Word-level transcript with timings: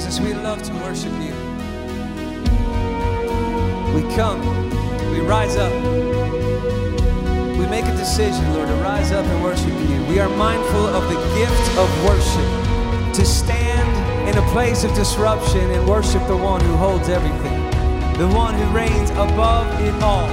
Jesus, 0.00 0.18
we 0.18 0.32
love 0.32 0.62
to 0.62 0.72
worship 0.76 1.12
you. 1.20 1.34
We 3.92 4.00
come, 4.16 4.40
we 5.12 5.20
rise 5.20 5.56
up, 5.58 5.70
we 7.58 7.66
make 7.66 7.84
a 7.84 7.94
decision, 7.98 8.50
Lord, 8.54 8.68
to 8.68 8.74
rise 8.76 9.12
up 9.12 9.26
and 9.26 9.42
worship 9.42 9.68
you. 9.90 10.02
We 10.08 10.18
are 10.18 10.30
mindful 10.30 10.86
of 10.86 11.02
the 11.02 11.20
gift 11.36 11.76
of 11.76 11.86
worship, 12.06 13.12
to 13.12 13.26
stand 13.26 14.26
in 14.26 14.42
a 14.42 14.46
place 14.52 14.84
of 14.84 14.94
disruption 14.94 15.70
and 15.70 15.86
worship 15.86 16.26
the 16.28 16.36
one 16.36 16.62
who 16.62 16.76
holds 16.76 17.10
everything, 17.10 17.60
the 18.16 18.28
one 18.34 18.54
who 18.54 18.64
reigns 18.74 19.10
above 19.10 19.68
it 19.82 19.92
all. 20.02 20.30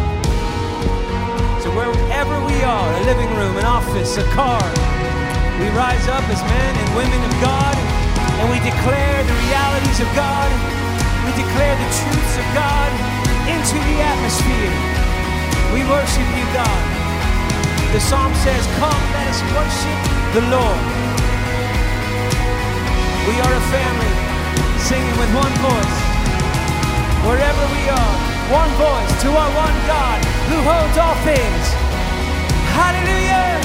So, 1.59 1.75
wherever 1.75 2.39
we 2.45 2.63
are 2.63 2.93
a 2.93 3.03
living 3.03 3.29
room, 3.35 3.57
an 3.57 3.65
office, 3.65 4.15
a 4.15 4.23
car 4.31 4.63
we 5.59 5.67
rise 5.69 6.07
up 6.07 6.23
as 6.29 6.41
men 6.41 6.75
and 6.77 6.95
women 6.95 7.21
of 7.29 7.41
God 7.41 7.86
and 8.37 8.45
we 8.53 8.61
declare 8.61 9.17
the 9.25 9.37
realities 9.49 9.99
of 9.99 10.09
God. 10.13 10.49
We 11.25 11.31
declare 11.33 11.75
the 11.75 11.89
truths 11.89 12.35
of 12.37 12.47
God 12.53 12.89
into 13.49 13.77
the 13.81 13.97
atmosphere. 14.01 14.73
We 15.73 15.81
worship 15.89 16.27
you, 16.37 16.45
God. 16.53 16.83
The 17.91 17.99
psalm 17.99 18.33
says, 18.45 18.63
Come, 18.77 19.03
let 19.17 19.25
us 19.33 19.41
worship 19.57 19.99
the 20.37 20.43
Lord. 20.53 20.81
We 23.25 23.35
are 23.41 23.53
a 23.57 23.63
family 23.73 24.13
singing 24.85 25.17
with 25.17 25.31
one 25.33 25.55
voice. 25.59 25.97
Wherever 27.25 27.63
we 27.73 27.83
are, 27.89 28.15
one 28.53 28.71
voice 28.77 29.11
to 29.23 29.29
our 29.33 29.51
one 29.57 29.77
God 29.89 30.19
who 30.47 30.57
holds 30.61 30.97
all 30.97 31.17
things. 31.25 31.65
Hallelujah! 32.77 33.56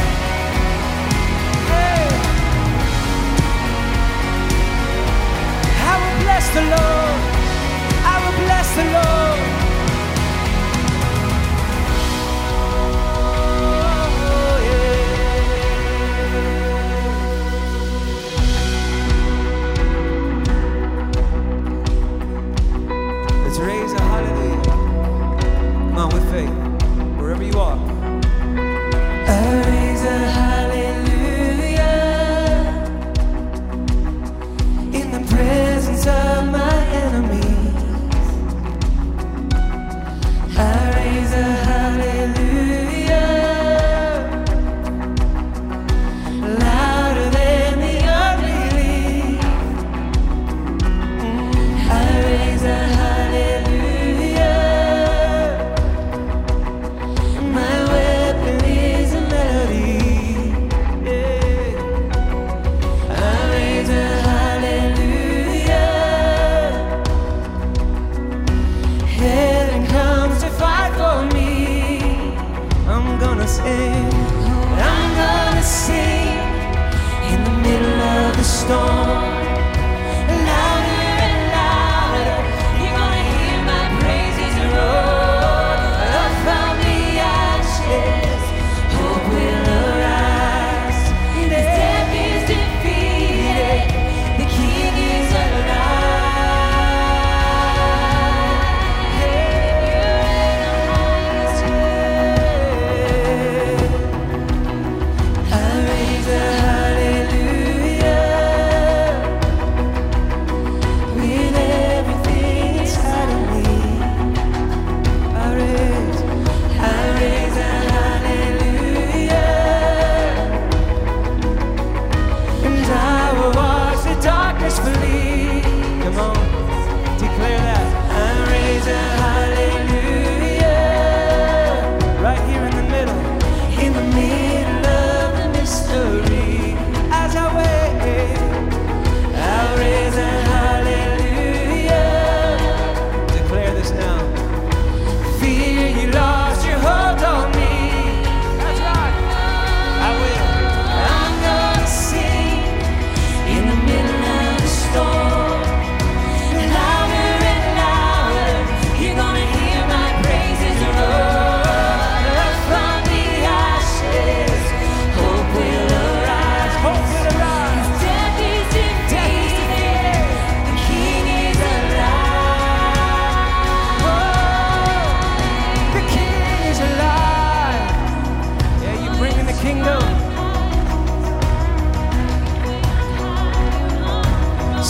past 6.43 6.55
the 6.55 6.61
Lord. 6.61 7.22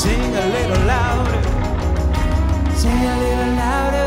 Sing 0.02 0.34
a 0.34 0.46
little 0.48 0.84
louder. 0.84 1.42
Sing 2.74 2.90
a 2.90 3.18
little 3.20 3.54
louder. 3.54 4.01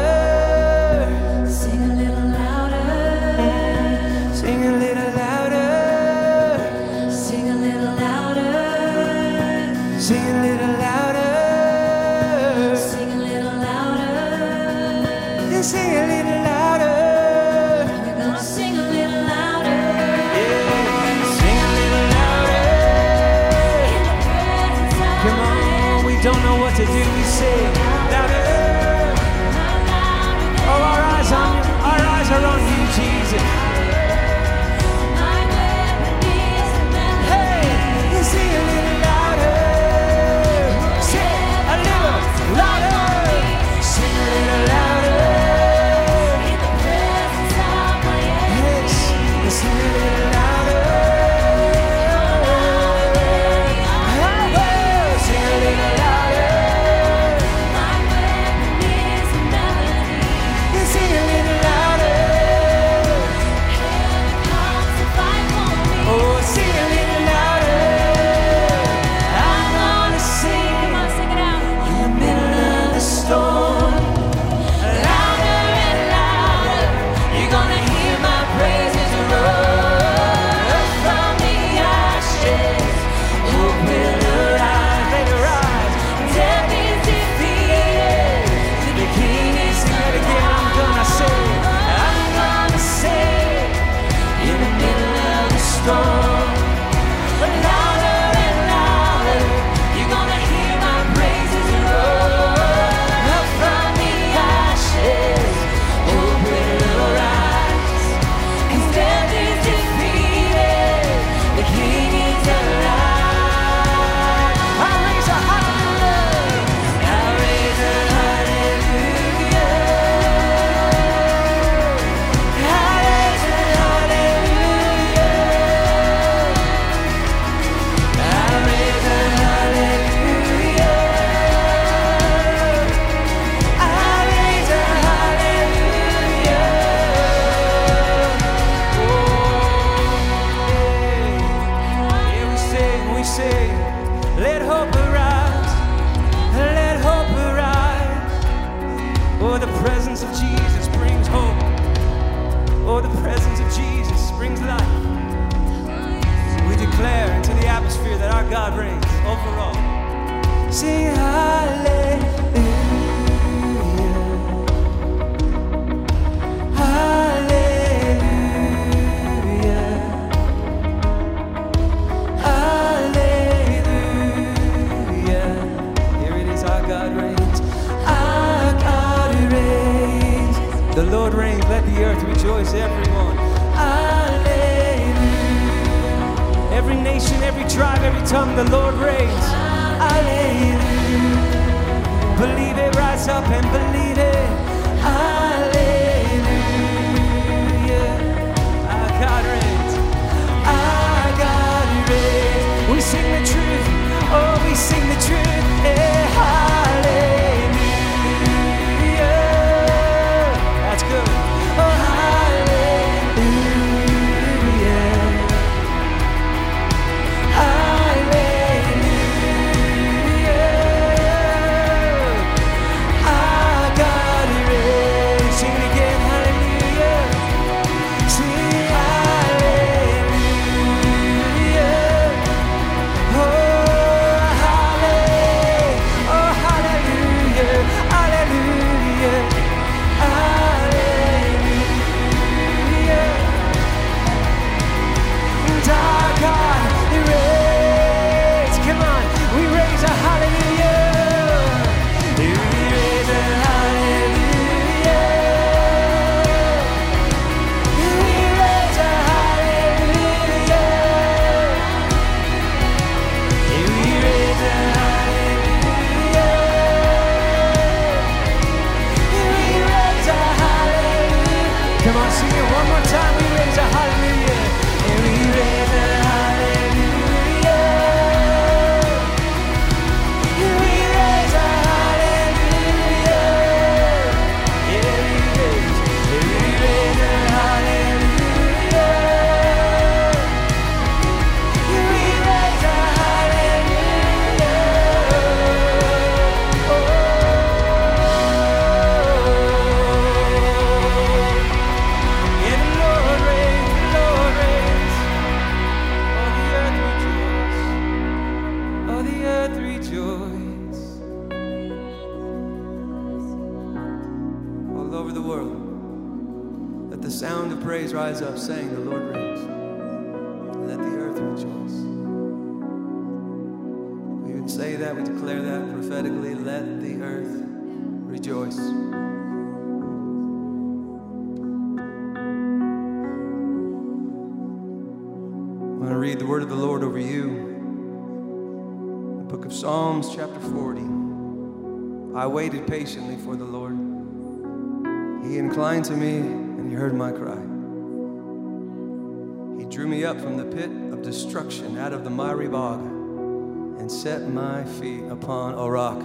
Out 351.56 352.12
of 352.12 352.26
the 352.26 352.30
miry 352.30 352.68
bog, 352.68 353.00
and 353.00 354.12
set 354.12 354.50
my 354.50 354.84
feet 354.84 355.24
upon 355.30 355.74
a 355.76 355.90
rock, 355.90 356.18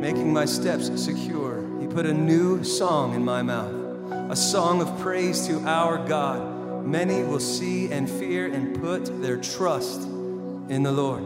making 0.00 0.32
my 0.32 0.46
steps 0.46 0.86
secure. 0.98 1.62
He 1.78 1.86
put 1.86 2.06
a 2.06 2.14
new 2.14 2.64
song 2.64 3.14
in 3.14 3.22
my 3.22 3.42
mouth, 3.42 3.74
a 4.30 4.36
song 4.36 4.80
of 4.80 4.98
praise 5.00 5.46
to 5.48 5.58
our 5.66 5.98
God. 5.98 6.86
Many 6.86 7.22
will 7.22 7.40
see 7.40 7.92
and 7.92 8.08
fear 8.08 8.46
and 8.50 8.80
put 8.80 9.20
their 9.20 9.36
trust 9.36 10.00
in 10.70 10.82
the 10.82 10.92
Lord. 10.92 11.24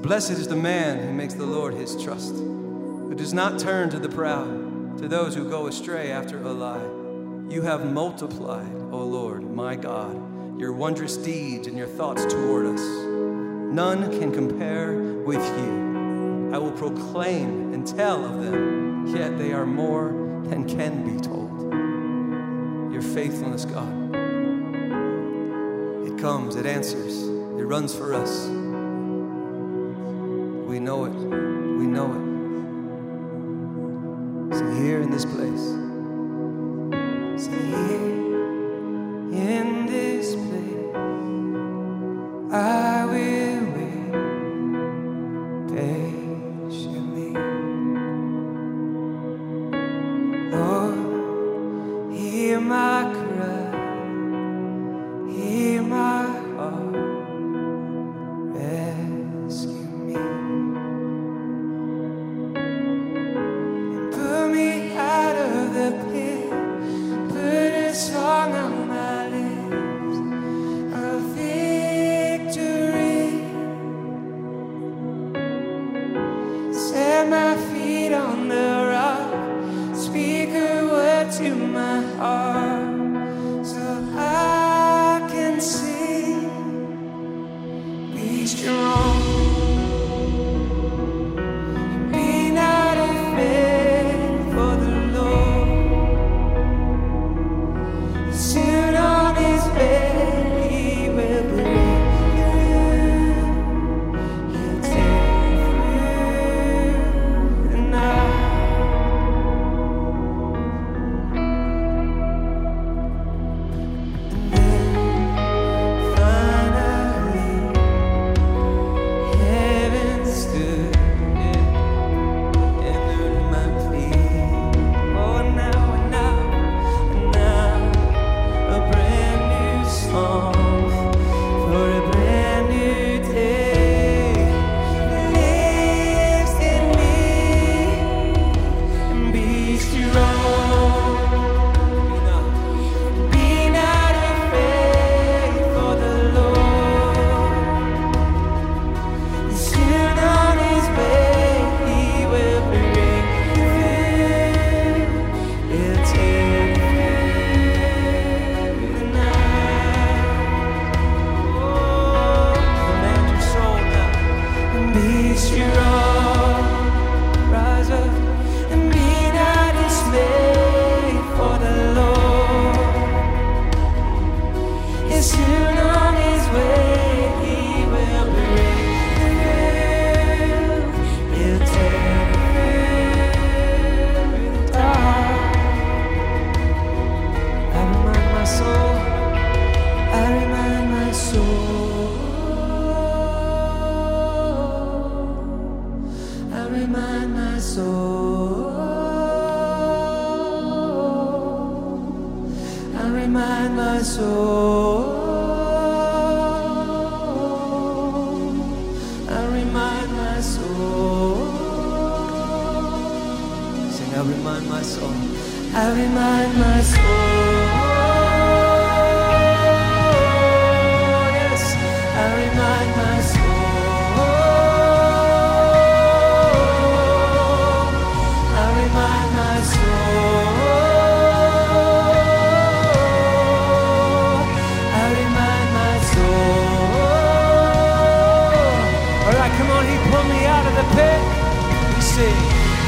Blessed 0.00 0.30
is 0.30 0.46
the 0.46 0.54
man 0.54 1.04
who 1.04 1.12
makes 1.12 1.34
the 1.34 1.44
Lord 1.44 1.74
his 1.74 2.00
trust, 2.00 2.34
who 2.34 3.16
does 3.16 3.34
not 3.34 3.58
turn 3.58 3.90
to 3.90 3.98
the 3.98 4.08
proud, 4.08 4.96
to 4.98 5.08
those 5.08 5.34
who 5.34 5.50
go 5.50 5.66
astray 5.66 6.12
after 6.12 6.40
a 6.40 6.52
lie. 6.52 6.86
You 7.52 7.62
have 7.62 7.92
multiplied, 7.92 8.72
O 8.92 9.04
Lord, 9.04 9.42
my 9.42 9.74
God, 9.74 10.33
your 10.58 10.72
wondrous 10.72 11.16
deeds 11.16 11.66
and 11.66 11.76
your 11.76 11.86
thoughts 11.86 12.24
toward 12.32 12.66
us. 12.66 12.80
None 12.80 14.18
can 14.18 14.32
compare 14.32 14.92
with 15.24 15.44
you. 15.58 16.50
I 16.54 16.58
will 16.58 16.72
proclaim 16.72 17.72
and 17.74 17.86
tell 17.86 18.24
of 18.24 18.44
them, 18.44 19.08
yet 19.14 19.36
they 19.36 19.52
are 19.52 19.66
more 19.66 20.10
than 20.44 20.64
can 20.68 21.02
be 21.02 21.20
told. 21.20 21.72
Your 22.92 23.02
faithfulness, 23.02 23.64
God. 23.64 24.14
It 26.06 26.18
comes, 26.20 26.54
it 26.54 26.66
answers, 26.66 27.22
it 27.24 27.64
runs 27.64 27.92
for 27.94 28.14
us. 28.14 28.46
We 30.68 30.78
know 30.78 31.04
it. 31.06 31.14
We 31.14 31.86
know 31.86 32.12
it. 32.12 32.34
So 34.56 34.70
here 34.82 35.00
in 35.00 35.10
this 35.10 35.24
place, 35.24 35.83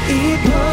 He 0.07 0.37
pulled 0.37 0.66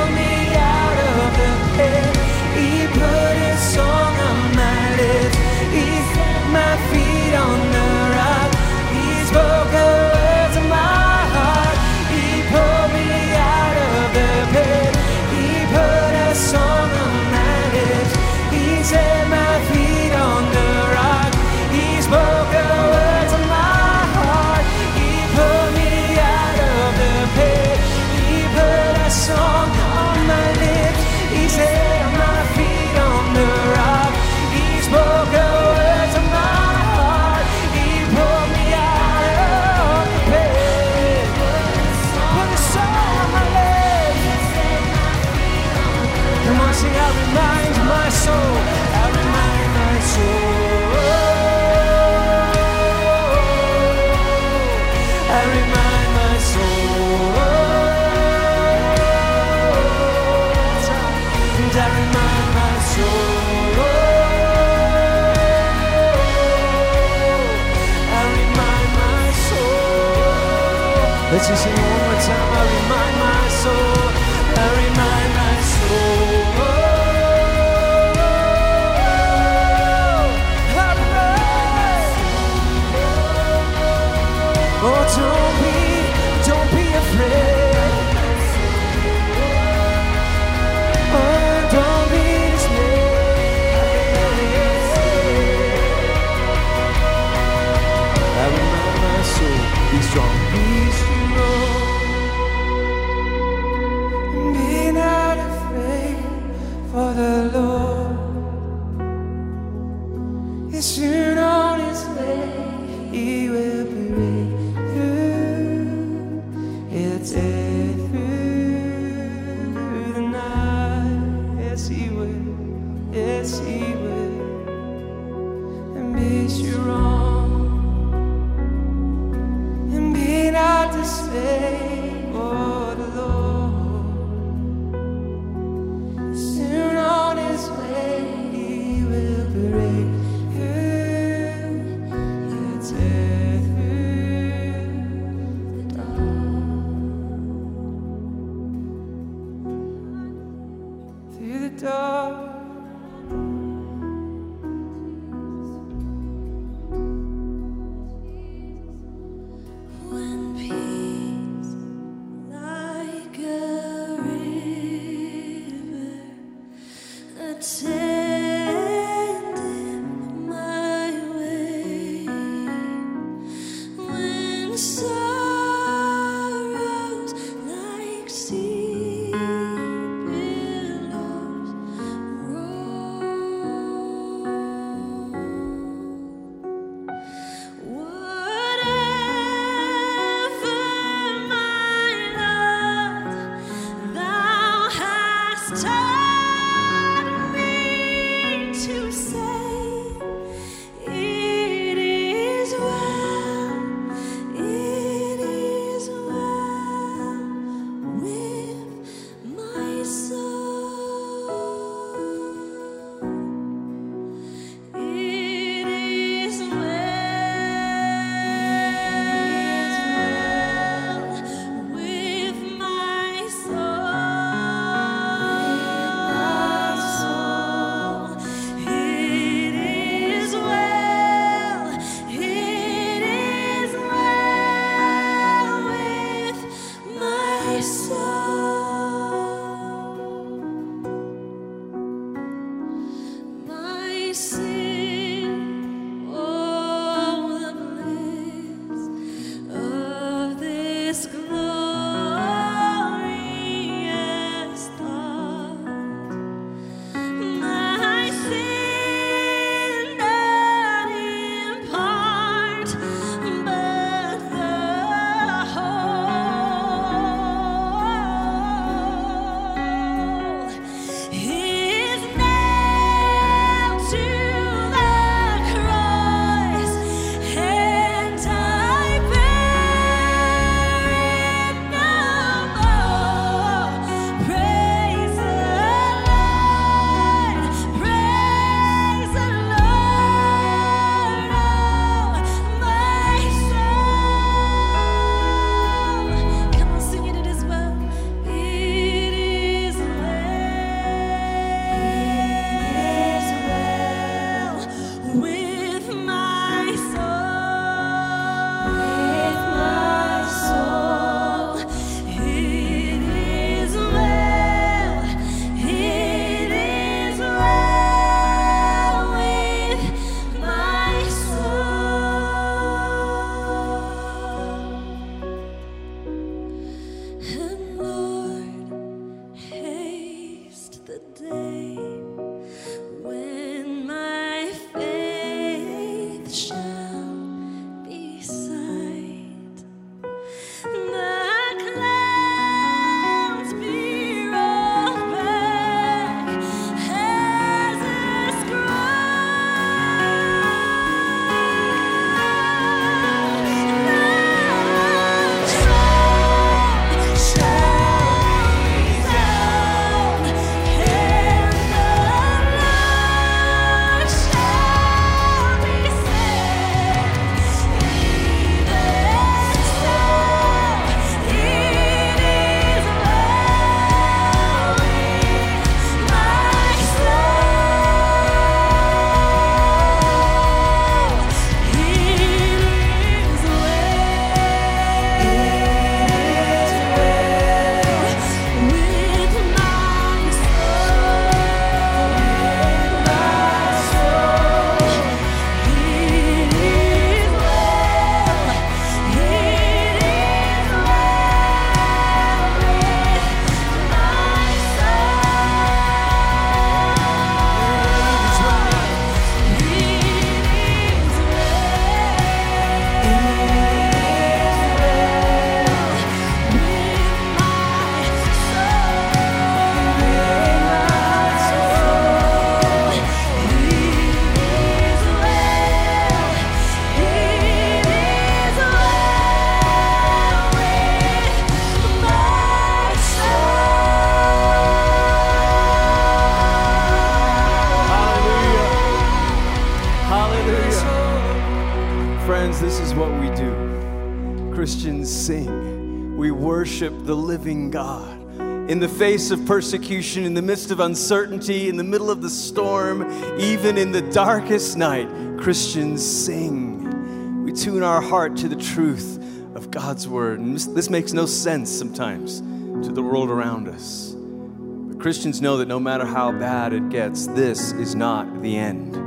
In 448.94 449.00
the 449.00 449.08
face 449.08 449.50
of 449.50 449.66
persecution, 449.66 450.44
in 450.44 450.54
the 450.54 450.62
midst 450.62 450.92
of 450.92 451.00
uncertainty, 451.00 451.88
in 451.88 451.96
the 451.96 452.04
middle 452.04 452.30
of 452.30 452.42
the 452.42 452.48
storm, 452.48 453.28
even 453.58 453.98
in 453.98 454.12
the 454.12 454.22
darkest 454.22 454.96
night, 454.96 455.28
Christians 455.58 456.24
sing. 456.24 457.64
We 457.64 457.72
tune 457.72 458.04
our 458.04 458.20
heart 458.20 458.56
to 458.58 458.68
the 458.68 458.76
truth 458.76 459.38
of 459.74 459.90
God's 459.90 460.28
word. 460.28 460.60
And 460.60 460.78
this, 460.78 461.10
makes 461.10 461.32
no 461.32 461.44
sense 461.44 461.90
sometimes 461.90 462.60
to 462.60 463.12
the 463.12 463.20
world 463.20 463.50
around 463.50 463.88
us. 463.88 464.32
But 464.36 465.18
Christians 465.18 465.60
know 465.60 465.78
that 465.78 465.88
no 465.88 465.98
matter 465.98 466.24
how 466.24 466.52
bad 466.52 466.92
it 466.92 467.08
gets, 467.08 467.48
this 467.48 467.90
is 467.90 468.14
not 468.14 468.62
the 468.62 468.76
end 468.76 469.24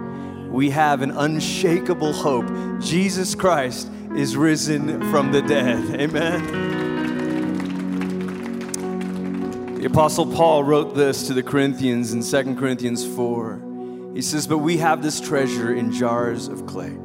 we 0.49 0.69
have 0.69 1.01
an 1.01 1.11
unshakable 1.11 2.13
hope. 2.13 2.49
Jesus 2.79 3.35
Christ 3.35 3.89
is 4.15 4.37
risen 4.37 5.11
from 5.11 5.33
the 5.33 5.41
dead. 5.41 5.99
Amen. 5.99 6.76
The 9.77 9.85
Apostle 9.85 10.25
Paul 10.25 10.63
wrote 10.63 10.95
this 10.95 11.27
to 11.27 11.35
the 11.35 11.43
Corinthians 11.43 12.11
in 12.11 12.23
2 12.23 12.55
Corinthians 12.55 13.05
4. 13.05 14.11
He 14.15 14.23
says, 14.23 14.47
But 14.47 14.57
we 14.57 14.77
have 14.77 15.03
this 15.03 15.21
treasure 15.21 15.71
in 15.71 15.91
jars 15.91 16.47
of 16.47 16.65
clay. 16.65 16.97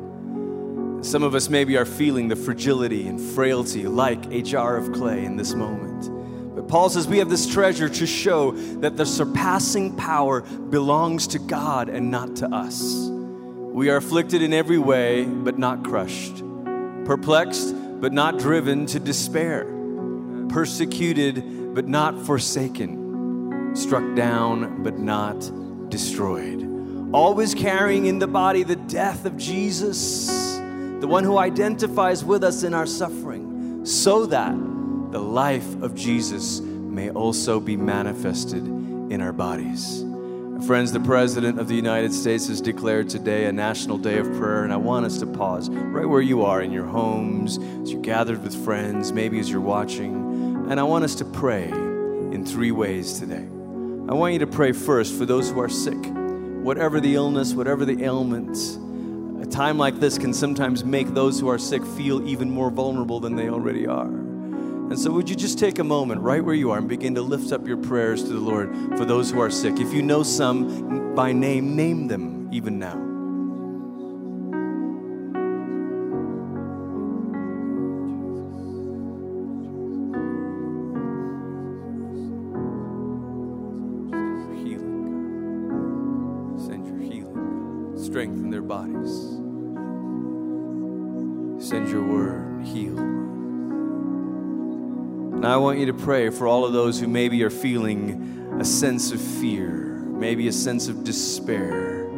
Some 1.02 1.22
of 1.22 1.34
us 1.34 1.50
maybe 1.50 1.76
are 1.76 1.84
feeling 1.84 2.28
the 2.28 2.34
fragility 2.34 3.06
and 3.08 3.20
frailty 3.20 3.86
like 3.86 4.24
a 4.32 4.40
jar 4.40 4.78
of 4.78 4.90
clay 4.94 5.26
in 5.26 5.36
this 5.36 5.52
moment. 5.52 6.56
But 6.56 6.66
Paul 6.66 6.88
says 6.88 7.06
we 7.06 7.18
have 7.18 7.28
this 7.28 7.46
treasure 7.46 7.90
to 7.90 8.06
show 8.06 8.52
that 8.80 8.96
the 8.96 9.04
surpassing 9.04 9.94
power 9.94 10.40
belongs 10.40 11.26
to 11.26 11.38
God 11.38 11.90
and 11.90 12.10
not 12.10 12.36
to 12.36 12.46
us. 12.46 13.06
We 13.10 13.90
are 13.90 13.96
afflicted 13.96 14.40
in 14.40 14.54
every 14.54 14.78
way, 14.78 15.26
but 15.26 15.58
not 15.58 15.84
crushed, 15.84 16.42
perplexed, 17.04 17.74
but 18.00 18.14
not 18.14 18.38
driven 18.38 18.86
to 18.86 18.98
despair, 18.98 19.66
persecuted, 20.52 21.74
but 21.74 21.88
not 21.88 22.20
forsaken, 22.26 23.74
struck 23.74 24.14
down, 24.14 24.82
but 24.82 24.98
not 24.98 25.40
destroyed. 25.88 26.68
Always 27.12 27.54
carrying 27.54 28.06
in 28.06 28.18
the 28.18 28.26
body 28.26 28.62
the 28.62 28.76
death 28.76 29.24
of 29.24 29.36
Jesus, 29.36 30.28
the 31.00 31.06
one 31.08 31.24
who 31.24 31.38
identifies 31.38 32.22
with 32.22 32.44
us 32.44 32.62
in 32.62 32.74
our 32.74 32.86
suffering, 32.86 33.84
so 33.86 34.26
that 34.26 34.54
the 35.12 35.20
life 35.20 35.82
of 35.82 35.94
Jesus 35.94 36.60
may 36.60 37.10
also 37.10 37.58
be 37.58 37.76
manifested 37.76 38.64
in 38.66 39.20
our 39.22 39.32
bodies. 39.32 40.04
Friends, 40.66 40.92
the 40.92 41.00
President 41.00 41.58
of 41.58 41.66
the 41.66 41.74
United 41.74 42.12
States 42.12 42.46
has 42.46 42.60
declared 42.60 43.08
today 43.08 43.46
a 43.46 43.52
national 43.52 43.98
day 43.98 44.18
of 44.18 44.26
prayer, 44.34 44.62
and 44.62 44.72
I 44.72 44.76
want 44.76 45.06
us 45.06 45.18
to 45.18 45.26
pause 45.26 45.68
right 45.70 46.08
where 46.08 46.20
you 46.20 46.44
are 46.44 46.62
in 46.62 46.70
your 46.70 46.84
homes, 46.84 47.58
as 47.58 47.90
you're 47.90 48.00
gathered 48.00 48.42
with 48.42 48.64
friends, 48.64 49.12
maybe 49.12 49.40
as 49.40 49.50
you're 49.50 49.60
watching, 49.60 50.21
and 50.72 50.80
I 50.80 50.84
want 50.84 51.04
us 51.04 51.16
to 51.16 51.26
pray 51.26 51.68
in 51.68 52.46
three 52.46 52.72
ways 52.72 53.20
today. 53.20 53.44
I 54.08 54.14
want 54.14 54.32
you 54.32 54.38
to 54.38 54.46
pray 54.46 54.72
first 54.72 55.14
for 55.18 55.26
those 55.26 55.50
who 55.50 55.60
are 55.60 55.68
sick, 55.68 55.98
whatever 56.62 56.98
the 56.98 57.14
illness, 57.14 57.52
whatever 57.52 57.84
the 57.84 58.02
ailments. 58.02 58.76
A 59.42 59.50
time 59.50 59.76
like 59.76 60.00
this 60.00 60.16
can 60.16 60.32
sometimes 60.32 60.82
make 60.82 61.08
those 61.08 61.38
who 61.38 61.48
are 61.48 61.58
sick 61.58 61.84
feel 61.84 62.26
even 62.26 62.50
more 62.50 62.70
vulnerable 62.70 63.20
than 63.20 63.36
they 63.36 63.50
already 63.50 63.86
are. 63.86 64.06
And 64.06 64.98
so, 64.98 65.10
would 65.10 65.28
you 65.28 65.36
just 65.36 65.58
take 65.58 65.78
a 65.78 65.84
moment 65.84 66.22
right 66.22 66.42
where 66.42 66.54
you 66.54 66.70
are 66.70 66.78
and 66.78 66.88
begin 66.88 67.16
to 67.16 67.22
lift 67.22 67.52
up 67.52 67.66
your 67.66 67.76
prayers 67.76 68.22
to 68.22 68.30
the 68.30 68.40
Lord 68.40 68.74
for 68.96 69.04
those 69.04 69.30
who 69.30 69.40
are 69.42 69.50
sick? 69.50 69.78
If 69.78 69.92
you 69.92 70.00
know 70.00 70.22
some 70.22 71.14
by 71.14 71.32
name, 71.32 71.76
name 71.76 72.08
them 72.08 72.48
even 72.50 72.78
now. 72.78 73.11
Now, 95.42 95.54
I 95.54 95.56
want 95.56 95.80
you 95.80 95.86
to 95.86 95.92
pray 95.92 96.30
for 96.30 96.46
all 96.46 96.64
of 96.64 96.72
those 96.72 97.00
who 97.00 97.08
maybe 97.08 97.42
are 97.42 97.50
feeling 97.50 98.56
a 98.60 98.64
sense 98.64 99.10
of 99.10 99.20
fear, 99.20 99.66
maybe 99.66 100.46
a 100.46 100.52
sense 100.52 100.86
of 100.86 101.02
despair. 101.02 102.08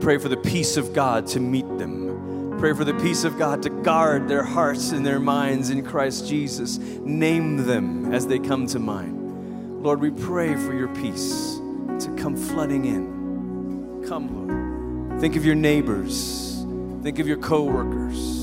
Pray 0.00 0.18
for 0.18 0.28
the 0.28 0.36
peace 0.36 0.76
of 0.76 0.92
God 0.92 1.28
to 1.28 1.38
meet 1.38 1.68
them. 1.78 2.56
Pray 2.58 2.72
for 2.72 2.84
the 2.84 2.94
peace 2.94 3.22
of 3.22 3.38
God 3.38 3.62
to 3.62 3.70
guard 3.70 4.26
their 4.26 4.42
hearts 4.42 4.90
and 4.90 5.06
their 5.06 5.20
minds 5.20 5.70
in 5.70 5.84
Christ 5.84 6.26
Jesus. 6.26 6.78
Name 6.78 7.58
them 7.58 8.12
as 8.12 8.26
they 8.26 8.40
come 8.40 8.66
to 8.66 8.80
mind. 8.80 9.84
Lord, 9.84 10.00
we 10.00 10.10
pray 10.10 10.56
for 10.56 10.74
your 10.74 10.88
peace 10.88 11.60
to 12.00 12.12
come 12.18 12.36
flooding 12.36 12.84
in. 12.84 14.04
Come, 14.08 14.48
Lord. 14.48 15.20
Think 15.20 15.36
of 15.36 15.44
your 15.44 15.54
neighbors. 15.54 16.64
Think 17.04 17.20
of 17.20 17.28
your 17.28 17.38
coworkers 17.38 18.37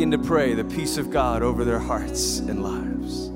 begin 0.00 0.12
to 0.12 0.26
pray 0.26 0.54
the 0.54 0.64
peace 0.64 0.96
of 0.96 1.10
God 1.10 1.42
over 1.42 1.62
their 1.62 1.78
hearts 1.78 2.38
and 2.38 2.62
lives. 2.62 3.28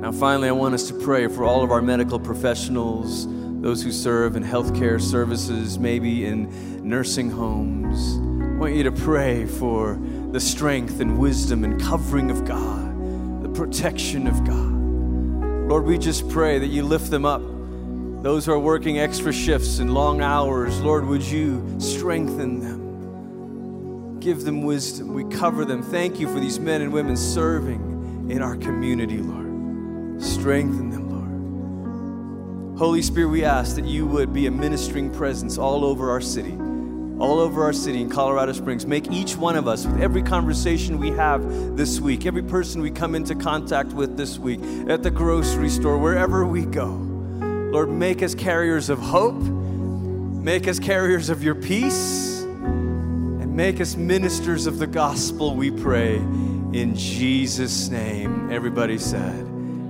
Now, 0.00 0.12
finally, 0.12 0.48
I 0.48 0.52
want 0.52 0.72
us 0.72 0.88
to 0.88 0.94
pray 0.94 1.26
for 1.26 1.44
all 1.44 1.62
of 1.62 1.70
our 1.70 1.82
medical 1.82 2.18
professionals, 2.18 3.26
those 3.60 3.82
who 3.82 3.92
serve 3.92 4.34
in 4.34 4.42
healthcare 4.42 4.98
services, 4.98 5.78
maybe 5.78 6.24
in 6.24 6.48
nursing 6.88 7.30
homes. 7.30 8.16
I 8.42 8.58
want 8.58 8.74
you 8.74 8.84
to 8.84 8.92
pray 8.92 9.44
for 9.44 10.00
the 10.30 10.40
strength 10.40 11.00
and 11.00 11.18
wisdom 11.18 11.64
and 11.64 11.78
covering 11.82 12.30
of 12.30 12.46
God, 12.46 13.42
the 13.42 13.50
protection 13.50 14.26
of 14.26 14.42
God. 14.46 15.68
Lord, 15.68 15.84
we 15.84 15.98
just 15.98 16.30
pray 16.30 16.58
that 16.58 16.68
you 16.68 16.82
lift 16.82 17.10
them 17.10 17.26
up 17.26 17.42
those 18.22 18.46
who 18.46 18.52
are 18.52 18.58
working 18.58 19.00
extra 19.00 19.32
shifts 19.32 19.80
and 19.80 19.92
long 19.92 20.20
hours, 20.22 20.80
Lord, 20.80 21.04
would 21.06 21.24
you 21.24 21.76
strengthen 21.80 22.60
them? 22.60 24.20
Give 24.20 24.44
them 24.44 24.62
wisdom. 24.62 25.12
We 25.12 25.24
cover 25.24 25.64
them. 25.64 25.82
Thank 25.82 26.20
you 26.20 26.32
for 26.32 26.38
these 26.38 26.60
men 26.60 26.82
and 26.82 26.92
women 26.92 27.16
serving 27.16 28.30
in 28.30 28.40
our 28.40 28.54
community, 28.56 29.18
Lord. 29.18 30.22
Strengthen 30.22 30.90
them, 30.90 31.10
Lord. 32.70 32.78
Holy 32.78 33.02
Spirit, 33.02 33.30
we 33.30 33.44
ask 33.44 33.74
that 33.74 33.86
you 33.86 34.06
would 34.06 34.32
be 34.32 34.46
a 34.46 34.52
ministering 34.52 35.12
presence 35.12 35.58
all 35.58 35.84
over 35.84 36.08
our 36.08 36.20
city, 36.20 36.52
all 37.18 37.40
over 37.40 37.64
our 37.64 37.72
city 37.72 38.00
in 38.00 38.08
Colorado 38.08 38.52
Springs. 38.52 38.86
Make 38.86 39.10
each 39.10 39.36
one 39.36 39.56
of 39.56 39.66
us, 39.66 39.84
with 39.84 40.00
every 40.00 40.22
conversation 40.22 41.00
we 41.00 41.10
have 41.10 41.76
this 41.76 41.98
week, 41.98 42.24
every 42.24 42.44
person 42.44 42.80
we 42.80 42.92
come 42.92 43.16
into 43.16 43.34
contact 43.34 43.92
with 43.92 44.16
this 44.16 44.38
week, 44.38 44.60
at 44.88 45.02
the 45.02 45.10
grocery 45.10 45.68
store, 45.68 45.98
wherever 45.98 46.46
we 46.46 46.64
go, 46.64 47.11
Lord, 47.72 47.88
make 47.88 48.22
us 48.22 48.34
carriers 48.34 48.90
of 48.90 48.98
hope, 48.98 49.40
make 49.40 50.68
us 50.68 50.78
carriers 50.78 51.30
of 51.30 51.42
your 51.42 51.54
peace, 51.54 52.42
and 52.42 53.56
make 53.56 53.80
us 53.80 53.96
ministers 53.96 54.66
of 54.66 54.78
the 54.78 54.86
gospel, 54.86 55.56
we 55.56 55.70
pray. 55.70 56.16
In 56.16 56.94
Jesus' 56.94 57.88
name. 57.88 58.52
Everybody 58.52 58.98
said, 58.98 59.46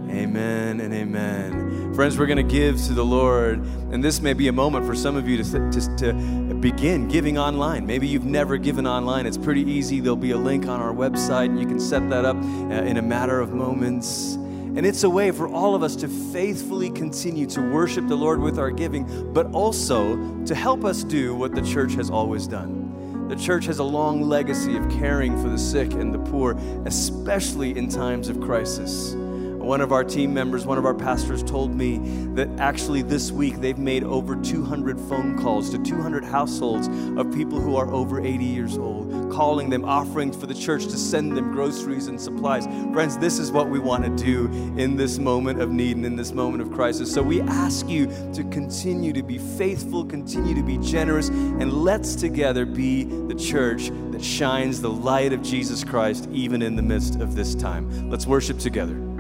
Amen 0.09 0.81
and 0.81 0.95
amen. 0.95 1.93
Friends, 1.93 2.17
we're 2.17 2.27
going 2.27 2.37
to 2.37 2.55
give 2.55 2.81
to 2.85 2.93
the 2.93 3.05
Lord, 3.05 3.59
and 3.91 4.03
this 4.03 4.21
may 4.21 4.33
be 4.33 4.47
a 4.47 4.53
moment 4.53 4.87
for 4.87 4.95
some 4.95 5.17
of 5.17 5.27
you 5.27 5.43
to, 5.43 5.71
to, 5.73 5.97
to 5.97 6.13
begin 6.61 7.09
giving 7.09 7.37
online. 7.37 7.85
Maybe 7.85 8.07
you've 8.07 8.25
never 8.25 8.59
given 8.59 8.87
online. 8.87 9.27
It's 9.27 9.37
pretty 9.37 9.69
easy. 9.69 9.99
There'll 9.99 10.15
be 10.15 10.31
a 10.31 10.39
link 10.39 10.69
on 10.69 10.81
our 10.81 10.95
website, 10.95 11.47
and 11.47 11.59
you 11.59 11.67
can 11.67 11.81
set 11.81 12.09
that 12.11 12.25
up 12.25 12.37
uh, 12.37 12.85
in 12.85 12.99
a 12.99 13.03
matter 13.03 13.41
of 13.41 13.53
moments. 13.53 14.39
And 14.75 14.87
it's 14.87 15.03
a 15.05 15.11
way 15.11 15.31
for 15.33 15.49
all 15.49 15.75
of 15.75 15.83
us 15.83 15.95
to 15.97 16.09
faithfully 16.09 16.91
continue 16.91 17.47
to 17.49 17.61
worship 17.61 18.09
the 18.09 18.17
Lord 18.17 18.41
with 18.41 18.59
our 18.59 18.71
giving, 18.71 19.33
but 19.35 19.53
also 19.53 20.17
to 20.45 20.55
help 20.55 20.85
us 20.85 21.05
do 21.05 21.35
what 21.35 21.55
the 21.55 21.61
church 21.61 21.93
has 21.95 22.09
always 22.09 22.47
done. 22.47 23.29
The 23.29 23.37
church 23.37 23.67
has 23.67 23.81
a 23.81 23.85
long 23.85 24.23
legacy 24.23 24.77
of 24.77 24.89
caring 24.91 25.41
for 25.43 25.51
the 25.51 25.59
sick 25.59 25.93
and 25.93 26.13
the 26.13 26.19
poor, 26.19 26.53
especially 26.87 27.77
in 27.77 27.89
times 27.89 28.29
of 28.29 28.41
crisis. 28.41 29.15
One 29.63 29.81
of 29.81 29.93
our 29.93 30.03
team 30.03 30.35
members, 30.35 30.67
one 30.67 30.77
of 30.77 30.85
our 30.85 30.93
pastors 30.93 31.41
told 31.41 31.73
me 31.73 31.99
that 32.35 32.49
actually 32.59 33.03
this 33.03 33.31
week 33.31 33.61
they've 33.61 33.79
made 33.79 34.03
over 34.03 34.35
200 34.35 34.99
phone 34.99 35.39
calls 35.41 35.71
to 35.71 35.79
200 35.79 36.25
households 36.25 36.89
of 37.17 37.33
people 37.33 37.61
who 37.61 37.77
are 37.77 37.89
over 37.93 38.21
80 38.21 38.45
years 38.45 38.77
old, 38.77 39.33
calling 39.33 39.71
them, 39.71 39.85
offering 39.85 40.33
for 40.33 40.47
the 40.47 40.55
church 40.55 40.83
to 40.87 40.99
send 40.99 41.37
them 41.37 41.53
groceries 41.53 42.09
and 42.09 42.21
supplies. 42.21 42.67
Friends, 42.93 43.17
this 43.19 43.39
is 43.39 43.53
what 43.53 43.69
we 43.69 43.79
want 43.79 44.05
to 44.05 44.25
do 44.25 44.47
in 44.77 44.97
this 44.97 45.19
moment 45.19 45.63
of 45.63 45.71
need 45.71 45.97
and 45.97 46.05
in 46.05 46.17
this 46.17 46.33
moment 46.33 46.61
of 46.61 46.73
crisis. 46.73 47.13
So 47.13 47.23
we 47.23 47.41
ask 47.43 47.89
you 47.89 48.07
to 48.35 48.43
continue 48.51 49.13
to 49.13 49.23
be 49.23 49.39
faithful, 49.39 50.05
continue 50.05 50.57
to 50.57 50.63
be 50.65 50.77
generous, 50.79 51.29
and 51.29 51.73
let's 51.73 52.17
together 52.17 52.67
be 52.67 53.05
the 53.05 53.35
church 53.37 53.91
that 54.11 54.25
shines 54.25 54.81
the 54.83 54.91
light 54.91 55.33
of 55.33 55.41
Jesus 55.41 55.85
Christ 55.85 56.29
even 56.33 56.63
in 56.63 56.75
the 56.75 56.83
midst 56.83 57.21
of 57.21 57.37
this 57.37 57.55
time. 57.55 58.11
Let's 58.11 58.27
worship 58.27 58.59
together. 58.59 59.12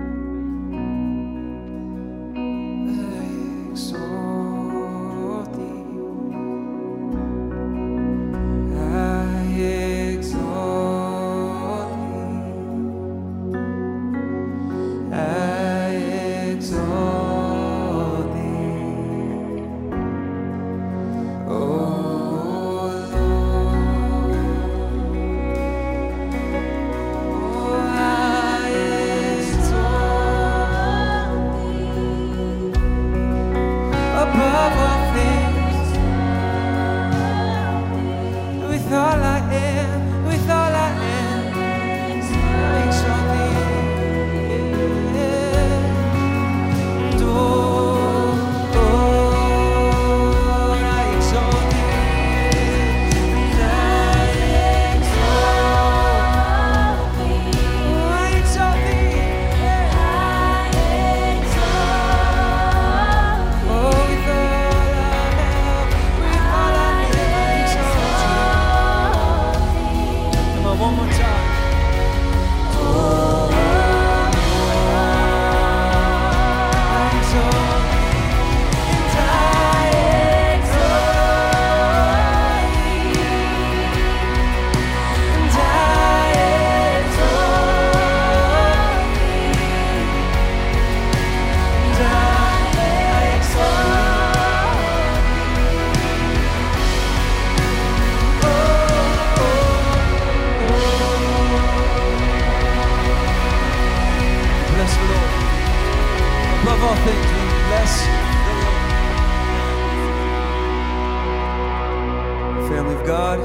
Family 112.69 112.95
of 112.95 113.07
God, 113.07 113.39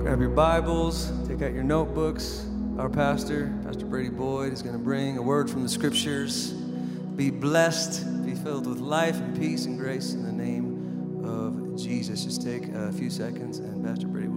grab 0.00 0.20
your 0.20 0.30
Bibles, 0.30 1.12
take 1.26 1.42
out 1.42 1.52
your 1.52 1.64
notebooks. 1.64 2.46
Our 2.78 2.88
pastor, 2.88 3.52
Pastor 3.64 3.84
Brady 3.84 4.08
Boyd, 4.08 4.52
is 4.52 4.62
going 4.62 4.74
to 4.74 4.82
bring 4.82 5.18
a 5.18 5.22
word 5.22 5.50
from 5.50 5.62
the 5.62 5.68
scriptures. 5.68 6.52
Be 6.52 7.30
blessed, 7.30 8.24
be 8.24 8.34
filled 8.34 8.66
with 8.66 8.78
life 8.78 9.16
and 9.16 9.36
peace 9.38 9.66
and 9.66 9.78
grace 9.78 10.14
in 10.14 10.24
the 10.24 10.32
name 10.32 11.22
of 11.24 11.76
Jesus. 11.76 12.24
Just 12.24 12.42
take 12.42 12.68
a 12.68 12.90
few 12.92 13.10
seconds, 13.10 13.58
and 13.58 13.84
Pastor 13.84 14.06
Brady 14.06 14.28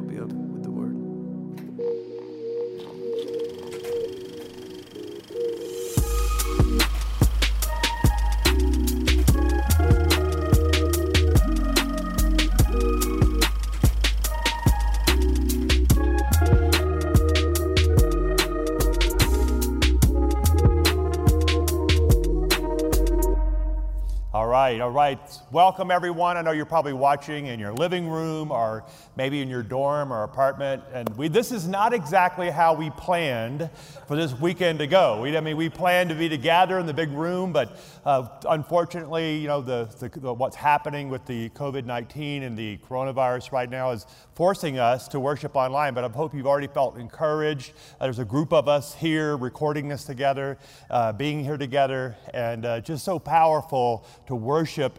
Welcome, 25.53 25.91
everyone. 25.91 26.35
I 26.35 26.41
know 26.41 26.49
you're 26.49 26.65
probably 26.65 26.93
watching 26.93 27.45
in 27.45 27.59
your 27.59 27.73
living 27.73 28.07
room 28.07 28.49
or 28.49 28.83
maybe 29.15 29.39
in 29.39 29.49
your 29.49 29.61
dorm 29.61 30.11
or 30.11 30.23
apartment. 30.23 30.81
And 30.91 31.07
we, 31.15 31.27
this 31.27 31.51
is 31.51 31.67
not 31.67 31.93
exactly 31.93 32.49
how 32.49 32.73
we 32.73 32.89
planned 32.89 33.69
for 34.07 34.15
this 34.15 34.33
weekend 34.33 34.79
to 34.79 34.87
go. 34.87 35.21
We, 35.21 35.37
I 35.37 35.41
mean, 35.41 35.55
we 35.55 35.69
planned 35.69 36.09
to 36.09 36.15
be 36.15 36.27
together 36.27 36.79
in 36.79 36.87
the 36.87 36.93
big 36.93 37.11
room, 37.11 37.53
but 37.53 37.77
uh, 38.03 38.29
unfortunately, 38.49 39.37
you 39.37 39.47
know, 39.47 39.61
the, 39.61 39.87
the, 39.99 40.09
the, 40.19 40.33
what's 40.33 40.55
happening 40.55 41.07
with 41.09 41.23
the 41.27 41.49
COVID 41.49 41.85
19 41.85 42.41
and 42.41 42.57
the 42.57 42.79
coronavirus 42.89 43.51
right 43.51 43.69
now 43.69 43.91
is 43.91 44.07
forcing 44.33 44.79
us 44.79 45.07
to 45.09 45.19
worship 45.19 45.55
online. 45.55 45.93
But 45.93 46.03
I 46.03 46.07
hope 46.07 46.33
you've 46.33 46.47
already 46.47 46.65
felt 46.65 46.97
encouraged. 46.97 47.73
Uh, 48.01 48.05
there's 48.05 48.17
a 48.17 48.25
group 48.25 48.53
of 48.53 48.67
us 48.67 48.95
here 48.95 49.37
recording 49.37 49.87
this 49.87 50.03
together, 50.03 50.57
uh, 50.89 51.13
being 51.13 51.43
here 51.43 51.57
together, 51.57 52.17
and 52.33 52.65
uh, 52.65 52.79
just 52.79 53.05
so 53.05 53.19
powerful 53.19 54.03
to 54.25 54.33
worship 54.33 54.63
worship, 54.63 54.97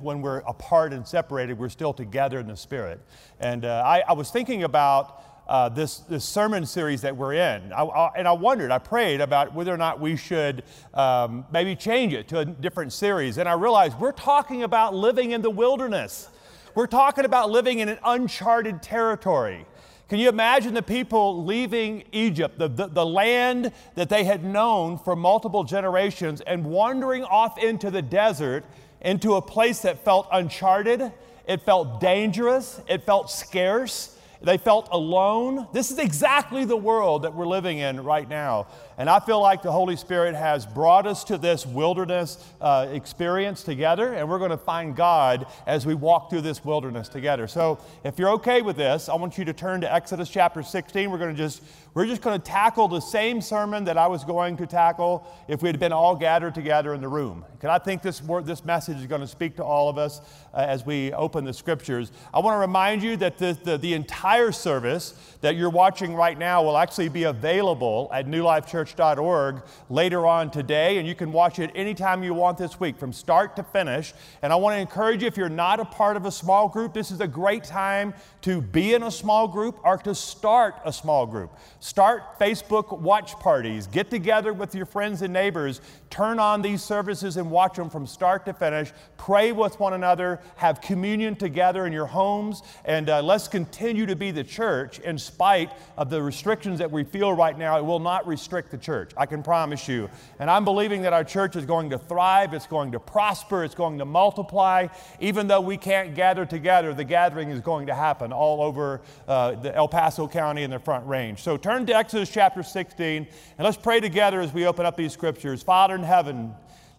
when 0.00 0.22
we're 0.22 0.38
apart 0.38 0.92
and 0.92 1.06
separated, 1.06 1.58
we're 1.58 1.68
still 1.68 1.92
together 1.92 2.38
in 2.38 2.46
the 2.46 2.56
Spirit. 2.56 3.00
And 3.40 3.64
uh, 3.64 3.82
I, 3.84 4.02
I, 4.08 4.12
was 4.12 4.30
thinking 4.30 4.64
about 4.64 5.22
uh, 5.48 5.68
this, 5.68 5.98
this 5.98 6.24
sermon 6.24 6.66
series 6.66 7.02
that 7.02 7.16
we're 7.16 7.34
in, 7.34 7.72
I, 7.72 7.82
I, 7.82 8.12
and 8.16 8.26
I 8.26 8.32
wondered, 8.32 8.70
I 8.70 8.78
prayed 8.78 9.20
about 9.20 9.54
whether 9.54 9.72
or 9.72 9.76
not 9.76 10.00
we 10.00 10.16
should 10.16 10.64
um, 10.94 11.44
maybe 11.52 11.76
change 11.76 12.14
it 12.14 12.28
to 12.28 12.38
a 12.38 12.44
different 12.44 12.92
series. 12.92 13.38
And 13.38 13.48
I 13.48 13.54
realized 13.54 13.98
we're 13.98 14.12
talking 14.12 14.62
about 14.62 14.94
living 14.94 15.32
in 15.32 15.42
the 15.42 15.50
wilderness, 15.50 16.28
we're 16.74 16.86
talking 16.86 17.24
about 17.24 17.50
living 17.50 17.78
in 17.78 17.88
an 17.88 17.98
uncharted 18.04 18.82
territory. 18.82 19.66
Can 20.08 20.18
you 20.18 20.28
imagine 20.28 20.74
the 20.74 20.82
people 20.82 21.44
leaving 21.44 22.04
Egypt, 22.12 22.58
the, 22.58 22.68
the, 22.68 22.88
the, 22.88 23.06
land 23.06 23.72
that 23.94 24.10
they 24.10 24.24
had 24.24 24.44
known 24.44 24.98
for 24.98 25.16
multiple 25.16 25.64
generations, 25.64 26.42
and 26.42 26.64
wandering 26.64 27.24
off 27.24 27.56
into 27.56 27.90
the 27.90 28.02
desert 28.02 28.64
into 29.04 29.34
a 29.34 29.42
place 29.42 29.82
that 29.82 30.04
felt 30.04 30.26
uncharted, 30.32 31.12
it 31.46 31.60
felt 31.62 32.00
dangerous, 32.00 32.80
it 32.88 33.04
felt 33.04 33.30
scarce, 33.30 34.18
they 34.42 34.56
felt 34.58 34.88
alone. 34.90 35.68
This 35.72 35.90
is 35.90 35.98
exactly 35.98 36.64
the 36.64 36.76
world 36.76 37.22
that 37.22 37.34
we're 37.34 37.46
living 37.46 37.78
in 37.78 38.02
right 38.02 38.28
now. 38.28 38.66
And 38.96 39.10
I 39.10 39.18
feel 39.20 39.40
like 39.40 39.62
the 39.62 39.72
Holy 39.72 39.96
Spirit 39.96 40.34
has 40.34 40.66
brought 40.66 41.06
us 41.06 41.24
to 41.24 41.38
this 41.38 41.66
wilderness 41.66 42.38
uh, 42.60 42.88
experience 42.90 43.62
together, 43.62 44.14
and 44.14 44.28
we're 44.28 44.38
going 44.38 44.50
to 44.50 44.56
find 44.56 44.94
God 44.94 45.46
as 45.66 45.84
we 45.84 45.94
walk 45.94 46.30
through 46.30 46.42
this 46.42 46.64
wilderness 46.64 47.08
together. 47.08 47.46
So, 47.46 47.78
if 48.04 48.18
you're 48.18 48.30
okay 48.30 48.62
with 48.62 48.76
this, 48.76 49.08
I 49.08 49.14
want 49.16 49.36
you 49.38 49.44
to 49.46 49.52
turn 49.52 49.80
to 49.80 49.92
Exodus 49.92 50.28
chapter 50.28 50.62
16. 50.62 51.10
We're 51.10 51.18
going 51.18 51.34
to 51.34 51.36
just 51.36 51.62
we're 51.94 52.06
just 52.06 52.22
going 52.22 52.40
to 52.40 52.44
tackle 52.44 52.88
the 52.88 52.98
same 52.98 53.40
sermon 53.40 53.84
that 53.84 53.96
I 53.96 54.08
was 54.08 54.24
going 54.24 54.56
to 54.56 54.66
tackle 54.66 55.24
if 55.46 55.62
we 55.62 55.68
had 55.68 55.78
been 55.78 55.92
all 55.92 56.16
gathered 56.16 56.52
together 56.52 56.92
in 56.92 57.00
the 57.00 57.06
room. 57.06 57.44
Because 57.52 57.70
I 57.70 57.78
think 57.78 58.02
this 58.02 58.20
word, 58.20 58.46
this 58.46 58.64
message 58.64 58.98
is 58.98 59.06
going 59.06 59.20
to 59.20 59.28
speak 59.28 59.54
to 59.56 59.64
all 59.64 59.88
of 59.88 59.96
us 59.96 60.20
uh, 60.52 60.66
as 60.68 60.84
we 60.84 61.12
open 61.12 61.44
the 61.44 61.52
scriptures. 61.52 62.10
I 62.32 62.40
want 62.40 62.56
to 62.56 62.58
remind 62.58 63.04
you 63.04 63.16
that 63.18 63.38
the, 63.38 63.56
the, 63.62 63.78
the 63.78 63.94
entire 63.94 64.50
service 64.50 65.14
that 65.40 65.54
you're 65.54 65.70
watching 65.70 66.16
right 66.16 66.36
now 66.36 66.64
will 66.64 66.76
actually 66.76 67.10
be 67.10 67.24
available 67.24 68.10
at 68.12 68.26
New 68.26 68.42
Life 68.42 68.66
Church 68.66 68.83
church.org 68.84 69.62
later 69.88 70.26
on 70.26 70.50
today, 70.50 70.98
and 70.98 71.08
you 71.08 71.14
can 71.14 71.32
watch 71.32 71.58
it 71.58 71.70
anytime 71.74 72.22
you 72.22 72.34
want 72.34 72.58
this 72.58 72.78
week 72.78 72.98
from 72.98 73.12
start 73.12 73.56
to 73.56 73.62
finish. 73.62 74.12
And 74.42 74.52
I 74.52 74.56
want 74.56 74.76
to 74.76 74.80
encourage 74.80 75.22
you 75.22 75.28
if 75.28 75.36
you're 75.36 75.48
not 75.48 75.80
a 75.80 75.84
part 75.84 76.16
of 76.16 76.26
a 76.26 76.30
small 76.30 76.68
group, 76.68 76.92
this 76.92 77.10
is 77.10 77.20
a 77.20 77.26
great 77.26 77.64
time 77.64 78.14
to 78.42 78.60
be 78.60 78.94
in 78.94 79.02
a 79.02 79.10
small 79.10 79.48
group 79.48 79.78
or 79.84 79.96
to 79.98 80.14
start 80.14 80.76
a 80.84 80.92
small 80.92 81.26
group. 81.26 81.50
Start 81.80 82.38
Facebook 82.38 82.98
watch 82.98 83.32
parties, 83.34 83.86
get 83.86 84.10
together 84.10 84.52
with 84.52 84.74
your 84.74 84.86
friends 84.86 85.22
and 85.22 85.32
neighbors, 85.32 85.80
turn 86.10 86.38
on 86.38 86.62
these 86.62 86.82
services 86.82 87.36
and 87.36 87.50
watch 87.50 87.76
them 87.76 87.90
from 87.90 88.06
start 88.06 88.44
to 88.46 88.52
finish. 88.52 88.92
Pray 89.16 89.52
with 89.52 89.80
one 89.80 89.94
another, 89.94 90.40
have 90.56 90.80
communion 90.80 91.34
together 91.34 91.86
in 91.86 91.92
your 91.92 92.06
homes, 92.06 92.62
and 92.84 93.08
uh, 93.08 93.22
let's 93.22 93.48
continue 93.48 94.06
to 94.06 94.14
be 94.14 94.30
the 94.30 94.44
church 94.44 94.98
in 95.00 95.18
spite 95.18 95.70
of 95.96 96.10
the 96.10 96.22
restrictions 96.22 96.78
that 96.78 96.90
we 96.90 97.02
feel 97.02 97.32
right 97.32 97.58
now. 97.58 97.78
It 97.78 97.84
will 97.84 98.00
not 98.00 98.26
restrict 98.26 98.73
the 98.74 98.84
church, 98.84 99.12
I 99.16 99.26
can 99.26 99.42
promise 99.42 99.88
you. 99.88 100.10
And 100.38 100.50
I'm 100.50 100.64
believing 100.64 101.02
that 101.02 101.12
our 101.12 101.24
church 101.24 101.56
is 101.56 101.64
going 101.64 101.90
to 101.90 101.98
thrive, 101.98 102.52
it's 102.52 102.66
going 102.66 102.92
to 102.92 103.00
prosper, 103.00 103.64
it's 103.64 103.74
going 103.74 103.98
to 103.98 104.04
multiply. 104.04 104.88
Even 105.20 105.46
though 105.46 105.60
we 105.60 105.76
can't 105.76 106.14
gather 106.14 106.44
together, 106.44 106.92
the 106.92 107.04
gathering 107.04 107.50
is 107.50 107.60
going 107.60 107.86
to 107.86 107.94
happen 107.94 108.32
all 108.32 108.62
over 108.62 109.00
uh, 109.28 109.52
the 109.52 109.74
El 109.74 109.88
Paso 109.88 110.26
County 110.26 110.64
and 110.64 110.72
the 110.72 110.78
Front 110.78 111.06
Range. 111.06 111.40
So 111.40 111.56
turn 111.56 111.86
to 111.86 111.96
Exodus 111.96 112.30
chapter 112.30 112.62
16 112.62 113.26
and 113.58 113.64
let's 113.64 113.76
pray 113.76 114.00
together 114.00 114.40
as 114.40 114.52
we 114.52 114.66
open 114.66 114.84
up 114.84 114.96
these 114.96 115.12
scriptures. 115.12 115.62
Father 115.62 115.94
in 115.94 116.02
heaven, 116.02 116.54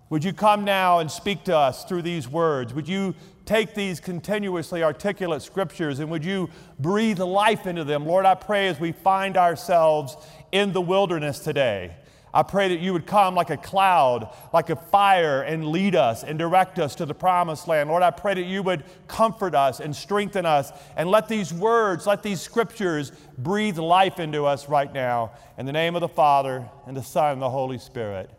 would 0.09 0.23
you 0.23 0.33
come 0.33 0.63
now 0.63 0.99
and 0.99 1.09
speak 1.09 1.45
to 1.45 1.57
us 1.57 1.83
through 1.83 2.03
these 2.03 2.27
words? 2.29 2.73
Would 2.73 2.87
you 2.87 3.15
take 3.45 3.73
these 3.73 3.99
continuously 3.99 4.83
articulate 4.83 5.41
scriptures 5.41 5.99
and 5.99 6.09
would 6.11 6.23
you 6.23 6.49
breathe 6.79 7.19
life 7.19 7.65
into 7.65 7.83
them? 7.83 8.05
Lord, 8.05 8.25
I 8.25 8.35
pray 8.35 8.67
as 8.67 8.79
we 8.79 8.91
find 8.91 9.35
ourselves 9.35 10.17
in 10.51 10.73
the 10.73 10.81
wilderness 10.81 11.39
today. 11.39 11.95
I 12.35 12.43
pray 12.43 12.67
that 12.67 12.81
you 12.81 12.91
would 12.91 13.07
come 13.07 13.33
like 13.33 13.49
a 13.49 13.55
cloud, 13.55 14.29
like 14.51 14.69
a 14.69 14.75
fire, 14.75 15.41
and 15.41 15.69
lead 15.69 15.95
us 15.95 16.21
and 16.21 16.37
direct 16.37 16.79
us 16.79 16.93
to 16.95 17.05
the 17.05 17.13
promised 17.13 17.65
land. 17.65 17.89
Lord, 17.89 18.03
I 18.03 18.11
pray 18.11 18.33
that 18.33 18.43
you 18.43 18.61
would 18.61 18.83
comfort 19.07 19.55
us 19.55 19.79
and 19.79 19.95
strengthen 19.95 20.45
us 20.45 20.73
and 20.97 21.09
let 21.09 21.29
these 21.29 21.53
words, 21.53 22.05
let 22.05 22.23
these 22.23 22.41
scriptures 22.41 23.13
breathe 23.37 23.77
life 23.77 24.19
into 24.19 24.43
us 24.43 24.67
right 24.67 24.93
now. 24.93 25.31
In 25.57 25.65
the 25.65 25.71
name 25.71 25.95
of 25.95 26.01
the 26.01 26.09
Father, 26.09 26.69
and 26.85 26.97
the 26.97 27.03
Son, 27.03 27.31
and 27.31 27.41
the 27.41 27.49
Holy 27.49 27.77
Spirit. 27.77 28.29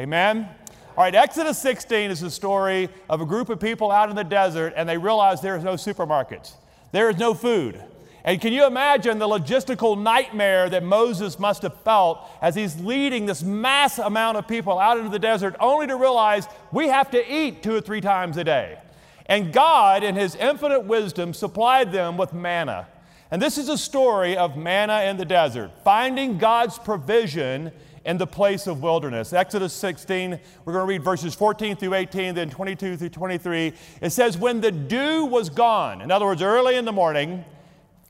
Amen. 0.00 0.48
All 0.96 1.04
right, 1.04 1.14
Exodus 1.14 1.56
16 1.58 2.10
is 2.10 2.20
the 2.20 2.32
story 2.32 2.88
of 3.08 3.20
a 3.20 3.26
group 3.26 3.50
of 3.50 3.60
people 3.60 3.92
out 3.92 4.10
in 4.10 4.16
the 4.16 4.24
desert, 4.24 4.72
and 4.76 4.88
they 4.88 4.98
realize 4.98 5.40
there 5.40 5.56
is 5.56 5.62
no 5.62 5.74
supermarkets, 5.74 6.54
there 6.90 7.08
is 7.08 7.18
no 7.18 7.34
food. 7.34 7.80
And 8.26 8.40
can 8.40 8.54
you 8.54 8.66
imagine 8.66 9.18
the 9.18 9.28
logistical 9.28 10.00
nightmare 10.00 10.70
that 10.70 10.82
Moses 10.82 11.38
must 11.38 11.60
have 11.62 11.78
felt 11.82 12.26
as 12.40 12.54
he's 12.54 12.80
leading 12.80 13.26
this 13.26 13.42
mass 13.42 13.98
amount 13.98 14.38
of 14.38 14.48
people 14.48 14.78
out 14.78 14.96
into 14.96 15.10
the 15.10 15.18
desert, 15.18 15.54
only 15.60 15.86
to 15.86 15.96
realize 15.96 16.48
we 16.72 16.88
have 16.88 17.10
to 17.10 17.32
eat 17.32 17.62
two 17.62 17.74
or 17.74 17.82
three 17.82 18.00
times 18.00 18.38
a 18.38 18.44
day? 18.44 18.78
And 19.26 19.52
God, 19.52 20.02
in 20.02 20.14
His 20.14 20.36
infinite 20.36 20.84
wisdom, 20.84 21.34
supplied 21.34 21.92
them 21.92 22.16
with 22.16 22.32
manna. 22.32 22.88
And 23.30 23.42
this 23.42 23.58
is 23.58 23.68
a 23.68 23.76
story 23.76 24.36
of 24.36 24.56
manna 24.56 25.02
in 25.02 25.18
the 25.18 25.24
desert, 25.24 25.72
finding 25.82 26.38
God's 26.38 26.78
provision 26.78 27.72
in 28.06 28.18
the 28.18 28.26
place 28.26 28.66
of 28.66 28.82
wilderness. 28.82 29.32
Exodus 29.32 29.72
16, 29.72 30.38
we're 30.64 30.72
going 30.72 30.82
to 30.82 30.88
read 30.88 31.02
verses 31.02 31.34
14 31.34 31.76
through 31.76 31.94
18, 31.94 32.34
then 32.34 32.50
22 32.50 32.96
through 32.96 33.08
23. 33.08 33.72
It 34.00 34.10
says, 34.10 34.36
When 34.38 34.60
the 34.60 34.70
dew 34.70 35.24
was 35.24 35.50
gone, 35.50 36.02
in 36.02 36.10
other 36.10 36.26
words, 36.26 36.42
early 36.42 36.76
in 36.76 36.84
the 36.84 36.92
morning, 36.92 37.44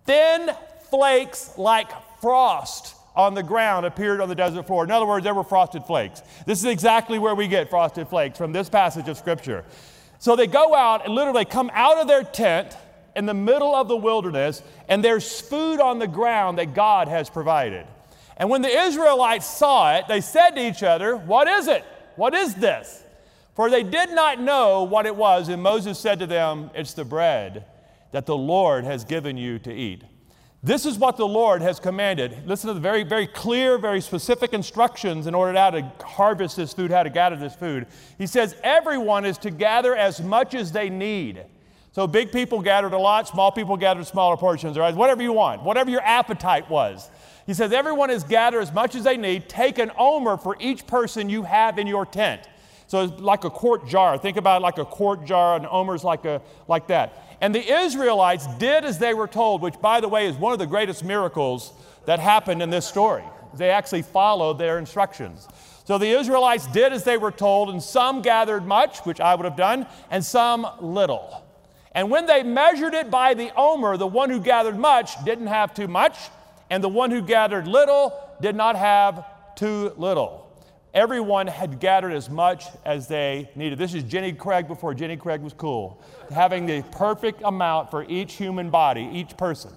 Thin 0.04 0.50
flakes 0.90 1.56
like 1.56 1.90
frost 2.20 2.94
on 3.16 3.34
the 3.34 3.42
ground 3.42 3.86
appeared 3.86 4.20
on 4.20 4.28
the 4.28 4.34
desert 4.34 4.66
floor. 4.66 4.84
In 4.84 4.90
other 4.90 5.06
words, 5.06 5.24
there 5.24 5.34
were 5.34 5.44
frosted 5.44 5.84
flakes. 5.84 6.22
This 6.46 6.58
is 6.58 6.66
exactly 6.66 7.18
where 7.18 7.34
we 7.34 7.48
get 7.48 7.70
frosted 7.70 8.08
flakes 8.08 8.36
from 8.36 8.52
this 8.52 8.68
passage 8.68 9.08
of 9.08 9.16
Scripture. 9.16 9.64
So 10.18 10.36
they 10.36 10.46
go 10.46 10.74
out 10.74 11.04
and 11.04 11.14
literally 11.14 11.44
come 11.44 11.70
out 11.74 11.98
of 11.98 12.08
their 12.08 12.24
tent 12.24 12.76
in 13.14 13.26
the 13.26 13.34
middle 13.34 13.74
of 13.74 13.86
the 13.86 13.96
wilderness, 13.96 14.62
and 14.88 15.04
there's 15.04 15.40
food 15.40 15.80
on 15.80 15.98
the 15.98 16.06
ground 16.06 16.58
that 16.58 16.74
God 16.74 17.08
has 17.08 17.30
provided. 17.30 17.86
And 18.36 18.50
when 18.50 18.62
the 18.62 18.68
Israelites 18.68 19.46
saw 19.46 19.96
it, 19.96 20.08
they 20.08 20.20
said 20.20 20.50
to 20.50 20.66
each 20.66 20.82
other, 20.82 21.16
What 21.16 21.46
is 21.46 21.68
it? 21.68 21.84
What 22.16 22.34
is 22.34 22.54
this? 22.54 23.02
For 23.54 23.70
they 23.70 23.84
did 23.84 24.10
not 24.10 24.40
know 24.40 24.82
what 24.82 25.06
it 25.06 25.14
was. 25.14 25.48
And 25.48 25.62
Moses 25.62 25.98
said 25.98 26.18
to 26.18 26.26
them, 26.26 26.70
It's 26.74 26.94
the 26.94 27.04
bread 27.04 27.64
that 28.14 28.26
the 28.26 28.36
Lord 28.36 28.84
has 28.84 29.04
given 29.04 29.36
you 29.36 29.58
to 29.58 29.74
eat. 29.74 30.04
This 30.62 30.86
is 30.86 30.96
what 30.96 31.16
the 31.16 31.26
Lord 31.26 31.62
has 31.62 31.80
commanded. 31.80 32.46
Listen 32.46 32.68
to 32.68 32.74
the 32.74 32.78
very, 32.78 33.02
very 33.02 33.26
clear, 33.26 33.76
very 33.76 34.00
specific 34.00 34.52
instructions 34.52 35.26
in 35.26 35.34
order 35.34 35.52
to 35.52 35.58
how 35.58 35.70
to 35.70 35.92
harvest 36.04 36.54
this 36.54 36.72
food, 36.72 36.92
how 36.92 37.02
to 37.02 37.10
gather 37.10 37.34
this 37.34 37.56
food. 37.56 37.88
He 38.16 38.28
says, 38.28 38.54
Everyone 38.62 39.24
is 39.24 39.36
to 39.38 39.50
gather 39.50 39.96
as 39.96 40.22
much 40.22 40.54
as 40.54 40.70
they 40.70 40.90
need. 40.90 41.44
So 41.90 42.06
big 42.06 42.30
people 42.30 42.60
gathered 42.60 42.92
a 42.92 42.98
lot, 42.98 43.26
small 43.26 43.50
people 43.50 43.76
gathered 43.76 44.06
smaller 44.06 44.36
portions, 44.36 44.78
right? 44.78 44.94
Whatever 44.94 45.24
you 45.24 45.32
want, 45.32 45.64
whatever 45.64 45.90
your 45.90 46.02
appetite 46.02 46.70
was. 46.70 47.10
He 47.48 47.52
says, 47.52 47.72
Everyone 47.72 48.10
is 48.10 48.22
gathered 48.22 48.60
as 48.60 48.72
much 48.72 48.94
as 48.94 49.02
they 49.02 49.16
need. 49.16 49.48
Take 49.48 49.78
an 49.78 49.90
omer 49.98 50.36
for 50.36 50.56
each 50.60 50.86
person 50.86 51.28
you 51.28 51.42
have 51.42 51.80
in 51.80 51.88
your 51.88 52.06
tent. 52.06 52.42
So 52.86 53.04
it's 53.04 53.20
like 53.20 53.42
a 53.42 53.50
quart 53.50 53.88
jar. 53.88 54.16
Think 54.18 54.36
about 54.36 54.60
it 54.60 54.62
like 54.62 54.78
a 54.78 54.84
quart 54.84 55.24
jar, 55.24 55.56
and 55.56 55.66
omer's 55.66 56.04
like, 56.04 56.24
a, 56.24 56.40
like 56.68 56.86
that. 56.86 57.23
And 57.40 57.54
the 57.54 57.72
Israelites 57.72 58.46
did 58.58 58.84
as 58.84 58.98
they 58.98 59.14
were 59.14 59.28
told, 59.28 59.62
which, 59.62 59.80
by 59.80 60.00
the 60.00 60.08
way, 60.08 60.26
is 60.26 60.36
one 60.36 60.52
of 60.52 60.58
the 60.58 60.66
greatest 60.66 61.04
miracles 61.04 61.72
that 62.06 62.20
happened 62.20 62.62
in 62.62 62.70
this 62.70 62.86
story. 62.86 63.24
They 63.54 63.70
actually 63.70 64.02
followed 64.02 64.58
their 64.58 64.78
instructions. 64.78 65.46
So 65.84 65.98
the 65.98 66.08
Israelites 66.08 66.66
did 66.68 66.92
as 66.92 67.04
they 67.04 67.18
were 67.18 67.30
told, 67.30 67.70
and 67.70 67.82
some 67.82 68.22
gathered 68.22 68.66
much, 68.66 69.00
which 69.00 69.20
I 69.20 69.34
would 69.34 69.44
have 69.44 69.56
done, 69.56 69.86
and 70.10 70.24
some 70.24 70.66
little. 70.80 71.44
And 71.92 72.10
when 72.10 72.26
they 72.26 72.42
measured 72.42 72.94
it 72.94 73.10
by 73.10 73.34
the 73.34 73.52
omer, 73.56 73.96
the 73.96 74.06
one 74.06 74.30
who 74.30 74.40
gathered 74.40 74.78
much 74.78 75.22
didn't 75.24 75.46
have 75.46 75.74
too 75.74 75.86
much, 75.86 76.16
and 76.70 76.82
the 76.82 76.88
one 76.88 77.10
who 77.10 77.22
gathered 77.22 77.68
little 77.68 78.18
did 78.40 78.56
not 78.56 78.76
have 78.76 79.24
too 79.54 79.92
little. 79.96 80.43
Everyone 80.94 81.48
had 81.48 81.80
gathered 81.80 82.12
as 82.12 82.30
much 82.30 82.66
as 82.84 83.08
they 83.08 83.50
needed. 83.56 83.78
This 83.78 83.94
is 83.94 84.04
Jenny 84.04 84.32
Craig 84.32 84.68
before 84.68 84.94
Jenny 84.94 85.16
Craig 85.16 85.40
was 85.40 85.52
cool, 85.52 86.00
having 86.32 86.66
the 86.66 86.82
perfect 86.92 87.42
amount 87.44 87.90
for 87.90 88.04
each 88.04 88.34
human 88.34 88.70
body, 88.70 89.10
each 89.12 89.36
person. 89.36 89.72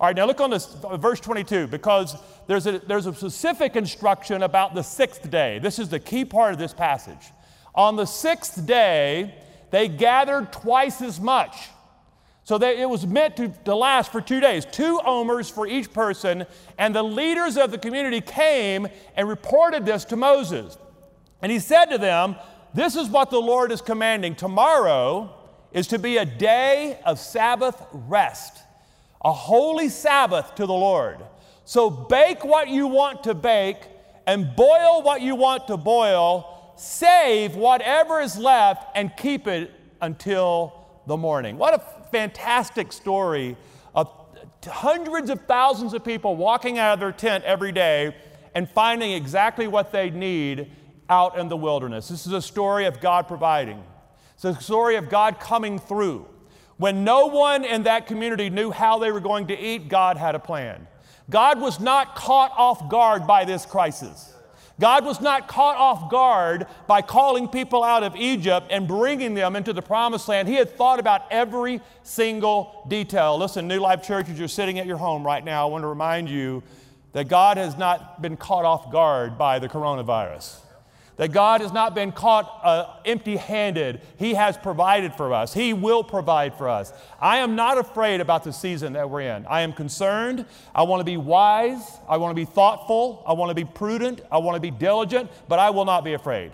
All 0.00 0.08
right, 0.08 0.16
now 0.16 0.26
look 0.26 0.40
on 0.40 0.50
this 0.50 0.76
verse 0.96 1.20
22 1.20 1.68
because 1.68 2.16
there's 2.48 2.66
a, 2.66 2.80
there's 2.80 3.06
a 3.06 3.14
specific 3.14 3.76
instruction 3.76 4.42
about 4.42 4.74
the 4.74 4.82
sixth 4.82 5.30
day. 5.30 5.60
This 5.60 5.78
is 5.78 5.88
the 5.88 6.00
key 6.00 6.24
part 6.24 6.52
of 6.52 6.58
this 6.58 6.74
passage. 6.74 7.30
On 7.72 7.94
the 7.94 8.04
sixth 8.04 8.66
day, 8.66 9.36
they 9.70 9.86
gathered 9.86 10.52
twice 10.52 11.00
as 11.00 11.20
much. 11.20 11.56
So 12.46 12.62
it 12.62 12.88
was 12.88 13.04
meant 13.04 13.36
to, 13.38 13.48
to 13.64 13.74
last 13.74 14.12
for 14.12 14.20
two 14.20 14.38
days, 14.38 14.64
two 14.64 15.00
omers 15.04 15.50
for 15.50 15.66
each 15.66 15.92
person. 15.92 16.46
And 16.78 16.94
the 16.94 17.02
leaders 17.02 17.56
of 17.56 17.72
the 17.72 17.78
community 17.78 18.20
came 18.20 18.86
and 19.16 19.28
reported 19.28 19.84
this 19.84 20.04
to 20.06 20.16
Moses. 20.16 20.78
And 21.42 21.50
he 21.50 21.58
said 21.58 21.86
to 21.86 21.98
them, 21.98 22.36
This 22.72 22.94
is 22.94 23.08
what 23.08 23.30
the 23.30 23.40
Lord 23.40 23.72
is 23.72 23.80
commanding. 23.80 24.36
Tomorrow 24.36 25.34
is 25.72 25.88
to 25.88 25.98
be 25.98 26.18
a 26.18 26.24
day 26.24 27.00
of 27.04 27.18
Sabbath 27.18 27.84
rest, 27.92 28.58
a 29.24 29.32
holy 29.32 29.88
Sabbath 29.88 30.54
to 30.54 30.66
the 30.66 30.72
Lord. 30.72 31.18
So 31.64 31.90
bake 31.90 32.44
what 32.44 32.68
you 32.68 32.86
want 32.86 33.24
to 33.24 33.34
bake 33.34 33.88
and 34.24 34.54
boil 34.54 35.02
what 35.02 35.20
you 35.20 35.34
want 35.34 35.66
to 35.66 35.76
boil 35.76 36.72
save 36.76 37.56
whatever 37.56 38.20
is 38.20 38.38
left 38.38 38.86
and 38.94 39.10
keep 39.16 39.48
it 39.48 39.72
until 40.00 40.86
the 41.06 41.16
morning. 41.16 41.56
What 41.56 41.74
a 41.74 42.05
fantastic 42.10 42.92
story 42.92 43.56
of 43.94 44.10
hundreds 44.66 45.30
of 45.30 45.40
thousands 45.42 45.94
of 45.94 46.04
people 46.04 46.36
walking 46.36 46.78
out 46.78 46.94
of 46.94 47.00
their 47.00 47.12
tent 47.12 47.44
every 47.44 47.72
day 47.72 48.14
and 48.54 48.68
finding 48.70 49.12
exactly 49.12 49.66
what 49.66 49.92
they 49.92 50.10
need 50.10 50.70
out 51.08 51.38
in 51.38 51.48
the 51.48 51.56
wilderness. 51.56 52.08
This 52.08 52.26
is 52.26 52.32
a 52.32 52.42
story 52.42 52.86
of 52.86 53.00
God 53.00 53.28
providing. 53.28 53.82
It's 54.34 54.44
a 54.44 54.54
story 54.60 54.96
of 54.96 55.08
God 55.08 55.40
coming 55.40 55.78
through. 55.78 56.26
When 56.76 57.04
no 57.04 57.26
one 57.26 57.64
in 57.64 57.84
that 57.84 58.06
community 58.06 58.50
knew 58.50 58.70
how 58.70 58.98
they 58.98 59.10
were 59.10 59.20
going 59.20 59.46
to 59.46 59.58
eat, 59.58 59.88
God 59.88 60.16
had 60.16 60.34
a 60.34 60.38
plan. 60.38 60.86
God 61.30 61.60
was 61.60 61.80
not 61.80 62.14
caught 62.14 62.52
off 62.56 62.88
guard 62.88 63.26
by 63.26 63.44
this 63.44 63.64
crisis. 63.64 64.32
God 64.78 65.06
was 65.06 65.20
not 65.20 65.48
caught 65.48 65.76
off 65.76 66.10
guard 66.10 66.66
by 66.86 67.00
calling 67.00 67.48
people 67.48 67.82
out 67.82 68.02
of 68.02 68.14
Egypt 68.14 68.66
and 68.70 68.86
bringing 68.86 69.32
them 69.34 69.56
into 69.56 69.72
the 69.72 69.80
promised 69.80 70.28
land. 70.28 70.48
He 70.48 70.54
had 70.54 70.76
thought 70.76 71.00
about 71.00 71.22
every 71.30 71.80
single 72.02 72.84
detail. 72.86 73.38
Listen, 73.38 73.66
New 73.66 73.80
Life 73.80 74.02
Church, 74.02 74.28
as 74.28 74.38
you're 74.38 74.48
sitting 74.48 74.78
at 74.78 74.86
your 74.86 74.98
home 74.98 75.24
right 75.24 75.42
now, 75.42 75.66
I 75.66 75.70
want 75.70 75.82
to 75.82 75.88
remind 75.88 76.28
you 76.28 76.62
that 77.12 77.28
God 77.28 77.56
has 77.56 77.78
not 77.78 78.20
been 78.20 78.36
caught 78.36 78.66
off 78.66 78.92
guard 78.92 79.38
by 79.38 79.58
the 79.58 79.68
coronavirus 79.68 80.60
that 81.16 81.32
God 81.32 81.60
has 81.60 81.72
not 81.72 81.94
been 81.94 82.12
caught 82.12 82.60
uh, 82.62 82.96
empty 83.04 83.36
handed. 83.36 84.00
He 84.18 84.34
has 84.34 84.56
provided 84.56 85.14
for 85.14 85.32
us, 85.32 85.52
He 85.54 85.72
will 85.72 86.04
provide 86.04 86.54
for 86.54 86.68
us. 86.68 86.92
I 87.20 87.38
am 87.38 87.56
not 87.56 87.78
afraid 87.78 88.20
about 88.20 88.44
the 88.44 88.52
season 88.52 88.92
that 88.94 89.08
we're 89.08 89.22
in. 89.22 89.46
I 89.46 89.62
am 89.62 89.72
concerned. 89.72 90.46
I 90.74 90.82
want 90.82 91.00
to 91.00 91.04
be 91.04 91.16
wise. 91.16 91.98
I 92.08 92.16
want 92.18 92.30
to 92.32 92.34
be 92.34 92.44
thoughtful. 92.44 93.22
I 93.26 93.32
want 93.32 93.50
to 93.50 93.54
be 93.54 93.64
prudent. 93.64 94.20
I 94.30 94.38
want 94.38 94.56
to 94.56 94.60
be 94.60 94.70
diligent, 94.70 95.30
but 95.48 95.58
I 95.58 95.70
will 95.70 95.84
not 95.84 96.04
be 96.04 96.12
afraid. 96.12 96.52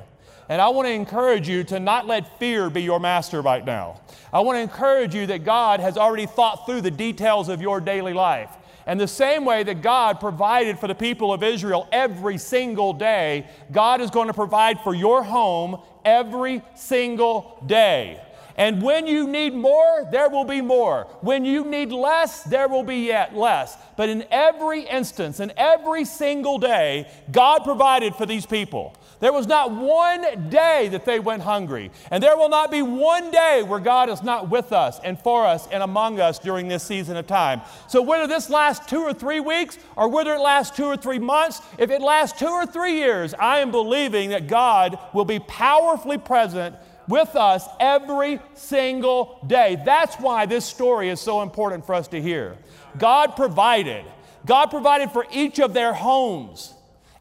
And 0.49 0.61
I 0.61 0.69
want 0.69 0.87
to 0.87 0.93
encourage 0.93 1.49
you 1.49 1.65
to 1.65 1.81
not 1.81 2.07
let 2.07 2.39
fear 2.39 2.69
be 2.69 2.83
your 2.83 3.01
master 3.01 3.41
right 3.41 3.65
now. 3.65 4.01
I 4.33 4.41
want 4.41 4.57
to 4.57 4.61
encourage 4.61 5.15
you 5.15 5.27
that 5.27 5.45
God 5.45 5.81
has 5.81 5.97
already 5.97 6.27
thought 6.27 6.67
through 6.67 6.83
the 6.83 6.91
details 6.91 7.49
of 7.49 7.63
your 7.63 7.81
daily 7.81 8.13
life. 8.13 8.51
And 8.87 8.99
the 8.99 9.09
same 9.09 9.45
way 9.45 9.63
that 9.63 9.83
God 9.83 10.21
provided 10.21 10.79
for 10.79 10.89
the 10.89 10.95
people 10.95 11.33
of 11.33 11.43
Israel 11.43 11.89
every 11.93 12.39
single 12.39 12.93
day, 12.93 13.47
God 13.71 14.01
is 14.01 14.11
going 14.11 14.29
to 14.29 14.35
provide 14.35 14.81
for 14.81 14.95
your 14.95 15.23
home 15.23 15.81
every 16.05 16.63
single 16.75 17.63
day. 17.67 18.21
And 18.57 18.83
when 18.83 19.07
you 19.07 19.27
need 19.27 19.55
more, 19.55 20.07
there 20.11 20.29
will 20.29 20.45
be 20.45 20.61
more. 20.61 21.07
When 21.21 21.45
you 21.45 21.65
need 21.65 21.91
less, 21.91 22.43
there 22.43 22.69
will 22.69 22.83
be 22.83 23.07
yet 23.07 23.35
less. 23.35 23.77
But 23.97 24.09
in 24.09 24.25
every 24.31 24.83
instance, 24.83 25.41
in 25.41 25.53
every 25.57 26.05
single 26.05 26.59
day, 26.59 27.11
God 27.31 27.61
provided 27.65 28.15
for 28.15 28.27
these 28.27 28.45
people. 28.45 28.95
There 29.23 29.33
was 29.33 29.47
not 29.47 29.71
one 29.71 30.49
day 30.49 30.89
that 30.89 31.05
they 31.05 31.21
went 31.21 31.45
hungry. 31.45 31.93
And 32.11 32.21
there 32.21 32.37
will 32.37 32.49
not 32.49 32.73
be 32.73 32.83
one 32.83 33.31
day 33.31 33.63
where 33.63 33.79
God 33.79 34.11
is 34.11 34.21
not 34.21 34.51
with 34.51 34.73
us 34.73 34.99
and 35.05 35.17
for 35.17 35.47
us 35.47 35.69
and 35.71 35.81
among 35.81 36.19
us 36.19 36.41
during 36.41 36.67
this 36.67 36.83
season 36.83 37.17
of 37.17 37.29
time. 37.29 37.61
So, 37.87 38.03
whether 38.03 38.27
this 38.27 38.51
lasts 38.51 38.85
two 38.87 38.99
or 38.99 39.15
three 39.15 39.39
weeks 39.39 39.79
or 39.95 40.09
whether 40.09 40.35
it 40.35 40.41
lasts 40.41 40.77
two 40.77 40.87
or 40.87 40.97
three 40.97 41.21
months, 41.21 41.63
if 41.79 41.89
it 41.89 42.03
lasts 42.03 42.37
two 42.37 42.49
or 42.49 42.67
three 42.67 42.95
years, 42.95 43.33
I 43.35 43.59
am 43.59 43.71
believing 43.71 44.31
that 44.31 44.49
God 44.49 44.99
will 45.15 45.25
be 45.25 45.39
powerfully 45.39 46.19
present 46.19 46.75
with 47.07 47.37
us 47.37 47.65
every 47.79 48.41
single 48.55 49.39
day. 49.47 49.81
That's 49.85 50.17
why 50.17 50.47
this 50.47 50.65
story 50.65 51.11
is 51.11 51.21
so 51.21 51.43
important 51.43 51.87
for 51.87 51.95
us 51.95 52.09
to 52.09 52.21
hear. 52.21 52.59
God 52.99 53.37
provided. 53.37 54.05
God 54.47 54.67
provided 54.67 55.13
for 55.13 55.27
each 55.31 55.61
of 55.61 55.75
their 55.75 55.95
homes, 55.95 56.75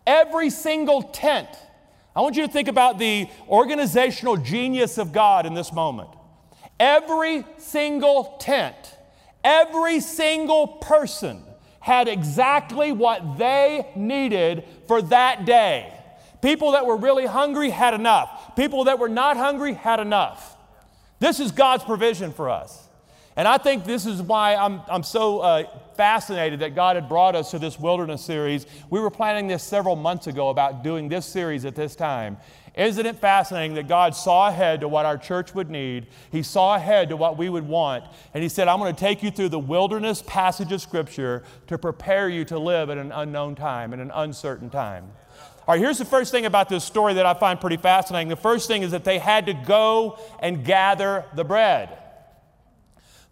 every 0.07 0.49
single 0.49 1.03
tent. 1.03 1.47
I 2.15 2.21
want 2.21 2.35
you 2.35 2.45
to 2.45 2.51
think 2.51 2.67
about 2.67 2.99
the 2.99 3.29
organizational 3.47 4.37
genius 4.37 4.97
of 4.97 5.13
God 5.13 5.45
in 5.45 5.53
this 5.53 5.71
moment. 5.71 6.09
Every 6.79 7.45
single 7.57 8.37
tent, 8.39 8.75
every 9.43 9.99
single 10.01 10.67
person 10.67 11.43
had 11.79 12.07
exactly 12.07 12.91
what 12.91 13.37
they 13.37 13.87
needed 13.95 14.65
for 14.87 15.01
that 15.03 15.45
day. 15.45 15.93
People 16.41 16.71
that 16.71 16.85
were 16.85 16.97
really 16.97 17.25
hungry 17.25 17.69
had 17.69 17.93
enough. 17.93 18.55
People 18.55 18.85
that 18.85 18.99
were 18.99 19.09
not 19.09 19.37
hungry 19.37 19.73
had 19.73 19.99
enough. 19.99 20.57
This 21.19 21.39
is 21.39 21.51
God's 21.51 21.83
provision 21.83 22.33
for 22.33 22.49
us. 22.49 22.87
And 23.35 23.47
I 23.47 23.57
think 23.57 23.85
this 23.85 24.05
is 24.05 24.21
why 24.21 24.55
I'm, 24.55 24.81
I'm 24.89 25.03
so 25.03 25.39
uh, 25.39 25.63
fascinated 25.95 26.59
that 26.59 26.75
God 26.75 26.95
had 26.95 27.07
brought 27.07 27.35
us 27.35 27.51
to 27.51 27.59
this 27.59 27.79
wilderness 27.79 28.23
series. 28.23 28.65
We 28.89 28.99
were 28.99 29.09
planning 29.09 29.47
this 29.47 29.63
several 29.63 29.95
months 29.95 30.27
ago 30.27 30.49
about 30.49 30.83
doing 30.83 31.09
this 31.09 31.25
series 31.25 31.65
at 31.65 31.75
this 31.75 31.95
time. 31.95 32.37
Isn't 32.75 33.05
it 33.05 33.17
fascinating 33.17 33.75
that 33.75 33.89
God 33.89 34.15
saw 34.15 34.47
ahead 34.47 34.79
to 34.79 34.87
what 34.87 35.05
our 35.05 35.17
church 35.17 35.53
would 35.53 35.69
need? 35.69 36.07
He 36.31 36.41
saw 36.41 36.75
ahead 36.75 37.09
to 37.09 37.17
what 37.17 37.37
we 37.37 37.49
would 37.49 37.67
want. 37.67 38.05
And 38.33 38.41
He 38.41 38.47
said, 38.49 38.67
I'm 38.67 38.79
going 38.79 38.95
to 38.95 38.99
take 38.99 39.21
you 39.21 39.29
through 39.29 39.49
the 39.49 39.59
wilderness 39.59 40.23
passage 40.25 40.71
of 40.71 40.81
Scripture 40.81 41.43
to 41.67 41.77
prepare 41.77 42.29
you 42.29 42.45
to 42.45 42.57
live 42.57 42.89
at 42.89 42.97
an 42.97 43.11
unknown 43.11 43.55
time, 43.55 43.93
in 43.93 43.99
an 43.99 44.11
uncertain 44.13 44.69
time. 44.69 45.11
All 45.67 45.75
right, 45.75 45.81
here's 45.81 45.97
the 45.97 46.05
first 46.05 46.31
thing 46.31 46.45
about 46.45 46.69
this 46.69 46.83
story 46.83 47.13
that 47.15 47.25
I 47.25 47.33
find 47.33 47.59
pretty 47.59 47.77
fascinating. 47.77 48.29
The 48.29 48.35
first 48.35 48.67
thing 48.67 48.83
is 48.83 48.91
that 48.91 49.03
they 49.03 49.19
had 49.19 49.45
to 49.47 49.53
go 49.53 50.17
and 50.39 50.65
gather 50.65 51.25
the 51.35 51.43
bread. 51.43 52.00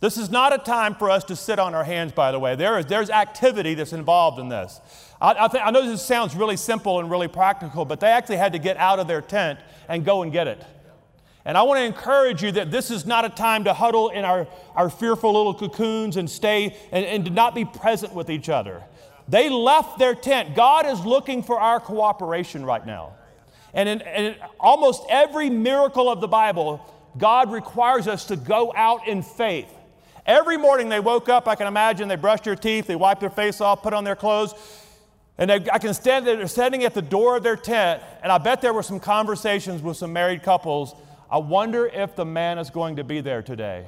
This 0.02 0.18
is 0.18 0.30
not 0.30 0.54
a 0.54 0.58
time 0.58 0.96
for 0.96 1.10
us 1.10 1.26
to 1.26 1.36
sit 1.36 1.60
on 1.60 1.76
our 1.76 1.84
hands, 1.84 2.14
by 2.14 2.32
the 2.32 2.40
way. 2.40 2.56
There 2.56 2.80
is, 2.80 2.86
there's 2.86 3.10
activity 3.10 3.74
that's 3.74 3.92
involved 3.92 4.40
in 4.40 4.48
this. 4.48 4.80
I, 5.20 5.34
I, 5.34 5.68
I 5.68 5.72
know 5.72 5.86
this 5.86 6.02
sounds 6.02 6.36
really 6.36 6.56
simple 6.56 7.00
and 7.00 7.12
really 7.12 7.28
practical, 7.28 7.84
but 7.84 8.00
they 8.00 8.08
actually 8.08 8.38
had 8.38 8.54
to 8.54 8.60
get 8.60 8.78
out 8.78 9.00
of 9.00 9.08
their 9.08 9.22
tent 9.22 9.60
and 9.90 10.06
go 10.06 10.24
and 10.24 10.32
get 10.32 10.48
it. 10.48 10.64
And 11.44 11.58
I 11.58 11.64
want 11.64 11.80
to 11.80 11.84
encourage 11.84 12.44
you 12.44 12.52
that 12.54 12.72
this 12.72 12.92
is 12.92 13.06
not 13.06 13.26
a 13.26 13.30
time 13.30 13.66
to 13.66 13.74
huddle 13.74 14.10
in 14.10 14.24
our, 14.24 14.48
our 14.76 14.90
fearful 14.90 15.34
little 15.34 15.54
cocoons 15.54 16.16
and 16.16 16.30
stay 16.30 16.78
and, 16.92 17.06
and 17.06 17.26
to 17.26 17.32
not 17.32 17.54
be 17.54 17.66
present 17.66 18.14
with 18.14 18.30
each 18.30 18.48
other. 18.48 18.84
They 19.28 19.50
left 19.50 20.00
their 20.00 20.16
tent. 20.16 20.56
God 20.56 20.86
is 20.86 21.04
looking 21.06 21.44
for 21.44 21.60
our 21.60 21.80
cooperation 21.80 22.66
right 22.66 22.86
now. 22.86 23.16
And 23.74 23.90
in, 23.90 24.02
in 24.02 24.36
almost 24.60 25.04
every 25.10 25.50
miracle 25.50 26.10
of 26.10 26.22
the 26.22 26.28
Bible, 26.28 26.86
God 27.18 27.52
requires 27.52 28.08
us 28.08 28.26
to 28.26 28.36
go 28.36 28.74
out 28.76 29.08
in 29.08 29.22
faith. 29.22 29.74
Every 30.30 30.58
morning 30.58 30.90
they 30.90 31.00
woke 31.00 31.28
up, 31.28 31.48
I 31.48 31.56
can 31.56 31.66
imagine, 31.66 32.08
they 32.08 32.16
brushed 32.16 32.44
their 32.44 32.56
teeth, 32.56 32.86
they 32.86 32.96
wiped 32.96 33.20
their 33.20 33.32
face 33.32 33.62
off, 33.62 33.82
put 33.82 33.96
on 33.96 34.04
their 34.04 34.16
clothes, 34.16 34.54
and 35.40 35.50
they, 35.50 35.56
I 35.72 35.80
can 35.80 35.92
stand 35.96 36.28
there, 36.28 36.36
they're 36.36 36.48
standing 36.48 36.84
at 36.84 36.94
the 36.94 37.02
door 37.02 37.38
of 37.38 37.42
their 37.42 37.56
tent, 37.56 38.04
and 38.22 38.32
I 38.32 38.38
bet 38.38 38.62
there 38.62 38.72
were 38.72 38.84
some 38.84 39.00
conversations 39.00 39.82
with 39.82 39.98
some 39.98 40.14
married 40.14 40.44
couples. 40.44 40.94
I 41.32 41.40
wonder 41.40 41.88
if 41.88 42.16
the 42.16 42.26
manna 42.26 42.62
is 42.62 42.70
going 42.70 42.98
to 42.98 43.04
be 43.04 43.22
there 43.22 43.42
today. 43.42 43.88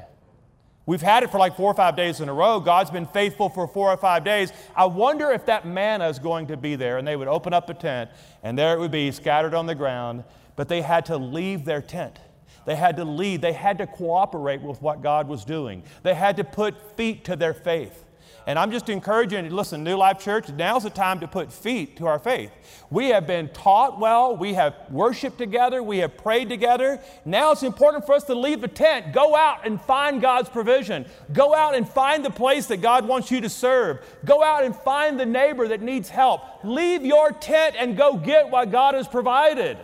We've 0.88 1.00
had 1.00 1.22
it 1.22 1.30
for 1.30 1.38
like 1.38 1.56
four 1.56 1.70
or 1.70 1.76
five 1.76 1.96
days 1.96 2.22
in 2.22 2.28
a 2.28 2.34
row. 2.34 2.60
God's 2.60 2.90
been 2.90 3.06
faithful 3.06 3.48
for 3.50 3.68
four 3.68 3.92
or 3.92 3.98
five 3.98 4.24
days. 4.24 4.52
I 4.76 4.86
wonder 4.86 5.30
if 5.30 5.46
that 5.46 5.68
manna 5.68 6.10
is 6.10 6.18
going 6.18 6.48
to 6.48 6.58
be 6.58 6.76
there. 6.76 6.98
And 6.98 7.08
they 7.08 7.16
would 7.16 7.28
open 7.28 7.54
up 7.54 7.70
a 7.70 7.76
tent, 7.76 8.10
and 8.42 8.58
there 8.58 8.74
it 8.74 8.80
would 8.80 8.90
be 8.90 9.12
scattered 9.12 9.54
on 9.54 9.68
the 9.68 9.76
ground. 9.76 10.24
But 10.56 10.70
they 10.70 10.82
had 10.82 11.06
to 11.06 11.18
leave 11.18 11.66
their 11.66 11.84
tent. 11.84 12.18
They 12.66 12.76
had 12.76 12.98
to 12.98 13.06
lead. 13.06 13.42
They 13.42 13.54
had 13.54 13.78
to 13.80 13.88
cooperate 13.88 14.62
with 14.62 14.82
what 14.82 15.02
God 15.02 15.28
was 15.28 15.46
doing. 15.46 15.84
They 16.04 16.14
had 16.14 16.38
to 16.38 16.44
put 16.44 16.96
feet 16.96 17.26
to 17.26 17.36
their 17.36 17.54
faith. 17.54 18.06
And 18.48 18.58
I'm 18.58 18.72
just 18.72 18.90
encouraging 18.90 19.46
you, 19.46 19.52
listen, 19.52 19.84
New 19.84 19.96
Life 19.96 20.20
Church, 20.20 20.50
now's 20.50 20.84
the 20.84 20.90
time 20.90 21.20
to 21.20 21.28
put 21.28 21.54
feet 21.54 21.98
to 21.98 22.08
our 22.08 22.18
faith. 22.18 22.52
We 22.90 23.10
have 23.10 23.28
been 23.28 23.50
taught 23.50 24.00
well, 24.00 24.36
we 24.36 24.56
have 24.56 24.76
worshiped 24.90 25.38
together, 25.38 25.84
we 25.84 26.00
have 26.00 26.18
prayed 26.18 26.50
together. 26.50 27.00
Now 27.24 27.52
it's 27.52 27.62
important 27.64 28.06
for 28.06 28.14
us 28.14 28.24
to 28.26 28.36
leave 28.36 28.62
the 28.62 28.68
tent, 28.68 29.14
go 29.14 29.36
out 29.36 29.66
and 29.66 29.80
find 29.80 30.22
God's 30.22 30.50
provision. 30.50 31.06
Go 31.32 31.54
out 31.54 31.76
and 31.76 31.88
find 31.88 32.26
the 32.26 32.32
place 32.32 32.66
that 32.68 32.78
God 32.78 33.08
wants 33.08 33.30
you 33.30 33.42
to 33.42 33.50
serve. 33.50 34.00
Go 34.26 34.44
out 34.44 34.64
and 34.64 34.76
find 34.76 35.20
the 35.20 35.26
neighbor 35.26 35.68
that 35.68 35.82
needs 35.82 36.10
help. 36.10 36.42
Leave 36.64 37.06
your 37.06 37.32
tent 37.32 37.76
and 37.78 37.96
go 37.96 38.18
get 38.18 38.50
what 38.50 38.72
God 38.72 38.96
has 38.96 39.08
provided. 39.08 39.78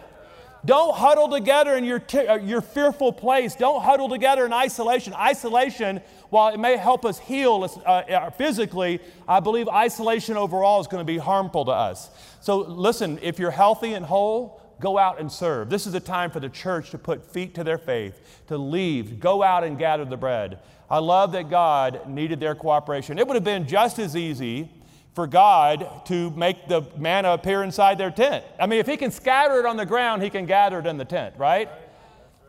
Don't 0.67 0.97
huddle 0.97 1.29
together 1.29 1.77
in 1.77 1.85
your, 1.85 1.99
t- 1.99 2.27
uh, 2.27 2.35
your 2.35 2.59
fearful 2.59 3.13
place. 3.13 3.55
Don't 3.55 3.81
huddle 3.81 4.09
together 4.09 4.45
in 4.45 4.51
isolation. 4.51 5.13
Isolation, 5.13 6.01
while 6.29 6.53
it 6.53 6.57
may 6.57 6.75
help 6.75 7.05
us 7.05 7.17
heal 7.17 7.65
uh, 7.85 7.89
uh, 7.89 8.29
physically, 8.31 8.99
I 9.29 9.39
believe 9.39 9.69
isolation 9.69 10.35
overall 10.35 10.81
is 10.81 10.87
going 10.87 10.99
to 10.99 11.05
be 11.05 11.19
harmful 11.19 11.63
to 11.63 11.71
us. 11.71 12.09
So, 12.41 12.57
listen, 12.57 13.17
if 13.21 13.39
you're 13.39 13.49
healthy 13.49 13.93
and 13.93 14.05
whole, 14.05 14.61
go 14.81 14.97
out 14.97 15.21
and 15.21 15.31
serve. 15.31 15.69
This 15.69 15.87
is 15.87 15.93
a 15.93 16.01
time 16.01 16.31
for 16.31 16.41
the 16.41 16.49
church 16.49 16.89
to 16.89 16.97
put 16.97 17.23
feet 17.23 17.55
to 17.55 17.63
their 17.63 17.77
faith, 17.77 18.43
to 18.47 18.57
leave, 18.57 19.21
go 19.21 19.41
out 19.41 19.63
and 19.63 19.79
gather 19.79 20.03
the 20.03 20.17
bread. 20.17 20.59
I 20.89 20.97
love 20.99 21.31
that 21.31 21.49
God 21.49 22.09
needed 22.09 22.41
their 22.41 22.55
cooperation. 22.55 23.17
It 23.19 23.25
would 23.25 23.35
have 23.35 23.43
been 23.45 23.69
just 23.69 23.99
as 23.99 24.17
easy 24.17 24.69
for 25.17 25.25
God 25.25 26.05
to 26.05 26.29
make 26.29 26.67
the 26.67 26.83
manna 26.95 27.31
appear 27.31 27.63
inside 27.63 27.97
their 27.97 28.11
tent. 28.11 28.45
I 28.59 28.67
mean, 28.67 28.79
if 28.79 28.85
He 28.85 28.97
can 28.97 29.09
scatter 29.09 29.57
it 29.57 29.65
on 29.65 29.75
the 29.75 29.83
ground, 29.83 30.21
He 30.21 30.29
can 30.29 30.45
gather 30.45 30.77
it 30.77 30.85
in 30.85 30.99
the 30.99 31.05
tent, 31.05 31.33
right? 31.39 31.71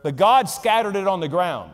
But 0.03 0.17
God 0.17 0.51
scattered 0.51 0.95
it 0.95 1.07
on 1.07 1.21
the 1.21 1.29
ground. 1.29 1.73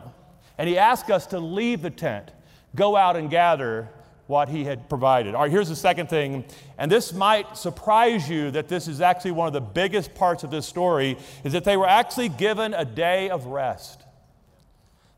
And 0.57 0.69
He 0.69 0.77
asked 0.77 1.11
us 1.11 1.25
to 1.27 1.39
leave 1.39 1.81
the 1.81 1.89
tent, 1.89 2.31
go 2.75 2.95
out 2.95 3.17
and 3.17 3.29
gather 3.29 3.89
what 4.27 4.47
He 4.47 4.63
had 4.63 4.87
provided. 4.87 5.35
All 5.35 5.41
right, 5.41 5.51
here's 5.51 5.67
the 5.67 5.75
second 5.75 6.07
thing, 6.07 6.45
and 6.77 6.89
this 6.89 7.11
might 7.11 7.57
surprise 7.57 8.29
you 8.29 8.49
that 8.51 8.69
this 8.69 8.87
is 8.87 9.01
actually 9.01 9.31
one 9.31 9.47
of 9.47 9.53
the 9.53 9.59
biggest 9.59 10.15
parts 10.15 10.45
of 10.45 10.49
this 10.49 10.65
story, 10.65 11.17
is 11.43 11.51
that 11.51 11.65
they 11.65 11.75
were 11.75 11.89
actually 11.89 12.29
given 12.29 12.73
a 12.73 12.85
day 12.85 13.29
of 13.29 13.47
rest. 13.47 14.01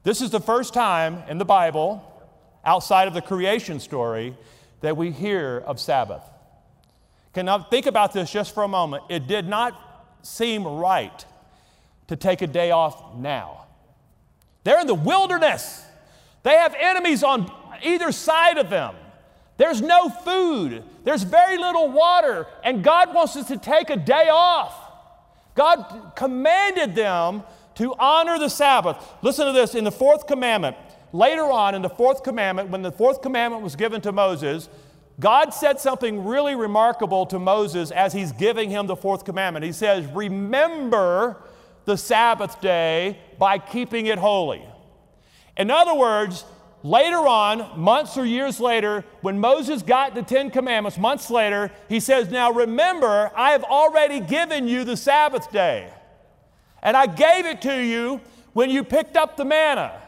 This 0.01 0.21
is 0.21 0.31
the 0.31 0.41
first 0.41 0.73
time 0.73 1.21
in 1.29 1.37
the 1.37 1.45
Bible, 1.45 2.01
outside 2.65 3.07
of 3.07 3.13
the 3.13 3.21
creation 3.21 3.79
story, 3.79 4.35
that 4.81 4.97
we 4.97 5.11
hear 5.11 5.63
of 5.65 5.79
Sabbath. 5.79 6.23
Can 7.33 7.45
now 7.45 7.59
think 7.59 7.85
about 7.85 8.13
this 8.13 8.31
just 8.31 8.53
for 8.53 8.63
a 8.63 8.67
moment. 8.67 9.03
It 9.09 9.27
did 9.27 9.47
not 9.47 10.17
seem 10.23 10.65
right 10.65 11.25
to 12.07 12.15
take 12.15 12.41
a 12.41 12.47
day 12.47 12.71
off 12.71 13.15
now. 13.15 13.65
They're 14.63 14.79
in 14.79 14.87
the 14.87 14.93
wilderness. 14.93 15.83
They 16.43 16.53
have 16.53 16.75
enemies 16.79 17.23
on 17.23 17.51
either 17.83 18.11
side 18.11 18.57
of 18.57 18.69
them. 18.69 18.95
There's 19.57 19.81
no 19.81 20.09
food. 20.09 20.83
There's 21.03 21.23
very 21.23 21.57
little 21.57 21.89
water. 21.89 22.47
And 22.63 22.83
God 22.83 23.13
wants 23.13 23.35
us 23.35 23.47
to 23.47 23.57
take 23.57 23.89
a 23.89 23.97
day 23.97 24.29
off. 24.31 24.75
God 25.55 26.13
commanded 26.15 26.95
them 26.95 27.43
to 27.75 27.93
honor 27.97 28.39
the 28.39 28.49
Sabbath. 28.49 28.97
Listen 29.21 29.47
to 29.47 29.51
this 29.51 29.75
in 29.75 29.83
the 29.83 29.91
fourth 29.91 30.27
commandment 30.27 30.77
later 31.13 31.43
on 31.43 31.75
in 31.75 31.81
the 31.81 31.89
fourth 31.89 32.23
commandment, 32.23 32.69
when 32.69 32.81
the 32.81 32.91
fourth 32.91 33.21
commandment 33.21 33.63
was 33.63 33.75
given 33.75 34.01
to 34.01 34.11
Moses, 34.11 34.69
God 35.19 35.51
said 35.53 35.79
something 35.79 36.25
really 36.25 36.55
remarkable 36.55 37.25
to 37.27 37.39
Moses 37.39 37.91
as 37.91 38.13
he's 38.13 38.31
giving 38.31 38.69
him 38.69 38.85
the 38.85 38.95
fourth 38.95 39.25
commandment. 39.25 39.65
He 39.65 39.71
says, 39.71 40.05
Remember 40.07 41.37
the 41.85 41.97
Sabbath 41.97 42.61
day 42.61 43.17
by 43.39 43.57
keeping 43.57 44.05
it 44.05 44.19
holy. 44.19 44.63
In 45.57 45.71
other 45.71 45.95
words, 45.95 46.45
later 46.83 47.27
on, 47.27 47.79
months 47.79 48.15
or 48.15 48.25
years 48.25 48.59
later, 48.59 49.03
when 49.21 49.39
Moses 49.39 49.81
got 49.81 50.13
the 50.13 50.21
Ten 50.21 50.51
Commandments, 50.51 50.99
months 50.99 51.31
later, 51.31 51.71
he 51.89 51.99
says, 51.99 52.29
Now 52.29 52.51
remember, 52.51 53.31
I 53.35 53.51
have 53.51 53.63
already 53.63 54.19
given 54.19 54.67
you 54.67 54.83
the 54.83 54.97
Sabbath 54.97 55.51
day. 55.51 55.91
And 56.83 56.95
I 56.95 57.07
gave 57.07 57.45
it 57.45 57.61
to 57.63 57.83
you 57.83 58.21
when 58.53 58.69
you 58.69 58.83
picked 58.83 59.17
up 59.17 59.35
the 59.35 59.45
manna. 59.45 59.99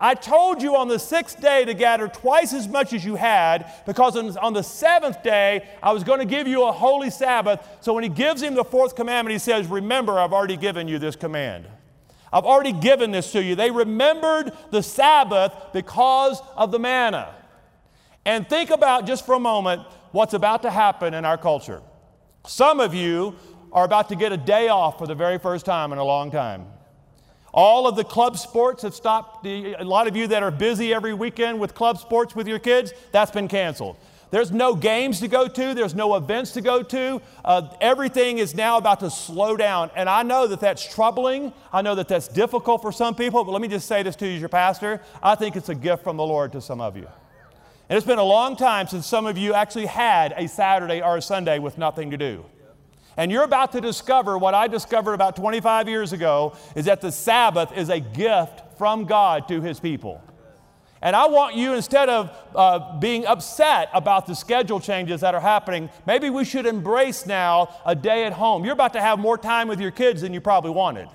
I 0.00 0.14
told 0.14 0.62
you 0.62 0.76
on 0.76 0.86
the 0.86 0.98
sixth 0.98 1.40
day 1.40 1.64
to 1.64 1.74
gather 1.74 2.06
twice 2.06 2.52
as 2.52 2.68
much 2.68 2.92
as 2.92 3.04
you 3.04 3.16
had, 3.16 3.72
because 3.84 4.16
on 4.36 4.52
the 4.52 4.62
seventh 4.62 5.22
day 5.24 5.68
I 5.82 5.92
was 5.92 6.04
going 6.04 6.20
to 6.20 6.24
give 6.24 6.46
you 6.46 6.66
a 6.66 6.72
holy 6.72 7.10
Sabbath. 7.10 7.66
So 7.80 7.94
when 7.94 8.04
he 8.04 8.08
gives 8.08 8.40
him 8.40 8.54
the 8.54 8.64
fourth 8.64 8.94
commandment, 8.94 9.32
he 9.32 9.38
says, 9.40 9.66
Remember, 9.66 10.18
I've 10.18 10.32
already 10.32 10.56
given 10.56 10.86
you 10.86 11.00
this 11.00 11.16
command. 11.16 11.66
I've 12.32 12.44
already 12.44 12.72
given 12.72 13.10
this 13.10 13.32
to 13.32 13.42
you. 13.42 13.56
They 13.56 13.70
remembered 13.70 14.52
the 14.70 14.82
Sabbath 14.82 15.52
because 15.72 16.40
of 16.56 16.70
the 16.70 16.78
manna. 16.78 17.34
And 18.24 18.48
think 18.48 18.70
about 18.70 19.06
just 19.06 19.26
for 19.26 19.34
a 19.34 19.40
moment 19.40 19.82
what's 20.12 20.34
about 20.34 20.62
to 20.62 20.70
happen 20.70 21.14
in 21.14 21.24
our 21.24 21.38
culture. 21.38 21.82
Some 22.46 22.78
of 22.78 22.94
you 22.94 23.34
are 23.72 23.84
about 23.84 24.10
to 24.10 24.16
get 24.16 24.32
a 24.32 24.36
day 24.36 24.68
off 24.68 24.98
for 24.98 25.06
the 25.06 25.14
very 25.14 25.38
first 25.38 25.64
time 25.64 25.92
in 25.92 25.98
a 25.98 26.04
long 26.04 26.30
time. 26.30 26.66
All 27.60 27.88
of 27.88 27.96
the 27.96 28.04
club 28.04 28.38
sports 28.38 28.84
have 28.84 28.94
stopped. 28.94 29.44
A 29.44 29.82
lot 29.82 30.06
of 30.06 30.14
you 30.14 30.28
that 30.28 30.44
are 30.44 30.52
busy 30.52 30.94
every 30.94 31.12
weekend 31.12 31.58
with 31.58 31.74
club 31.74 31.98
sports 31.98 32.36
with 32.36 32.46
your 32.46 32.60
kids, 32.60 32.92
that's 33.10 33.32
been 33.32 33.48
canceled. 33.48 33.96
There's 34.30 34.52
no 34.52 34.76
games 34.76 35.18
to 35.18 35.26
go 35.26 35.48
to, 35.48 35.74
there's 35.74 35.96
no 35.96 36.14
events 36.14 36.52
to 36.52 36.60
go 36.60 36.84
to. 36.84 37.20
Uh, 37.44 37.74
everything 37.80 38.38
is 38.38 38.54
now 38.54 38.78
about 38.78 39.00
to 39.00 39.10
slow 39.10 39.56
down. 39.56 39.90
And 39.96 40.08
I 40.08 40.22
know 40.22 40.46
that 40.46 40.60
that's 40.60 40.86
troubling. 40.94 41.52
I 41.72 41.82
know 41.82 41.96
that 41.96 42.06
that's 42.06 42.28
difficult 42.28 42.80
for 42.80 42.92
some 42.92 43.16
people, 43.16 43.42
but 43.42 43.50
let 43.50 43.60
me 43.60 43.66
just 43.66 43.88
say 43.88 44.04
this 44.04 44.14
to 44.14 44.28
you 44.28 44.34
as 44.34 44.40
your 44.40 44.48
pastor. 44.48 45.02
I 45.20 45.34
think 45.34 45.56
it's 45.56 45.68
a 45.68 45.74
gift 45.74 46.04
from 46.04 46.16
the 46.16 46.24
Lord 46.24 46.52
to 46.52 46.60
some 46.60 46.80
of 46.80 46.96
you. 46.96 47.08
And 47.88 47.96
it's 47.96 48.06
been 48.06 48.20
a 48.20 48.22
long 48.22 48.54
time 48.54 48.86
since 48.86 49.04
some 49.04 49.26
of 49.26 49.36
you 49.36 49.52
actually 49.52 49.86
had 49.86 50.32
a 50.36 50.46
Saturday 50.46 51.02
or 51.02 51.16
a 51.16 51.22
Sunday 51.22 51.58
with 51.58 51.76
nothing 51.76 52.12
to 52.12 52.16
do. 52.16 52.44
And 53.18 53.32
you're 53.32 53.42
about 53.42 53.72
to 53.72 53.80
discover 53.80 54.38
what 54.38 54.54
I 54.54 54.68
discovered 54.68 55.14
about 55.14 55.34
25 55.34 55.88
years 55.88 56.12
ago 56.12 56.56
is 56.76 56.84
that 56.84 57.00
the 57.00 57.10
Sabbath 57.10 57.76
is 57.76 57.88
a 57.88 57.98
gift 57.98 58.78
from 58.78 59.06
God 59.06 59.48
to 59.48 59.60
his 59.60 59.80
people. 59.80 60.22
And 61.02 61.16
I 61.16 61.26
want 61.26 61.56
you, 61.56 61.74
instead 61.74 62.08
of 62.08 62.30
uh, 62.54 62.98
being 62.98 63.26
upset 63.26 63.88
about 63.92 64.26
the 64.26 64.34
schedule 64.34 64.78
changes 64.78 65.20
that 65.22 65.34
are 65.34 65.40
happening, 65.40 65.90
maybe 66.06 66.30
we 66.30 66.44
should 66.44 66.64
embrace 66.64 67.26
now 67.26 67.74
a 67.84 67.94
day 67.94 68.24
at 68.24 68.32
home. 68.32 68.64
You're 68.64 68.72
about 68.72 68.92
to 68.92 69.00
have 69.00 69.18
more 69.18 69.36
time 69.36 69.66
with 69.66 69.80
your 69.80 69.90
kids 69.90 70.22
than 70.22 70.32
you 70.32 70.40
probably 70.40 70.70
wanted. 70.70 71.08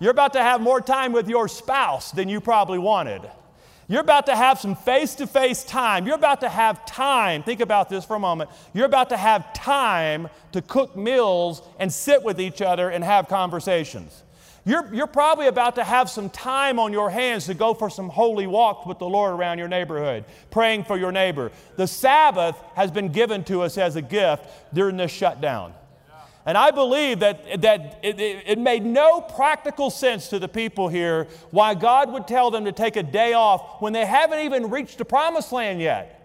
You're 0.00 0.10
about 0.10 0.34
to 0.34 0.42
have 0.42 0.60
more 0.60 0.82
time 0.82 1.12
with 1.12 1.28
your 1.28 1.48
spouse 1.48 2.10
than 2.10 2.28
you 2.28 2.42
probably 2.42 2.78
wanted. 2.78 3.22
You're 3.86 4.00
about 4.00 4.26
to 4.26 4.36
have 4.36 4.58
some 4.58 4.74
face 4.74 5.14
to 5.16 5.26
face 5.26 5.62
time. 5.62 6.06
You're 6.06 6.14
about 6.16 6.40
to 6.40 6.48
have 6.48 6.86
time. 6.86 7.42
Think 7.42 7.60
about 7.60 7.88
this 7.88 8.04
for 8.04 8.16
a 8.16 8.18
moment. 8.18 8.50
You're 8.72 8.86
about 8.86 9.10
to 9.10 9.16
have 9.16 9.52
time 9.52 10.28
to 10.52 10.62
cook 10.62 10.96
meals 10.96 11.62
and 11.78 11.92
sit 11.92 12.22
with 12.22 12.40
each 12.40 12.62
other 12.62 12.88
and 12.88 13.04
have 13.04 13.28
conversations. 13.28 14.22
You're, 14.66 14.92
you're 14.94 15.06
probably 15.06 15.46
about 15.48 15.74
to 15.74 15.84
have 15.84 16.08
some 16.08 16.30
time 16.30 16.78
on 16.78 16.92
your 16.92 17.10
hands 17.10 17.44
to 17.46 17.54
go 17.54 17.74
for 17.74 17.90
some 17.90 18.08
holy 18.08 18.46
walks 18.46 18.86
with 18.86 18.98
the 18.98 19.08
Lord 19.08 19.38
around 19.38 19.58
your 19.58 19.68
neighborhood, 19.68 20.24
praying 20.50 20.84
for 20.84 20.96
your 20.96 21.12
neighbor. 21.12 21.52
The 21.76 21.86
Sabbath 21.86 22.56
has 22.74 22.90
been 22.90 23.12
given 23.12 23.44
to 23.44 23.60
us 23.60 23.76
as 23.76 23.96
a 23.96 24.02
gift 24.02 24.46
during 24.72 24.96
this 24.96 25.12
shutdown. 25.12 25.74
And 26.46 26.58
I 26.58 26.70
believe 26.72 27.20
that, 27.20 27.62
that 27.62 28.00
it, 28.02 28.20
it, 28.20 28.58
made 28.58 28.84
no 28.84 29.22
practical 29.22 29.88
sense 29.88 30.28
to 30.28 30.38
the 30.38 30.48
people 30.48 30.88
here 30.88 31.26
why 31.50 31.74
God 31.74 32.12
would 32.12 32.28
tell 32.28 32.50
them 32.50 32.66
to 32.66 32.72
take 32.72 32.96
a 32.96 33.02
day 33.02 33.32
off 33.32 33.80
when 33.80 33.94
they 33.94 34.04
haven't 34.04 34.40
even 34.40 34.68
reached 34.68 34.98
the 34.98 35.06
promised 35.06 35.52
land 35.52 35.80
yet. 35.80 36.20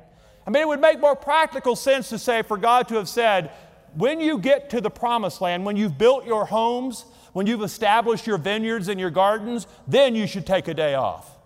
I 0.45 0.49
mean, 0.49 0.61
it 0.61 0.67
would 0.67 0.81
make 0.81 0.99
more 0.99 1.15
practical 1.15 1.75
sense 1.75 2.09
to 2.09 2.19
say 2.19 2.41
for 2.41 2.57
God 2.57 2.89
to 2.89 2.95
have 2.95 3.07
said, 3.07 3.51
when 3.95 4.19
you 4.19 4.39
get 4.39 4.69
to 4.71 4.81
the 4.81 4.89
promised 4.89 5.39
land, 5.39 5.63
when 5.63 5.77
you've 5.77 5.97
built 5.97 6.25
your 6.25 6.45
homes, 6.45 7.05
when 7.31 7.47
you've 7.47 7.63
established 7.63 8.27
your 8.27 8.37
vineyards 8.37 8.89
and 8.89 8.99
your 8.99 9.11
gardens, 9.11 9.67
then 9.87 10.15
you 10.15 10.27
should 10.27 10.45
take 10.45 10.67
a 10.67 10.73
day 10.73 10.95
off. 10.95 11.38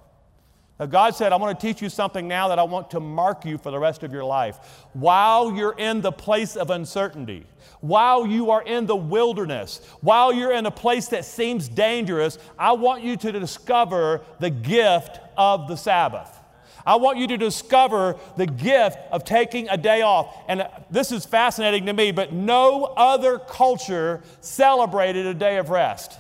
Now, 0.80 0.88
God 0.88 1.16
said, 1.16 1.32
I 1.32 1.36
want 1.36 1.60
to 1.60 1.68
teach 1.68 1.82
you 1.82 1.90
something 1.90 2.28
now 2.28 2.48
that 2.48 2.58
I 2.58 2.64
want 2.64 2.92
to 2.92 3.00
mark 3.00 3.46
you 3.46 3.60
for 3.60 3.70
the 3.70 3.78
rest 3.78 4.02
of 4.02 4.12
your 4.12 4.24
life. 4.24 4.58
While 4.94 5.54
you're 5.54 5.78
in 5.78 6.02
the 6.02 6.12
place 6.12 6.56
of 6.56 6.72
uncertainty, 6.72 7.46
while 7.82 8.26
you 8.26 8.50
are 8.50 8.64
in 8.64 8.88
the 8.88 8.96
wilderness, 8.96 9.88
while 10.02 10.34
you're 10.34 10.52
in 10.52 10.66
a 10.66 10.72
place 10.72 11.10
that 11.10 11.26
seems 11.26 11.70
dangerous, 11.70 12.40
I 12.58 12.72
want 12.72 13.04
you 13.04 13.18
to 13.18 13.32
discover 13.32 14.22
the 14.40 14.50
gift 14.50 15.20
of 15.38 15.68
the 15.68 15.78
Sabbath. 15.78 16.40
I 16.86 16.96
want 16.96 17.18
you 17.18 17.28
to 17.28 17.38
discover 17.38 18.18
the 18.36 18.48
gift 18.48 18.98
of 19.12 19.24
taking 19.24 19.70
a 19.70 19.78
day 19.78 20.02
off. 20.02 20.36
And 20.48 20.68
this 20.90 21.12
is 21.12 21.26
fascinating 21.26 21.86
to 21.86 21.94
me, 21.94 22.12
but 22.12 22.34
no 22.34 22.86
other 22.86 23.40
culture 23.40 24.22
celebrated 24.42 25.26
a 25.26 25.34
day 25.34 25.58
of 25.58 25.70
rest. 25.70 26.20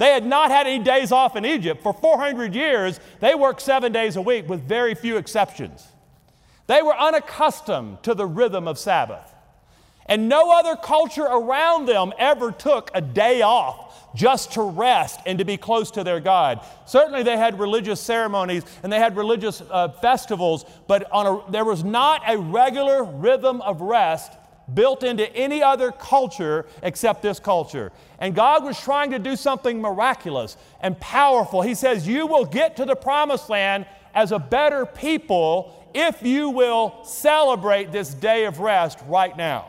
They 0.00 0.12
had 0.12 0.24
not 0.24 0.50
had 0.50 0.66
any 0.66 0.82
days 0.82 1.12
off 1.12 1.36
in 1.36 1.44
Egypt. 1.44 1.82
For 1.82 1.92
400 1.92 2.54
years, 2.54 2.98
they 3.20 3.34
worked 3.34 3.60
seven 3.60 3.92
days 3.92 4.16
a 4.16 4.22
week 4.22 4.48
with 4.48 4.66
very 4.66 4.94
few 4.94 5.18
exceptions. 5.18 5.86
They 6.68 6.80
were 6.80 6.96
unaccustomed 6.96 8.02
to 8.04 8.14
the 8.14 8.24
rhythm 8.24 8.66
of 8.66 8.78
Sabbath. 8.78 9.34
And 10.06 10.26
no 10.26 10.58
other 10.58 10.74
culture 10.74 11.26
around 11.26 11.84
them 11.84 12.14
ever 12.18 12.50
took 12.50 12.90
a 12.94 13.02
day 13.02 13.42
off 13.42 14.14
just 14.14 14.52
to 14.52 14.62
rest 14.62 15.20
and 15.26 15.38
to 15.38 15.44
be 15.44 15.58
close 15.58 15.90
to 15.90 16.02
their 16.02 16.18
God. 16.18 16.64
Certainly, 16.86 17.24
they 17.24 17.36
had 17.36 17.60
religious 17.60 18.00
ceremonies 18.00 18.64
and 18.82 18.90
they 18.90 18.98
had 18.98 19.18
religious 19.18 19.62
uh, 19.70 19.88
festivals, 19.88 20.64
but 20.88 21.06
a, 21.12 21.42
there 21.50 21.66
was 21.66 21.84
not 21.84 22.22
a 22.26 22.38
regular 22.38 23.04
rhythm 23.04 23.60
of 23.60 23.82
rest 23.82 24.32
built 24.72 25.02
into 25.02 25.30
any 25.34 25.62
other 25.62 25.92
culture 25.92 26.66
except 26.82 27.22
this 27.22 27.38
culture. 27.38 27.92
And 28.20 28.34
God 28.34 28.64
was 28.64 28.78
trying 28.78 29.10
to 29.12 29.18
do 29.18 29.34
something 29.34 29.80
miraculous 29.80 30.56
and 30.80 30.98
powerful. 31.00 31.62
He 31.62 31.74
says, 31.74 32.06
You 32.06 32.26
will 32.26 32.44
get 32.44 32.76
to 32.76 32.84
the 32.84 32.94
promised 32.94 33.48
land 33.48 33.86
as 34.14 34.30
a 34.30 34.38
better 34.38 34.84
people 34.84 35.90
if 35.94 36.22
you 36.22 36.50
will 36.50 37.02
celebrate 37.04 37.90
this 37.90 38.12
day 38.12 38.44
of 38.44 38.60
rest 38.60 38.98
right 39.06 39.36
now. 39.36 39.66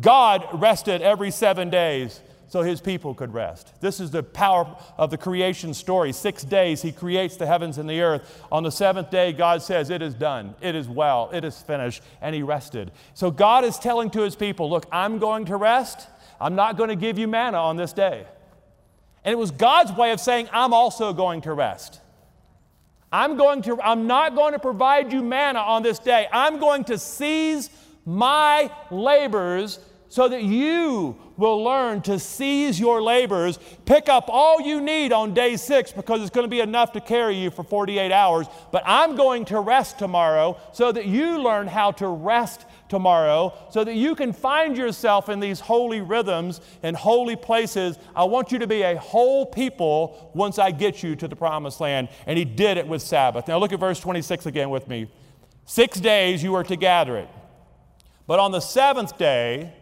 God 0.00 0.46
rested 0.54 1.02
every 1.02 1.30
seven 1.30 1.68
days 1.68 2.20
so 2.50 2.62
his 2.62 2.80
people 2.80 3.14
could 3.14 3.32
rest. 3.32 3.72
This 3.80 4.00
is 4.00 4.10
the 4.10 4.24
power 4.24 4.76
of 4.98 5.10
the 5.10 5.16
creation 5.16 5.72
story. 5.72 6.12
Six 6.12 6.42
days 6.42 6.82
he 6.82 6.90
creates 6.90 7.36
the 7.36 7.46
heavens 7.46 7.78
and 7.78 7.88
the 7.88 8.00
earth. 8.00 8.44
On 8.50 8.64
the 8.64 8.72
seventh 8.72 9.10
day, 9.10 9.32
God 9.32 9.62
says, 9.62 9.88
It 9.88 10.02
is 10.02 10.14
done, 10.14 10.56
it 10.60 10.74
is 10.74 10.88
well, 10.88 11.30
it 11.32 11.44
is 11.44 11.62
finished, 11.62 12.02
and 12.20 12.34
he 12.34 12.42
rested. 12.42 12.90
So 13.14 13.30
God 13.30 13.64
is 13.64 13.78
telling 13.78 14.10
to 14.10 14.22
his 14.22 14.34
people, 14.34 14.68
Look, 14.68 14.86
I'm 14.90 15.18
going 15.18 15.44
to 15.44 15.56
rest. 15.56 16.08
I'm 16.40 16.54
not 16.54 16.76
going 16.76 16.88
to 16.88 16.96
give 16.96 17.18
you 17.18 17.28
manna 17.28 17.58
on 17.58 17.76
this 17.76 17.92
day. 17.92 18.26
And 19.24 19.32
it 19.32 19.36
was 19.36 19.50
God's 19.50 19.92
way 19.92 20.12
of 20.12 20.20
saying, 20.20 20.48
I'm 20.52 20.72
also 20.72 21.12
going 21.12 21.42
to 21.42 21.52
rest. 21.52 22.00
I'm 23.12 23.36
going 23.36 23.62
to, 23.62 23.80
I'm 23.82 24.06
not 24.06 24.34
going 24.34 24.52
to 24.52 24.58
provide 24.58 25.12
you 25.12 25.22
manna 25.22 25.58
on 25.58 25.82
this 25.82 25.98
day. 25.98 26.28
I'm 26.32 26.58
going 26.58 26.84
to 26.84 26.98
seize 26.98 27.68
my 28.06 28.70
labors 28.90 29.80
so 30.08 30.28
that 30.28 30.42
you 30.42 31.16
will 31.36 31.62
learn 31.62 32.02
to 32.02 32.18
seize 32.18 32.80
your 32.80 33.00
labors, 33.00 33.58
pick 33.84 34.08
up 34.08 34.24
all 34.28 34.60
you 34.60 34.80
need 34.80 35.12
on 35.12 35.32
day 35.32 35.56
six 35.56 35.92
because 35.92 36.20
it's 36.20 36.30
going 36.30 36.44
to 36.44 36.50
be 36.50 36.60
enough 36.60 36.92
to 36.92 37.00
carry 37.00 37.36
you 37.36 37.50
for 37.50 37.62
48 37.62 38.10
hours. 38.10 38.46
But 38.72 38.82
I'm 38.86 39.14
going 39.14 39.44
to 39.46 39.60
rest 39.60 39.98
tomorrow 39.98 40.58
so 40.72 40.90
that 40.90 41.06
you 41.06 41.40
learn 41.40 41.68
how 41.68 41.92
to 41.92 42.08
rest 42.08 42.66
tomorrow 42.90 43.54
so 43.70 43.84
that 43.84 43.94
you 43.94 44.14
can 44.14 44.32
find 44.32 44.76
yourself 44.76 45.28
in 45.28 45.40
these 45.40 45.60
holy 45.60 46.02
rhythms 46.02 46.60
and 46.82 46.94
holy 46.94 47.36
places. 47.36 47.98
I 48.14 48.24
want 48.24 48.52
you 48.52 48.58
to 48.58 48.66
be 48.66 48.82
a 48.82 48.98
whole 48.98 49.46
people 49.46 50.30
once 50.34 50.58
I 50.58 50.72
get 50.72 51.02
you 51.02 51.16
to 51.16 51.28
the 51.28 51.36
promised 51.36 51.80
land. 51.80 52.08
And 52.26 52.36
he 52.36 52.44
did 52.44 52.76
it 52.76 52.86
with 52.86 53.00
Sabbath. 53.00 53.48
Now 53.48 53.58
look 53.58 53.72
at 53.72 53.80
verse 53.80 54.00
26 54.00 54.44
again 54.46 54.68
with 54.68 54.88
me. 54.88 55.10
Six 55.64 56.00
days 56.00 56.42
you 56.42 56.54
are 56.54 56.64
to 56.64 56.76
gather 56.76 57.16
it. 57.16 57.28
But 58.26 58.38
on 58.40 58.52
the 58.52 58.60
seventh 58.60 59.16
day, 59.16 59.72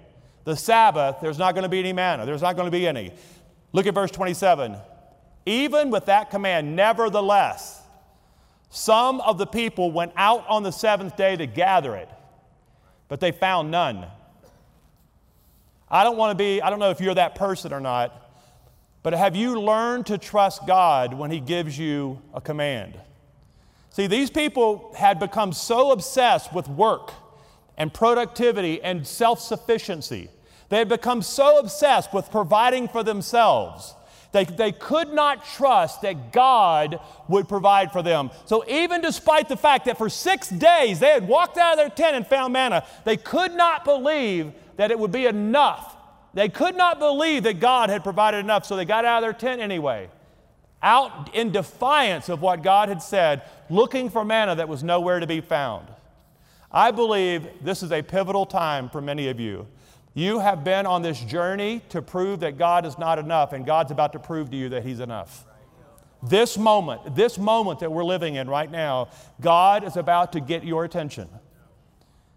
the 0.45 0.57
Sabbath, 0.57 1.17
there's 1.21 1.39
not 1.39 1.55
going 1.55 1.65
to 1.65 1.69
be 1.69 1.81
any 1.81 1.93
manna. 1.93 2.25
There's 2.25 2.43
not 2.43 2.57
going 2.57 2.67
to 2.67 2.71
be 2.71 2.87
any. 2.87 3.13
Look 3.73 3.87
at 3.87 3.95
verse 3.95 4.11
27. 4.11 4.77
Even 5.45 5.91
with 5.91 6.07
that 6.07 6.31
command, 6.31 6.77
nevertheless, 6.77 7.83
some 8.71 9.21
of 9.23 9.39
the 9.39 9.47
people 9.47 9.93
went 9.93 10.13
out 10.17 10.47
on 10.49 10.63
the 10.63 10.71
seventh 10.71 11.17
day 11.17 11.37
to 11.37 11.47
gather 11.47 11.97
it, 11.97 12.09
but 13.09 13.21
they 13.21 13.33
found 13.33 13.71
none. 13.71 14.07
I 15.91 16.05
don't 16.05 16.17
want 16.17 16.37
to 16.37 16.43
be, 16.43 16.61
I 16.61 16.71
don't 16.71 16.79
know 16.79 16.91
if 16.91 17.01
you're 17.01 17.15
that 17.15 17.35
person 17.35 17.73
or 17.73 17.81
not, 17.81 18.31
but 19.03 19.13
have 19.15 19.35
you 19.35 19.61
learned 19.61 20.07
to 20.07 20.19
trust 20.19 20.67
God 20.67 21.15
when 21.15 21.31
He 21.31 21.41
gives 21.41 21.79
you 21.79 22.21
a 22.35 22.41
command? 22.41 22.99
See, 23.91 24.07
these 24.07 24.31
people 24.31 24.95
had 24.97 25.19
become 25.19 25.53
so 25.53 25.93
obsessed 25.93 26.53
with 26.53 26.69
work 26.69 27.13
and 27.77 27.93
productivity 27.93 28.83
and 28.83 29.07
self 29.07 29.41
sufficiency 29.41 30.31
they 30.69 30.79
had 30.79 30.89
become 30.89 31.23
so 31.23 31.59
obsessed 31.59 32.13
with 32.13 32.31
providing 32.31 32.89
for 32.89 33.03
themselves. 33.03 33.95
They, 34.33 34.45
they 34.45 34.73
could 34.73 35.13
not 35.15 35.45
trust 35.45 36.03
that 36.03 36.33
God 36.33 37.01
would 37.29 37.49
provide 37.49 37.93
for 37.93 38.03
them. 38.03 38.31
So, 38.45 38.63
even 38.69 39.01
despite 39.01 39.49
the 39.49 39.57
fact 39.57 39.87
that 39.87 39.97
for 39.97 40.11
six 40.11 40.49
days 40.51 41.01
they 41.01 41.09
had 41.09 41.27
walked 41.27 41.57
out 41.57 41.73
of 41.73 41.79
their 41.79 41.89
tent 41.89 42.15
and 42.15 42.27
found 42.27 42.53
manna, 42.53 42.85
they 43.05 43.17
could 43.17 43.55
not 43.55 43.85
believe 43.85 44.53
that 44.77 44.91
it 44.91 44.99
would 44.99 45.13
be 45.13 45.27
enough. 45.27 45.97
They 46.35 46.51
could 46.51 46.77
not 46.77 46.99
believe 46.99 47.45
that 47.45 47.59
God 47.59 47.89
had 47.89 48.05
provided 48.05 48.39
enough, 48.39 48.67
so 48.67 48.77
they 48.77 48.85
got 48.85 49.05
out 49.07 49.19
of 49.19 49.23
their 49.23 49.33
tent 49.33 49.63
anyway, 49.63 50.11
out 50.83 51.35
in 51.35 51.51
defiance 51.51 52.29
of 52.29 52.43
what 52.43 52.63
God 52.63 52.91
had 52.91 53.03
said, 53.03 53.43
looking 53.71 54.11
for 54.11 54.27
manna 54.27 54.55
that 54.57 54.69
was 54.69 54.85
nowhere 54.85 55.21
to 55.21 55.27
be 55.27 55.41
found. 55.41 55.89
I 56.71 56.91
believe 56.91 57.49
this 57.63 57.83
is 57.83 57.93
a 57.93 58.03
pivotal 58.03 58.45
time 58.45 58.91
for 58.91 59.01
many 59.01 59.29
of 59.29 59.41
you. 59.41 59.67
You 60.19 60.41
have 60.41 60.65
been 60.65 60.85
on 60.85 61.03
this 61.03 61.21
journey 61.21 61.81
to 61.91 62.03
prove 62.03 62.41
that 62.41 62.59
God 62.59 62.85
is 62.85 62.99
not 62.99 63.21
enough, 63.21 63.53
and 63.53 63.65
God's 63.65 63.93
about 63.93 64.15
to 64.15 64.19
prove 64.19 64.51
to 64.51 64.57
you 64.57 64.69
that 64.71 64.85
He's 64.85 64.99
enough. 64.99 65.45
This 66.25 66.59
moment, 66.59 67.15
this 67.15 67.39
moment 67.39 67.79
that 67.79 67.93
we're 67.93 68.03
living 68.03 68.35
in 68.35 68.51
right 68.51 68.69
now, 68.69 69.11
God 69.41 69.85
is 69.85 69.97
about 69.97 70.33
to 70.33 70.41
get 70.41 70.65
your 70.65 70.85
attention. 70.85 71.29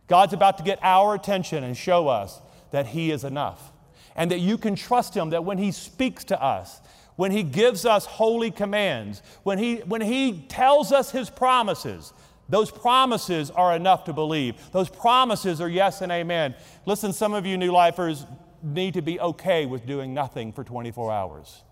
God's 0.05 0.33
about 0.33 0.59
to 0.59 0.63
get 0.63 0.77
our 0.83 1.15
attention 1.15 1.63
and 1.63 1.75
show 1.75 2.07
us 2.07 2.39
that 2.69 2.85
He 2.85 3.09
is 3.09 3.23
enough. 3.23 3.71
And 4.15 4.29
that 4.29 4.41
you 4.41 4.59
can 4.59 4.75
trust 4.75 5.17
Him, 5.17 5.31
that 5.31 5.43
when 5.43 5.57
He 5.57 5.71
speaks 5.71 6.23
to 6.25 6.39
us, 6.39 6.81
when 7.15 7.31
He 7.31 7.41
gives 7.41 7.83
us 7.83 8.05
holy 8.05 8.51
commands, 8.51 9.23
when 9.41 9.57
He, 9.57 9.77
when 9.77 10.01
he 10.01 10.45
tells 10.49 10.91
us 10.91 11.09
His 11.09 11.31
promises, 11.31 12.13
those 12.51 12.69
promises 12.69 13.49
are 13.49 13.73
enough 13.75 14.03
to 14.03 14.13
believe. 14.13 14.55
Those 14.71 14.89
promises 14.89 15.61
are 15.61 15.69
yes 15.69 16.01
and 16.01 16.11
amen. 16.11 16.53
Listen, 16.85 17.13
some 17.13 17.33
of 17.33 17.45
you 17.45 17.57
new 17.57 17.71
lifers 17.71 18.25
need 18.61 18.93
to 18.95 19.01
be 19.01 19.19
okay 19.19 19.65
with 19.65 19.87
doing 19.87 20.13
nothing 20.13 20.51
for 20.51 20.63
24 20.63 21.11
hours. 21.11 21.63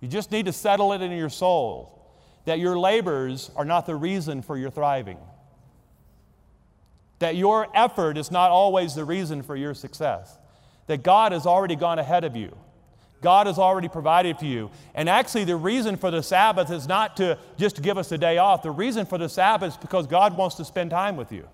You 0.00 0.08
just 0.08 0.32
need 0.32 0.46
to 0.46 0.52
settle 0.52 0.92
it 0.94 1.02
in 1.02 1.12
your 1.12 1.28
soul 1.28 1.94
that 2.46 2.58
your 2.58 2.78
labors 2.78 3.50
are 3.56 3.64
not 3.64 3.84
the 3.84 3.94
reason 3.94 4.40
for 4.40 4.56
your 4.56 4.70
thriving, 4.70 5.18
that 7.18 7.36
your 7.36 7.68
effort 7.74 8.16
is 8.16 8.30
not 8.30 8.50
always 8.50 8.94
the 8.94 9.04
reason 9.04 9.42
for 9.42 9.54
your 9.54 9.74
success, 9.74 10.38
that 10.86 11.02
God 11.02 11.32
has 11.32 11.46
already 11.46 11.76
gone 11.76 11.98
ahead 11.98 12.24
of 12.24 12.36
you. 12.36 12.56
God 13.20 13.46
has 13.46 13.58
already 13.58 13.88
provided 13.88 14.38
for 14.38 14.44
you. 14.44 14.70
And 14.94 15.08
actually, 15.08 15.44
the 15.44 15.56
reason 15.56 15.96
for 15.96 16.10
the 16.10 16.22
Sabbath 16.22 16.70
is 16.70 16.86
not 16.86 17.16
to 17.16 17.38
just 17.56 17.80
give 17.80 17.96
us 17.96 18.12
a 18.12 18.18
day 18.18 18.38
off. 18.38 18.62
The 18.62 18.70
reason 18.70 19.06
for 19.06 19.16
the 19.16 19.28
Sabbath 19.28 19.72
is 19.72 19.76
because 19.78 20.06
God 20.06 20.36
wants 20.36 20.56
to 20.56 20.64
spend 20.64 20.90
time 20.90 21.16
with 21.16 21.32
you. 21.32 21.48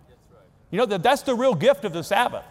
You 0.71 0.79
know, 0.79 0.87
that 0.87 1.03
that's 1.03 1.23
the 1.23 1.35
real 1.35 1.55
gift 1.55 1.85
of 1.85 1.93
the 1.93 2.03
Sabbath. 2.03 2.45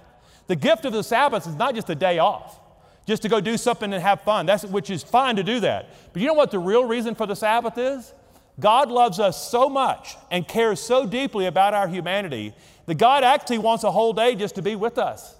The 0.47 0.55
gift 0.55 0.85
of 0.85 0.93
the 0.93 1.03
Sabbath 1.03 1.47
is 1.47 1.55
not 1.55 1.75
just 1.75 1.89
a 1.89 1.95
day 1.95 2.19
off, 2.19 2.59
just 3.05 3.21
to 3.21 3.29
go 3.29 3.39
do 3.39 3.57
something 3.57 3.93
and 3.93 4.01
have 4.01 4.21
fun, 4.21 4.45
that's, 4.45 4.65
which 4.65 4.89
is 4.89 5.03
fine 5.03 5.35
to 5.35 5.43
do 5.43 5.59
that. 5.59 5.89
But 6.11 6.21
you 6.21 6.27
know 6.27 6.33
what 6.33 6.51
the 6.51 6.59
real 6.59 6.85
reason 6.85 7.13
for 7.13 7.25
the 7.25 7.35
Sabbath 7.35 7.77
is? 7.77 8.13
God 8.59 8.89
loves 8.89 9.19
us 9.19 9.49
so 9.49 9.69
much 9.69 10.17
and 10.31 10.47
cares 10.47 10.79
so 10.79 11.05
deeply 11.05 11.45
about 11.45 11.73
our 11.73 11.87
humanity 11.87 12.53
that 12.87 12.95
God 12.95 13.23
actually 13.23 13.59
wants 13.59 13.83
a 13.83 13.91
whole 13.91 14.11
day 14.11 14.35
just 14.35 14.55
to 14.55 14.61
be 14.61 14.75
with 14.75 14.97
us. 14.97 15.35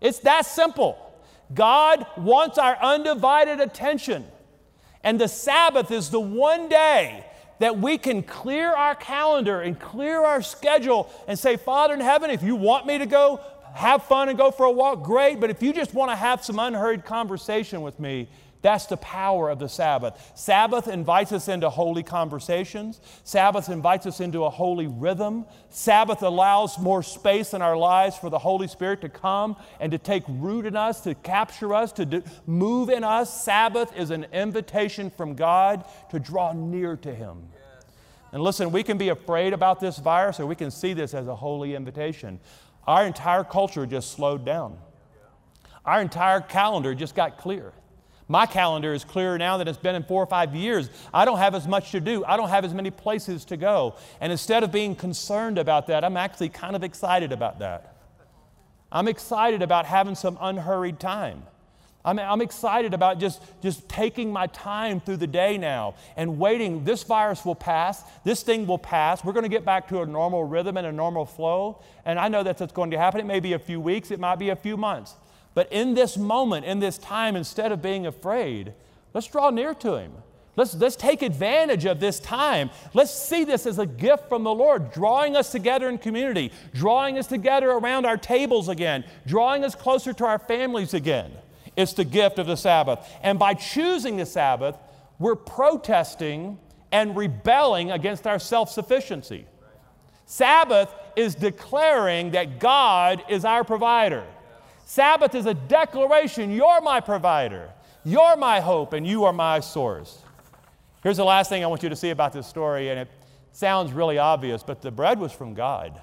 It's 0.00 0.18
that 0.20 0.44
simple. 0.44 0.98
God 1.54 2.06
wants 2.16 2.58
our 2.58 2.76
undivided 2.76 3.60
attention. 3.60 4.24
And 5.02 5.20
the 5.20 5.28
Sabbath 5.28 5.90
is 5.90 6.10
the 6.10 6.20
one 6.20 6.68
day 6.68 7.24
that 7.58 7.78
we 7.78 7.96
can 7.96 8.22
clear 8.22 8.70
our 8.70 8.94
calendar 8.94 9.60
and 9.60 9.78
clear 9.78 10.22
our 10.22 10.42
schedule 10.42 11.10
and 11.26 11.38
say, 11.38 11.56
Father 11.56 11.94
in 11.94 12.00
heaven, 12.00 12.30
if 12.30 12.42
you 12.42 12.56
want 12.56 12.86
me 12.86 12.98
to 12.98 13.06
go 13.06 13.40
have 13.74 14.04
fun 14.04 14.28
and 14.28 14.38
go 14.38 14.50
for 14.50 14.64
a 14.64 14.70
walk, 14.70 15.02
great. 15.02 15.38
But 15.38 15.50
if 15.50 15.62
you 15.62 15.72
just 15.72 15.94
want 15.94 16.10
to 16.10 16.16
have 16.16 16.44
some 16.44 16.58
unhurried 16.58 17.04
conversation 17.04 17.82
with 17.82 18.00
me, 18.00 18.28
that's 18.62 18.86
the 18.86 18.96
power 18.96 19.50
of 19.50 19.58
the 19.58 19.68
Sabbath. 19.68 20.32
Sabbath 20.34 20.88
invites 20.88 21.32
us 21.32 21.48
into 21.48 21.70
holy 21.70 22.02
conversations. 22.02 23.00
Sabbath 23.22 23.68
invites 23.68 24.06
us 24.06 24.20
into 24.20 24.44
a 24.44 24.50
holy 24.50 24.86
rhythm. 24.86 25.46
Sabbath 25.70 26.22
allows 26.22 26.78
more 26.78 27.02
space 27.02 27.54
in 27.54 27.62
our 27.62 27.76
lives 27.76 28.16
for 28.16 28.30
the 28.30 28.38
Holy 28.38 28.66
Spirit 28.66 29.00
to 29.02 29.08
come 29.08 29.56
and 29.78 29.92
to 29.92 29.98
take 29.98 30.24
root 30.28 30.66
in 30.66 30.76
us, 30.76 31.00
to 31.02 31.14
capture 31.14 31.74
us, 31.74 31.92
to 31.92 32.06
do, 32.06 32.22
move 32.46 32.88
in 32.88 33.04
us. 33.04 33.44
Sabbath 33.44 33.96
is 33.96 34.10
an 34.10 34.26
invitation 34.32 35.10
from 35.10 35.34
God 35.34 35.84
to 36.10 36.18
draw 36.18 36.52
near 36.52 36.96
to 36.96 37.14
Him. 37.14 37.48
And 38.32 38.42
listen, 38.42 38.72
we 38.72 38.82
can 38.82 38.98
be 38.98 39.10
afraid 39.10 39.52
about 39.52 39.80
this 39.80 39.98
virus 39.98 40.40
or 40.40 40.46
we 40.46 40.56
can 40.56 40.70
see 40.70 40.92
this 40.92 41.14
as 41.14 41.26
a 41.26 41.34
holy 41.34 41.74
invitation. 41.74 42.40
Our 42.86 43.06
entire 43.06 43.44
culture 43.44 43.86
just 43.86 44.12
slowed 44.12 44.44
down. 44.44 44.78
Our 45.84 46.00
entire 46.00 46.40
calendar 46.40 46.94
just 46.94 47.14
got 47.14 47.38
clear. 47.38 47.72
My 48.28 48.46
calendar 48.46 48.92
is 48.92 49.04
clearer 49.04 49.38
now 49.38 49.56
than 49.56 49.68
it's 49.68 49.78
been 49.78 49.94
in 49.94 50.02
four 50.02 50.22
or 50.22 50.26
five 50.26 50.54
years. 50.54 50.90
I 51.14 51.24
don't 51.24 51.38
have 51.38 51.54
as 51.54 51.68
much 51.68 51.92
to 51.92 52.00
do. 52.00 52.24
I 52.24 52.36
don't 52.36 52.48
have 52.48 52.64
as 52.64 52.74
many 52.74 52.90
places 52.90 53.44
to 53.46 53.56
go. 53.56 53.94
And 54.20 54.32
instead 54.32 54.64
of 54.64 54.72
being 54.72 54.96
concerned 54.96 55.58
about 55.58 55.86
that, 55.86 56.04
I'm 56.04 56.16
actually 56.16 56.48
kind 56.48 56.74
of 56.74 56.82
excited 56.82 57.30
about 57.30 57.60
that. 57.60 57.96
I'm 58.90 59.06
excited 59.08 59.62
about 59.62 59.86
having 59.86 60.14
some 60.14 60.38
unhurried 60.40 60.98
time. 60.98 61.44
I'm, 62.04 62.20
I'm 62.20 62.40
excited 62.40 62.94
about 62.94 63.18
just, 63.18 63.42
just 63.62 63.88
taking 63.88 64.32
my 64.32 64.46
time 64.48 65.00
through 65.00 65.16
the 65.16 65.26
day 65.26 65.58
now 65.58 65.96
and 66.16 66.38
waiting. 66.38 66.84
This 66.84 67.02
virus 67.02 67.44
will 67.44 67.56
pass. 67.56 68.02
This 68.24 68.44
thing 68.44 68.66
will 68.66 68.78
pass. 68.78 69.24
We're 69.24 69.32
going 69.32 69.44
to 69.44 69.48
get 69.48 69.64
back 69.64 69.88
to 69.88 70.02
a 70.02 70.06
normal 70.06 70.44
rhythm 70.44 70.76
and 70.76 70.86
a 70.86 70.92
normal 70.92 71.26
flow. 71.26 71.82
And 72.04 72.18
I 72.18 72.28
know 72.28 72.44
that's 72.44 72.60
what's 72.60 72.72
going 72.72 72.92
to 72.92 72.98
happen. 72.98 73.20
It 73.20 73.26
may 73.26 73.40
be 73.40 73.54
a 73.54 73.58
few 73.58 73.80
weeks, 73.80 74.10
it 74.10 74.20
might 74.20 74.36
be 74.36 74.50
a 74.50 74.56
few 74.56 74.76
months. 74.76 75.14
But 75.56 75.72
in 75.72 75.94
this 75.94 76.18
moment, 76.18 76.66
in 76.66 76.80
this 76.80 76.98
time, 76.98 77.34
instead 77.34 77.72
of 77.72 77.80
being 77.80 78.06
afraid, 78.06 78.74
let's 79.14 79.26
draw 79.26 79.48
near 79.48 79.72
to 79.72 79.96
Him. 79.96 80.12
Let's, 80.54 80.74
let's 80.74 80.96
take 80.96 81.22
advantage 81.22 81.86
of 81.86 81.98
this 81.98 82.20
time. 82.20 82.68
Let's 82.92 83.10
see 83.10 83.42
this 83.42 83.64
as 83.64 83.78
a 83.78 83.86
gift 83.86 84.28
from 84.28 84.44
the 84.44 84.52
Lord, 84.52 84.92
drawing 84.92 85.34
us 85.34 85.50
together 85.50 85.88
in 85.88 85.96
community, 85.96 86.52
drawing 86.74 87.16
us 87.16 87.26
together 87.26 87.70
around 87.70 88.04
our 88.04 88.18
tables 88.18 88.68
again, 88.68 89.04
drawing 89.26 89.64
us 89.64 89.74
closer 89.74 90.12
to 90.12 90.26
our 90.26 90.38
families 90.38 90.92
again. 90.92 91.32
It's 91.74 91.94
the 91.94 92.04
gift 92.04 92.38
of 92.38 92.46
the 92.46 92.56
Sabbath. 92.56 93.08
And 93.22 93.38
by 93.38 93.54
choosing 93.54 94.18
the 94.18 94.26
Sabbath, 94.26 94.76
we're 95.18 95.36
protesting 95.36 96.58
and 96.92 97.16
rebelling 97.16 97.92
against 97.92 98.26
our 98.26 98.38
self 98.38 98.70
sufficiency. 98.70 99.46
Sabbath 100.26 100.92
is 101.16 101.34
declaring 101.34 102.32
that 102.32 102.60
God 102.60 103.24
is 103.30 103.46
our 103.46 103.64
provider. 103.64 104.26
Sabbath 104.88 105.34
is 105.34 105.46
a 105.46 105.54
declaration 105.54 106.52
you're 106.52 106.80
my 106.80 107.00
provider, 107.00 107.70
you're 108.04 108.36
my 108.36 108.60
hope, 108.60 108.92
and 108.92 109.04
you 109.04 109.24
are 109.24 109.32
my 109.32 109.58
source. 109.58 110.22
Here's 111.02 111.16
the 111.16 111.24
last 111.24 111.48
thing 111.48 111.64
I 111.64 111.66
want 111.66 111.82
you 111.82 111.88
to 111.88 111.96
see 111.96 112.10
about 112.10 112.32
this 112.32 112.46
story, 112.46 112.88
and 112.88 113.00
it 113.00 113.08
sounds 113.50 113.92
really 113.92 114.16
obvious, 114.16 114.62
but 114.62 114.82
the 114.82 114.92
bread 114.92 115.18
was 115.18 115.32
from 115.32 115.54
God. 115.54 116.00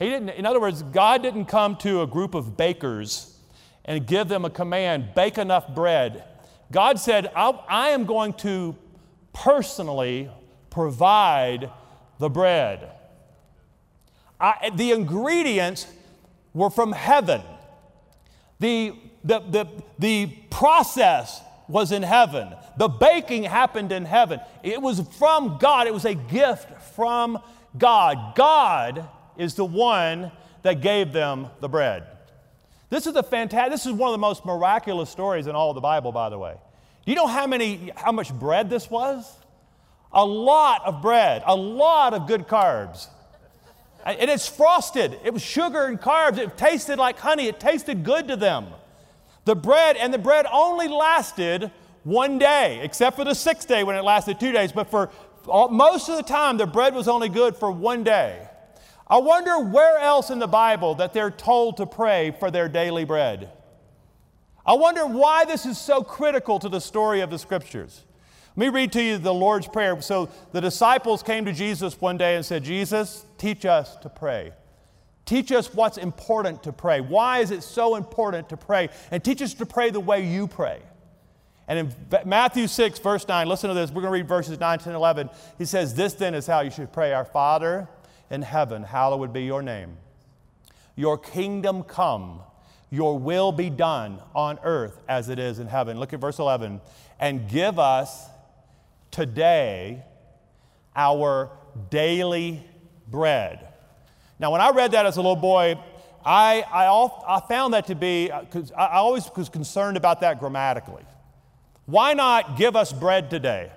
He 0.00 0.06
didn't, 0.06 0.30
in 0.30 0.44
other 0.44 0.60
words, 0.60 0.82
God 0.82 1.22
didn't 1.22 1.44
come 1.44 1.76
to 1.76 2.02
a 2.02 2.06
group 2.06 2.34
of 2.34 2.56
bakers 2.56 3.38
and 3.84 4.04
give 4.04 4.26
them 4.26 4.44
a 4.44 4.50
command 4.50 5.14
bake 5.14 5.38
enough 5.38 5.72
bread. 5.72 6.24
God 6.72 6.98
said, 6.98 7.30
I 7.36 7.90
am 7.90 8.06
going 8.06 8.32
to 8.34 8.76
personally 9.32 10.28
provide 10.68 11.70
the 12.18 12.28
bread. 12.28 12.90
I, 14.40 14.70
the 14.74 14.90
ingredients 14.90 15.86
were 16.52 16.70
from 16.70 16.92
heaven. 16.92 17.42
The, 18.58 18.94
the, 19.24 19.40
the, 19.40 19.66
the 19.98 20.26
process 20.50 21.40
was 21.68 21.92
in 21.92 22.02
heaven. 22.02 22.48
The 22.76 22.88
baking 22.88 23.44
happened 23.44 23.92
in 23.92 24.04
heaven. 24.04 24.40
It 24.62 24.82
was 24.82 25.00
from 25.18 25.58
God, 25.58 25.86
it 25.86 25.94
was 25.94 26.04
a 26.04 26.14
gift 26.14 26.82
from 26.94 27.38
God. 27.78 28.34
God 28.34 29.08
is 29.36 29.54
the 29.54 29.64
one 29.64 30.32
that 30.62 30.80
gave 30.80 31.12
them 31.12 31.48
the 31.60 31.68
bread. 31.68 32.06
This 32.90 33.06
is 33.06 33.14
a 33.14 33.22
fantastic, 33.22 33.72
this 33.72 33.86
is 33.86 33.92
one 33.92 34.08
of 34.08 34.14
the 34.14 34.18
most 34.18 34.44
miraculous 34.44 35.08
stories 35.08 35.46
in 35.46 35.54
all 35.54 35.70
of 35.70 35.76
the 35.76 35.80
Bible, 35.80 36.10
by 36.10 36.28
the 36.28 36.38
way. 36.38 36.56
Do 37.06 37.12
you 37.12 37.16
know 37.16 37.28
how 37.28 37.46
many, 37.46 37.92
how 37.96 38.12
much 38.12 38.34
bread 38.34 38.68
this 38.68 38.90
was? 38.90 39.24
A 40.12 40.24
lot 40.24 40.84
of 40.84 41.00
bread, 41.00 41.42
a 41.46 41.54
lot 41.54 42.14
of 42.14 42.26
good 42.26 42.48
carbs. 42.48 43.06
And 44.04 44.30
it's 44.30 44.48
frosted. 44.48 45.18
It 45.24 45.32
was 45.32 45.42
sugar 45.42 45.84
and 45.84 46.00
carbs. 46.00 46.38
It 46.38 46.56
tasted 46.56 46.98
like 46.98 47.18
honey. 47.18 47.46
It 47.46 47.60
tasted 47.60 48.02
good 48.02 48.28
to 48.28 48.36
them. 48.36 48.66
The 49.44 49.54
bread, 49.54 49.96
and 49.96 50.12
the 50.12 50.18
bread 50.18 50.46
only 50.52 50.88
lasted 50.88 51.70
one 52.04 52.38
day, 52.38 52.80
except 52.82 53.16
for 53.16 53.24
the 53.24 53.34
sixth 53.34 53.68
day 53.68 53.84
when 53.84 53.96
it 53.96 54.02
lasted 54.02 54.40
two 54.40 54.52
days. 54.52 54.72
But 54.72 54.90
for 54.90 55.10
all, 55.46 55.68
most 55.68 56.08
of 56.08 56.16
the 56.16 56.22
time, 56.22 56.56
the 56.56 56.66
bread 56.66 56.94
was 56.94 57.08
only 57.08 57.28
good 57.28 57.56
for 57.56 57.70
one 57.70 58.04
day. 58.04 58.46
I 59.06 59.18
wonder 59.18 59.58
where 59.58 59.98
else 59.98 60.30
in 60.30 60.38
the 60.38 60.46
Bible 60.46 60.94
that 60.96 61.12
they're 61.12 61.30
told 61.30 61.78
to 61.78 61.86
pray 61.86 62.34
for 62.38 62.50
their 62.50 62.68
daily 62.68 63.04
bread. 63.04 63.50
I 64.64 64.74
wonder 64.74 65.04
why 65.04 65.44
this 65.46 65.66
is 65.66 65.78
so 65.78 66.02
critical 66.02 66.58
to 66.60 66.68
the 66.68 66.80
story 66.80 67.20
of 67.20 67.30
the 67.30 67.38
scriptures. 67.38 68.04
Let 68.60 68.66
me 68.66 68.74
read 68.74 68.92
to 68.92 69.02
you 69.02 69.16
the 69.16 69.32
Lord's 69.32 69.66
Prayer. 69.66 69.98
So 70.02 70.28
the 70.52 70.60
disciples 70.60 71.22
came 71.22 71.46
to 71.46 71.52
Jesus 71.54 71.98
one 71.98 72.18
day 72.18 72.36
and 72.36 72.44
said, 72.44 72.62
Jesus, 72.62 73.24
teach 73.38 73.64
us 73.64 73.96
to 74.02 74.10
pray. 74.10 74.52
Teach 75.24 75.50
us 75.50 75.72
what's 75.72 75.96
important 75.96 76.64
to 76.64 76.72
pray. 76.72 77.00
Why 77.00 77.38
is 77.38 77.52
it 77.52 77.62
so 77.62 77.96
important 77.96 78.50
to 78.50 78.58
pray? 78.58 78.90
And 79.10 79.24
teach 79.24 79.40
us 79.40 79.54
to 79.54 79.64
pray 79.64 79.88
the 79.88 79.98
way 79.98 80.26
you 80.26 80.46
pray. 80.46 80.82
And 81.68 81.78
in 81.78 82.28
Matthew 82.28 82.66
6, 82.66 82.98
verse 82.98 83.26
9, 83.26 83.48
listen 83.48 83.68
to 83.68 83.74
this. 83.74 83.88
We're 83.88 84.02
going 84.02 84.12
to 84.12 84.18
read 84.18 84.28
verses 84.28 84.60
9, 84.60 84.78
10, 84.78 84.94
11. 84.94 85.30
He 85.56 85.64
says, 85.64 85.94
This 85.94 86.12
then 86.12 86.34
is 86.34 86.46
how 86.46 86.60
you 86.60 86.70
should 86.70 86.92
pray 86.92 87.14
Our 87.14 87.24
Father 87.24 87.88
in 88.28 88.42
heaven, 88.42 88.82
hallowed 88.82 89.32
be 89.32 89.44
your 89.44 89.62
name. 89.62 89.96
Your 90.96 91.16
kingdom 91.16 91.82
come, 91.82 92.42
your 92.90 93.18
will 93.18 93.52
be 93.52 93.70
done 93.70 94.20
on 94.34 94.58
earth 94.64 95.00
as 95.08 95.30
it 95.30 95.38
is 95.38 95.60
in 95.60 95.66
heaven. 95.66 95.98
Look 95.98 96.12
at 96.12 96.20
verse 96.20 96.38
11. 96.38 96.82
And 97.18 97.48
give 97.48 97.78
us 97.78 98.26
today 99.10 100.04
our 100.94 101.50
daily 101.90 102.62
bread. 103.08 103.66
Now, 104.38 104.50
when 104.50 104.60
I 104.60 104.70
read 104.70 104.92
that 104.92 105.06
as 105.06 105.16
a 105.16 105.20
little 105.20 105.36
boy, 105.36 105.78
I, 106.24 106.62
I, 106.62 107.36
I 107.36 107.40
found 107.40 107.74
that 107.74 107.86
to 107.86 107.94
be, 107.94 108.30
uh, 108.30 108.40
because 108.40 108.72
I 108.72 108.96
always 108.96 109.30
was 109.36 109.48
concerned 109.48 109.96
about 109.96 110.20
that 110.20 110.38
grammatically. 110.38 111.04
Why 111.86 112.14
not 112.14 112.56
give 112.56 112.76
us 112.76 112.92
bread 112.92 113.30
today? 113.30 113.72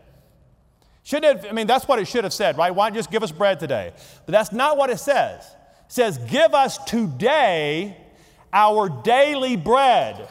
Should 1.04 1.24
have, 1.24 1.46
I 1.46 1.52
mean, 1.52 1.68
that's 1.68 1.88
what 1.88 2.00
it 2.00 2.08
should 2.08 2.24
have 2.24 2.34
said, 2.34 2.58
right? 2.58 2.74
Why 2.74 2.90
not 2.90 2.96
just 2.96 3.12
give 3.12 3.24
us 3.24 3.32
bread 3.32 3.60
today? 3.60 3.94
But 4.26 4.32
that's 4.32 4.52
not 4.52 4.78
what 4.78 4.90
it 4.90 5.00
says. 5.00 5.44
It 5.86 5.92
says, 5.92 6.18
give 6.18 6.54
us 6.54 6.78
today 6.86 7.98
our 8.54 8.90
daily 8.90 9.56
bread. 9.58 10.30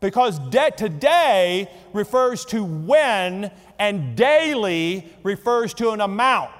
Because 0.00 0.38
de- 0.38 0.72
today 0.72 1.70
refers 1.94 2.44
to 2.46 2.62
when, 2.62 3.50
and 3.78 4.16
daily 4.16 5.12
refers 5.22 5.74
to 5.74 5.90
an 5.90 6.00
amount. 6.00 6.52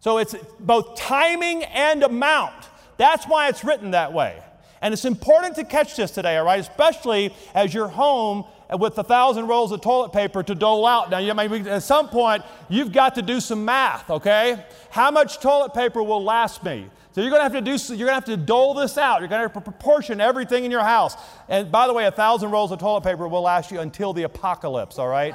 So 0.00 0.18
it's 0.18 0.34
both 0.58 0.96
timing 0.96 1.64
and 1.64 2.02
amount. 2.02 2.54
That's 2.96 3.26
why 3.26 3.48
it's 3.48 3.64
written 3.64 3.92
that 3.92 4.12
way. 4.12 4.42
And 4.82 4.94
it's 4.94 5.04
important 5.04 5.56
to 5.56 5.64
catch 5.64 5.96
this 5.96 6.10
today, 6.10 6.38
all 6.38 6.44
right? 6.46 6.60
Especially 6.60 7.34
as 7.54 7.74
you're 7.74 7.88
home 7.88 8.44
with 8.78 8.96
a 8.98 9.04
thousand 9.04 9.46
rolls 9.46 9.72
of 9.72 9.80
toilet 9.80 10.12
paper 10.12 10.42
to 10.42 10.54
dole 10.54 10.86
out. 10.86 11.10
Now, 11.10 11.18
you 11.18 11.34
may, 11.34 11.48
at 11.68 11.82
some 11.82 12.08
point, 12.08 12.42
you've 12.68 12.92
got 12.92 13.14
to 13.16 13.22
do 13.22 13.40
some 13.40 13.64
math, 13.64 14.08
okay? 14.08 14.64
How 14.90 15.10
much 15.10 15.40
toilet 15.40 15.74
paper 15.74 16.02
will 16.02 16.22
last 16.22 16.64
me? 16.64 16.88
So 17.12 17.20
you're 17.20 17.30
going 17.30 17.40
to 17.40 17.42
have 17.42 17.52
to 17.52 17.60
do. 17.60 17.72
You're 17.94 18.06
going 18.06 18.08
to 18.08 18.14
have 18.14 18.24
to 18.26 18.36
dole 18.36 18.72
this 18.72 18.96
out. 18.96 19.20
You're 19.20 19.28
going 19.28 19.40
to 19.40 19.48
have 19.48 19.52
to 19.54 19.60
proportion 19.60 20.20
everything 20.20 20.64
in 20.64 20.70
your 20.70 20.84
house. 20.84 21.16
And 21.48 21.70
by 21.70 21.88
the 21.88 21.92
way, 21.92 22.06
a 22.06 22.12
thousand 22.12 22.52
rolls 22.52 22.70
of 22.70 22.78
toilet 22.78 23.02
paper 23.02 23.26
will 23.26 23.42
last 23.42 23.72
you 23.72 23.80
until 23.80 24.12
the 24.12 24.22
apocalypse. 24.22 24.98
All 24.98 25.08
right? 25.08 25.34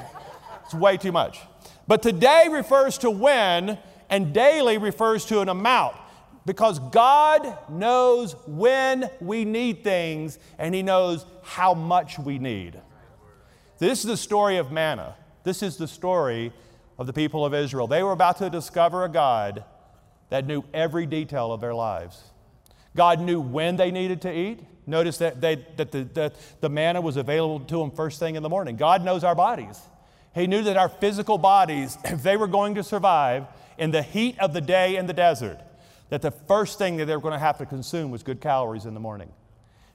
It's 0.66 0.74
way 0.74 0.96
too 0.96 1.12
much. 1.12 1.40
But 1.88 2.02
today 2.02 2.48
refers 2.50 2.98
to 2.98 3.10
when, 3.10 3.78
and 4.10 4.34
daily 4.34 4.78
refers 4.78 5.24
to 5.26 5.40
an 5.40 5.48
amount 5.48 5.96
because 6.44 6.78
God 6.78 7.56
knows 7.68 8.34
when 8.46 9.10
we 9.20 9.44
need 9.44 9.82
things 9.82 10.38
and 10.58 10.74
He 10.74 10.82
knows 10.82 11.24
how 11.42 11.74
much 11.74 12.18
we 12.18 12.38
need. 12.38 12.80
This 13.78 14.00
is 14.00 14.04
the 14.06 14.16
story 14.16 14.56
of 14.56 14.72
manna. 14.72 15.16
This 15.44 15.62
is 15.62 15.76
the 15.76 15.88
story 15.88 16.52
of 16.98 17.06
the 17.06 17.12
people 17.12 17.44
of 17.44 17.54
Israel. 17.54 17.86
They 17.86 18.02
were 18.02 18.12
about 18.12 18.38
to 18.38 18.50
discover 18.50 19.04
a 19.04 19.08
God 19.08 19.64
that 20.30 20.46
knew 20.46 20.64
every 20.72 21.06
detail 21.06 21.52
of 21.52 21.60
their 21.60 21.74
lives. 21.74 22.20
God 22.96 23.20
knew 23.20 23.40
when 23.40 23.76
they 23.76 23.90
needed 23.90 24.22
to 24.22 24.32
eat. 24.32 24.60
Notice 24.86 25.18
that, 25.18 25.40
they, 25.40 25.66
that, 25.76 25.92
the, 25.92 26.04
that 26.14 26.36
the 26.60 26.70
manna 26.70 27.00
was 27.00 27.16
available 27.16 27.60
to 27.60 27.78
them 27.78 27.90
first 27.90 28.18
thing 28.18 28.36
in 28.36 28.42
the 28.42 28.48
morning. 28.48 28.76
God 28.76 29.04
knows 29.04 29.24
our 29.24 29.34
bodies. 29.34 29.80
He 30.36 30.46
knew 30.46 30.62
that 30.64 30.76
our 30.76 30.90
physical 30.90 31.38
bodies, 31.38 31.96
if 32.04 32.22
they 32.22 32.36
were 32.36 32.46
going 32.46 32.74
to 32.74 32.84
survive 32.84 33.46
in 33.78 33.90
the 33.90 34.02
heat 34.02 34.38
of 34.38 34.52
the 34.52 34.60
day 34.60 34.96
in 34.96 35.06
the 35.06 35.14
desert, 35.14 35.58
that 36.10 36.20
the 36.20 36.30
first 36.30 36.76
thing 36.76 36.98
that 36.98 37.06
they 37.06 37.16
were 37.16 37.22
going 37.22 37.32
to 37.32 37.38
have 37.38 37.56
to 37.58 37.66
consume 37.66 38.10
was 38.10 38.22
good 38.22 38.40
calories 38.40 38.84
in 38.84 38.92
the 38.92 39.00
morning. 39.00 39.32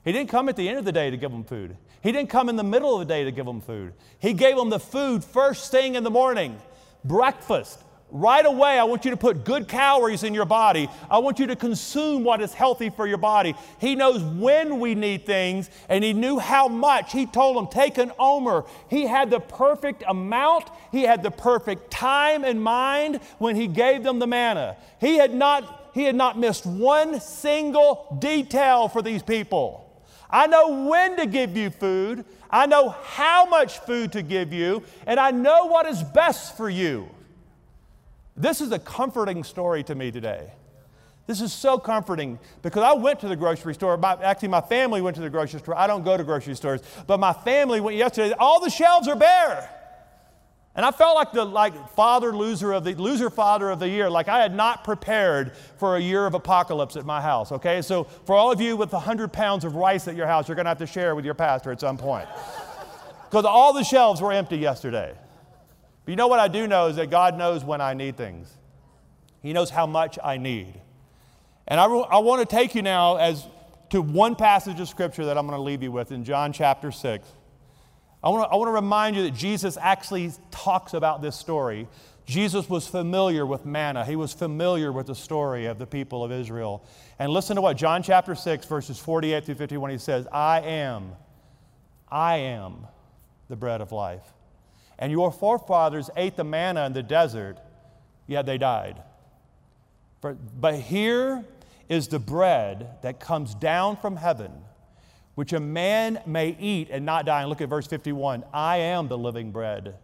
He 0.04 0.10
didn't 0.10 0.30
come 0.30 0.48
at 0.48 0.56
the 0.56 0.68
end 0.68 0.78
of 0.78 0.84
the 0.84 0.92
day 0.92 1.10
to 1.10 1.16
give 1.16 1.30
them 1.30 1.44
food. 1.44 1.76
He 2.02 2.10
didn't 2.10 2.28
come 2.28 2.48
in 2.48 2.56
the 2.56 2.64
middle 2.64 2.92
of 2.92 3.06
the 3.06 3.14
day 3.14 3.22
to 3.22 3.30
give 3.30 3.46
them 3.46 3.60
food. 3.60 3.92
He 4.18 4.32
gave 4.32 4.56
them 4.56 4.68
the 4.68 4.80
food 4.80 5.22
first 5.22 5.70
thing 5.70 5.94
in 5.94 6.02
the 6.02 6.10
morning, 6.10 6.60
breakfast. 7.04 7.80
Right 8.14 8.44
away, 8.44 8.78
I 8.78 8.84
want 8.84 9.06
you 9.06 9.10
to 9.12 9.16
put 9.16 9.42
good 9.42 9.68
calories 9.68 10.22
in 10.22 10.34
your 10.34 10.44
body. 10.44 10.90
I 11.10 11.16
want 11.16 11.38
you 11.38 11.46
to 11.46 11.56
consume 11.56 12.24
what 12.24 12.42
is 12.42 12.52
healthy 12.52 12.90
for 12.90 13.06
your 13.06 13.16
body. 13.16 13.54
He 13.78 13.94
knows 13.94 14.22
when 14.22 14.80
we 14.80 14.94
need 14.94 15.24
things, 15.24 15.70
and 15.88 16.04
He 16.04 16.12
knew 16.12 16.38
how 16.38 16.68
much. 16.68 17.10
He 17.10 17.24
told 17.24 17.56
them, 17.56 17.68
take 17.68 17.96
an 17.96 18.12
omer. 18.18 18.66
He 18.90 19.06
had 19.06 19.30
the 19.30 19.40
perfect 19.40 20.04
amount, 20.06 20.68
He 20.92 21.04
had 21.04 21.22
the 21.22 21.30
perfect 21.30 21.90
time 21.90 22.44
in 22.44 22.60
mind 22.60 23.16
when 23.38 23.56
He 23.56 23.66
gave 23.66 24.02
them 24.02 24.18
the 24.18 24.26
manna. 24.26 24.76
He 25.00 25.16
had 25.16 25.32
not, 25.32 25.90
he 25.94 26.04
had 26.04 26.14
not 26.14 26.38
missed 26.38 26.66
one 26.66 27.18
single 27.18 28.14
detail 28.18 28.88
for 28.88 29.00
these 29.00 29.22
people. 29.22 29.90
I 30.28 30.48
know 30.48 30.86
when 30.86 31.16
to 31.16 31.24
give 31.24 31.56
you 31.56 31.70
food, 31.70 32.26
I 32.50 32.66
know 32.66 32.90
how 32.90 33.46
much 33.46 33.78
food 33.78 34.12
to 34.12 34.20
give 34.20 34.52
you, 34.52 34.82
and 35.06 35.18
I 35.18 35.30
know 35.30 35.64
what 35.64 35.86
is 35.86 36.02
best 36.02 36.58
for 36.58 36.68
you. 36.68 37.08
This 38.36 38.60
is 38.60 38.72
a 38.72 38.78
comforting 38.78 39.44
story 39.44 39.82
to 39.84 39.94
me 39.94 40.10
today. 40.10 40.52
This 41.26 41.40
is 41.40 41.52
so 41.52 41.78
comforting 41.78 42.38
because 42.62 42.82
I 42.82 42.94
went 42.94 43.20
to 43.20 43.28
the 43.28 43.36
grocery 43.36 43.74
store. 43.74 43.96
My, 43.96 44.14
actually, 44.22 44.48
my 44.48 44.60
family 44.60 45.00
went 45.00 45.14
to 45.16 45.22
the 45.22 45.30
grocery 45.30 45.60
store. 45.60 45.76
I 45.78 45.86
don't 45.86 46.02
go 46.02 46.16
to 46.16 46.24
grocery 46.24 46.56
stores, 46.56 46.80
but 47.06 47.20
my 47.20 47.32
family 47.32 47.80
went 47.80 47.96
yesterday. 47.96 48.34
All 48.38 48.60
the 48.60 48.70
shelves 48.70 49.06
are 49.06 49.14
bare. 49.16 49.70
And 50.74 50.86
I 50.86 50.90
felt 50.90 51.14
like 51.14 51.32
the 51.32 51.44
like 51.44 51.90
father 51.90 52.34
loser 52.34 52.72
of 52.72 52.82
the 52.82 52.94
loser 52.94 53.28
father 53.28 53.68
of 53.68 53.78
the 53.78 53.88
year, 53.88 54.08
like 54.08 54.28
I 54.28 54.40
had 54.40 54.54
not 54.54 54.84
prepared 54.84 55.54
for 55.76 55.96
a 55.96 56.00
year 56.00 56.24
of 56.24 56.32
apocalypse 56.32 56.96
at 56.96 57.04
my 57.04 57.20
house. 57.20 57.52
Okay, 57.52 57.82
so 57.82 58.04
for 58.04 58.34
all 58.34 58.50
of 58.50 58.58
you 58.58 58.76
with 58.76 58.90
hundred 58.90 59.34
pounds 59.34 59.66
of 59.66 59.76
rice 59.76 60.08
at 60.08 60.16
your 60.16 60.26
house, 60.26 60.48
you're 60.48 60.54
going 60.54 60.64
to 60.64 60.70
have 60.70 60.78
to 60.78 60.86
share 60.86 61.14
with 61.14 61.26
your 61.26 61.34
pastor 61.34 61.70
at 61.70 61.78
some 61.78 61.98
point, 61.98 62.26
because 63.28 63.44
all 63.44 63.74
the 63.74 63.84
shelves 63.84 64.22
were 64.22 64.32
empty 64.32 64.56
yesterday. 64.56 65.12
But 66.04 66.12
you 66.12 66.16
know 66.16 66.28
what 66.28 66.40
I 66.40 66.48
do 66.48 66.66
know 66.66 66.88
is 66.88 66.96
that 66.96 67.10
God 67.10 67.38
knows 67.38 67.64
when 67.64 67.80
I 67.80 67.94
need 67.94 68.16
things. 68.16 68.52
He 69.40 69.52
knows 69.52 69.70
how 69.70 69.86
much 69.86 70.18
I 70.22 70.36
need. 70.36 70.80
And 71.66 71.78
I, 71.78 71.84
I 71.84 72.18
want 72.18 72.48
to 72.48 72.56
take 72.56 72.74
you 72.74 72.82
now 72.82 73.16
as 73.16 73.46
to 73.90 74.00
one 74.00 74.36
passage 74.36 74.80
of 74.80 74.88
scripture 74.88 75.26
that 75.26 75.36
I'm 75.36 75.46
going 75.46 75.58
to 75.58 75.62
leave 75.62 75.82
you 75.82 75.92
with 75.92 76.12
in 76.12 76.24
John 76.24 76.52
chapter 76.52 76.90
6. 76.90 77.28
I 78.24 78.28
want, 78.28 78.44
to, 78.44 78.52
I 78.52 78.56
want 78.56 78.68
to 78.68 78.72
remind 78.72 79.16
you 79.16 79.24
that 79.24 79.34
Jesus 79.34 79.76
actually 79.76 80.32
talks 80.50 80.94
about 80.94 81.22
this 81.22 81.36
story. 81.36 81.88
Jesus 82.24 82.68
was 82.70 82.86
familiar 82.86 83.44
with 83.44 83.66
manna. 83.66 84.04
He 84.04 84.14
was 84.14 84.32
familiar 84.32 84.92
with 84.92 85.08
the 85.08 85.14
story 85.14 85.66
of 85.66 85.78
the 85.78 85.86
people 85.86 86.22
of 86.22 86.30
Israel. 86.30 86.84
And 87.18 87.32
listen 87.32 87.56
to 87.56 87.62
what 87.62 87.76
John 87.76 88.02
chapter 88.02 88.34
6, 88.34 88.64
verses 88.66 88.98
48 88.98 89.44
through 89.44 89.56
51, 89.56 89.90
he 89.90 89.98
says, 89.98 90.26
I 90.32 90.60
am, 90.60 91.12
I 92.08 92.36
am 92.36 92.86
the 93.48 93.56
bread 93.56 93.80
of 93.80 93.90
life. 93.90 94.22
And 95.02 95.10
your 95.10 95.32
forefathers 95.32 96.10
ate 96.16 96.36
the 96.36 96.44
manna 96.44 96.86
in 96.86 96.92
the 96.92 97.02
desert, 97.02 97.58
yet 98.28 98.46
they 98.46 98.56
died. 98.56 99.02
But 100.20 100.76
here 100.76 101.44
is 101.88 102.06
the 102.06 102.20
bread 102.20 103.02
that 103.02 103.18
comes 103.18 103.56
down 103.56 103.96
from 103.96 104.14
heaven 104.14 104.52
which 105.34 105.52
a 105.52 105.60
man 105.60 106.20
may 106.26 106.56
eat 106.60 106.88
and 106.90 107.06
not 107.06 107.26
die. 107.26 107.40
And 107.40 107.48
look 107.48 107.60
at 107.60 107.68
verse 107.68 107.86
51 107.86 108.44
I 108.52 108.76
am 108.76 109.08
the 109.08 109.18
living 109.18 109.50
bread 109.50 109.96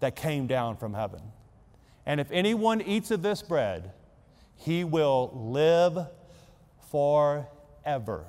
that 0.00 0.14
came 0.14 0.46
down 0.46 0.76
from 0.76 0.94
heaven. 0.94 1.20
And 2.04 2.20
if 2.20 2.30
anyone 2.30 2.82
eats 2.82 3.10
of 3.10 3.22
this 3.22 3.42
bread, 3.42 3.92
he 4.54 4.84
will 4.84 5.32
live 5.34 6.06
forever. 6.90 8.24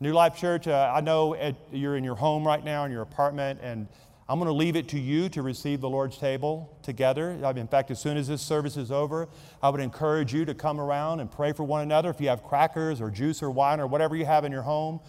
New 0.00 0.12
Life 0.12 0.36
Church, 0.36 0.68
uh, 0.68 0.92
I 0.94 1.00
know 1.00 1.34
you're 1.72 1.96
in 1.96 2.04
your 2.04 2.14
home 2.14 2.46
right 2.46 2.62
now, 2.62 2.84
in 2.84 2.92
your 2.92 3.02
apartment, 3.02 3.60
and 3.62 3.88
I'm 4.26 4.38
going 4.38 4.48
to 4.48 4.54
leave 4.54 4.74
it 4.74 4.88
to 4.88 4.98
you 4.98 5.28
to 5.30 5.42
receive 5.42 5.82
the 5.82 5.88
Lord's 5.88 6.16
table 6.16 6.78
together. 6.82 7.30
In 7.30 7.68
fact, 7.68 7.90
as 7.90 8.00
soon 8.00 8.16
as 8.16 8.26
this 8.26 8.40
service 8.40 8.78
is 8.78 8.90
over, 8.90 9.28
I 9.62 9.68
would 9.68 9.82
encourage 9.82 10.32
you 10.32 10.46
to 10.46 10.54
come 10.54 10.80
around 10.80 11.20
and 11.20 11.30
pray 11.30 11.52
for 11.52 11.64
one 11.64 11.82
another. 11.82 12.08
If 12.08 12.20
you 12.22 12.28
have 12.28 12.42
crackers 12.42 13.02
or 13.02 13.10
juice 13.10 13.42
or 13.42 13.50
wine 13.50 13.80
or 13.80 13.86
whatever 13.86 14.16
you 14.16 14.24
have 14.24 14.46
in 14.46 14.52
your 14.52 14.62
home, 14.62 15.00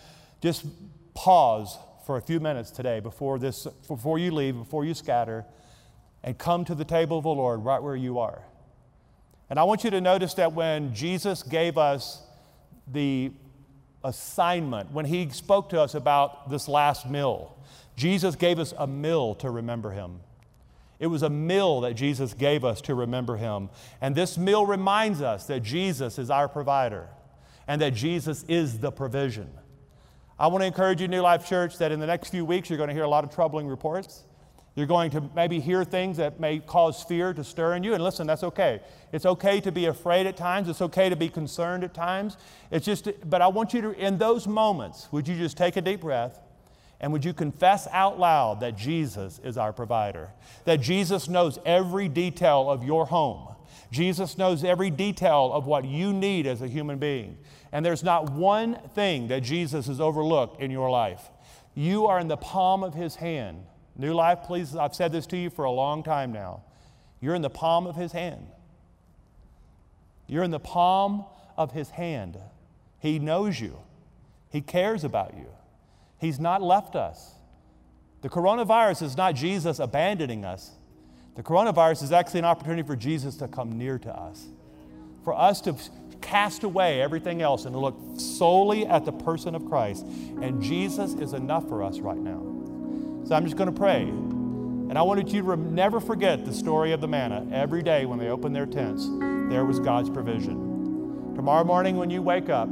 just 0.42 0.66
pause 1.14 1.78
for 2.06 2.18
a 2.18 2.22
few 2.22 2.42
minutes 2.42 2.72
today 2.72 3.00
before, 3.00 3.40
this, 3.40 3.66
before 3.88 4.20
you 4.20 4.32
leave, 4.32 4.56
before 4.56 4.84
you 4.84 4.94
scatter, 4.94 5.46
and 6.22 6.38
come 6.38 6.66
to 6.66 6.76
the 6.76 6.86
table 6.86 7.18
of 7.18 7.24
the 7.24 7.30
Lord 7.30 7.64
right 7.64 7.82
where 7.82 7.96
you 7.96 8.20
are. 8.20 8.42
And 9.50 9.58
I 9.58 9.64
want 9.64 9.84
you 9.86 9.92
to 9.92 10.02
notice 10.02 10.34
that 10.34 10.52
when 10.54 10.94
Jesus 10.94 11.42
gave 11.42 11.78
us 11.78 12.22
the 12.92 13.32
assignment, 14.06 14.92
when 14.92 15.06
he 15.06 15.30
spoke 15.30 15.70
to 15.70 15.82
us 15.82 15.96
about 15.96 16.50
this 16.50 16.68
last 16.68 17.10
meal, 17.10 17.58
Jesus 17.98 18.36
gave 18.36 18.60
us 18.60 18.74
a 18.78 18.88
meal 18.88 19.36
to 19.36 19.50
remember 19.50 19.92
him. 19.92 20.20
It 21.00 21.08
was 21.08 21.24
a 21.24 21.30
meal 21.30 21.82
that 21.82 21.96
Jesus 21.96 22.34
gave 22.34 22.64
us 22.64 22.80
to 22.82 22.96
remember 22.96 23.36
him. 23.36 23.70
And 24.00 24.16
this 24.16 24.38
meal 24.38 24.66
reminds 24.66 25.22
us 25.22 25.46
that 25.48 25.62
Jesus 25.62 26.18
is 26.18 26.30
our 26.30 26.48
provider 26.48 27.10
and 27.68 27.82
that 27.82 27.94
Jesus 27.94 28.44
is 28.48 28.80
the 28.80 28.92
provision. 28.92 29.50
I 30.40 30.48
want 30.48 30.62
to 30.62 30.66
encourage 30.66 31.02
you, 31.02 31.08
New 31.08 31.22
Life 31.22 31.48
Church, 31.48 31.78
that 31.80 31.92
in 31.92 32.00
the 32.00 32.08
next 32.08 32.30
few 32.30 32.46
weeks 32.46 32.70
you're 32.70 32.78
going 32.78 32.90
to 32.90 32.94
hear 32.94 33.04
a 33.04 33.10
lot 33.10 33.24
of 33.24 33.34
troubling 33.34 33.68
reports. 33.68 34.24
You're 34.76 34.88
going 34.88 35.10
to 35.12 35.24
maybe 35.34 35.62
hear 35.62 35.86
things 35.86 36.18
that 36.18 36.40
may 36.40 36.60
cause 36.60 37.02
fear 37.02 37.34
to 37.34 37.44
stir 37.46 37.76
in 37.76 37.84
you. 37.84 37.94
And 37.94 38.04
listen, 38.04 38.28
that's 38.28 38.44
okay. 38.44 38.82
It's 39.14 39.26
okay 39.26 39.62
to 39.62 39.72
be 39.72 39.86
afraid 39.86 40.28
at 40.28 40.36
times. 40.36 40.68
It's 40.68 40.82
okay 40.82 41.08
to 41.08 41.16
be 41.16 41.30
concerned 41.30 41.86
at 41.86 41.94
times. 41.94 42.36
It's 42.72 42.86
just, 42.86 43.08
but 43.30 43.42
I 43.42 43.48
want 43.48 43.74
you 43.74 43.82
to, 43.82 43.92
in 43.92 44.18
those 44.18 44.48
moments, 44.48 45.08
would 45.14 45.30
you 45.30 45.38
just 45.38 45.56
take 45.56 45.78
a 45.78 45.82
deep 45.82 46.02
breath 46.02 46.40
and 47.00 47.14
would 47.14 47.24
you 47.24 47.34
confess 47.34 47.88
out 47.92 48.20
loud 48.20 48.60
that 48.60 48.76
Jesus 48.76 49.40
is 49.44 49.58
our 49.58 49.72
provider? 49.72 50.30
That 50.66 50.82
Jesus 50.82 51.30
knows 51.30 51.58
every 51.66 52.10
detail 52.10 52.70
of 52.70 52.84
your 52.84 53.06
home. 53.06 53.56
Jesus 53.92 54.38
knows 54.38 54.66
every 54.66 54.90
detail 54.90 55.52
of 55.54 55.68
what 55.68 55.86
you 55.86 56.12
need 56.12 56.48
as 56.48 56.62
a 56.62 56.68
human 56.68 56.98
being. 56.98 57.38
And 57.72 57.86
there's 57.86 58.04
not 58.04 58.32
one 58.32 58.78
thing 58.94 59.30
that 59.30 59.42
Jesus 59.42 59.88
has 59.88 60.02
overlooked 60.02 60.62
in 60.62 60.70
your 60.70 60.90
life. 60.90 61.30
You 61.76 62.08
are 62.08 62.20
in 62.20 62.28
the 62.28 62.38
palm 62.38 62.84
of 62.84 62.94
his 62.94 63.16
hand. 63.16 63.64
New 63.98 64.14
life, 64.14 64.40
please, 64.44 64.76
I've 64.76 64.96
said 64.96 65.12
this 65.12 65.26
to 65.28 65.38
you 65.38 65.50
for 65.50 65.66
a 65.66 65.72
long 65.72 66.04
time 66.04 66.34
now. 66.34 66.64
You're 67.22 67.36
in 67.36 67.42
the 67.42 67.50
palm 67.50 67.88
of 67.88 67.96
his 67.96 68.12
hand. 68.12 68.48
You're 70.28 70.44
in 70.44 70.52
the 70.52 70.60
palm 70.60 71.26
of 71.58 71.72
his 71.72 71.90
hand. 71.92 72.38
He 73.00 73.20
knows 73.20 73.60
you, 73.60 73.80
he 74.50 74.62
cares 74.62 75.04
about 75.04 75.36
you. 75.36 75.48
He's 76.18 76.40
not 76.40 76.62
left 76.62 76.96
us. 76.96 77.36
The 78.22 78.30
coronavirus 78.30 79.04
is 79.04 79.18
not 79.18 79.36
Jesus 79.36 79.80
abandoning 79.80 80.46
us. 80.46 80.72
The 81.36 81.44
coronavirus 81.44 82.04
is 82.04 82.12
actually 82.12 82.40
an 82.40 82.46
opportunity 82.46 82.82
for 82.82 82.96
Jesus 82.96 83.36
to 83.38 83.48
come 83.48 83.78
near 83.78 84.00
to 84.00 84.10
us, 84.10 84.48
for 85.24 85.38
us 85.38 85.62
to 85.62 85.76
cast 86.22 86.64
away 86.64 87.02
everything 87.02 87.42
else 87.42 87.66
and 87.66 87.76
look 87.76 87.96
solely 88.18 88.88
at 88.88 89.06
the 89.06 89.12
person 89.12 89.54
of 89.54 89.66
Christ. 89.66 90.06
And 90.42 90.64
Jesus 90.64 91.14
is 91.14 91.34
enough 91.34 91.68
for 91.68 91.84
us 91.84 92.00
right 92.00 92.18
now. 92.18 92.55
So 93.26 93.34
I'm 93.34 93.44
just 93.44 93.58
going 93.58 93.72
to 93.72 93.78
pray. 93.78 94.04
And 94.04 94.98
I 95.00 95.02
wanted 95.02 95.32
you 95.32 95.42
to 95.42 95.58
never 95.58 96.00
forget 96.00 96.46
the 96.46 96.54
story 96.54 96.92
of 96.92 97.02
the 97.02 97.08
manna. 97.08 97.48
Every 97.52 97.82
day 97.82 98.06
when 98.06 98.20
they 98.20 98.30
opened 98.30 98.56
their 98.56 98.68
tents, 98.68 99.08
there 99.50 99.66
was 99.66 99.80
God's 99.80 100.12
provision. 100.12 101.34
Tomorrow 101.36 101.64
morning 101.64 101.98
when 101.98 102.12
you 102.12 102.22
wake 102.22 102.50
up, 102.50 102.70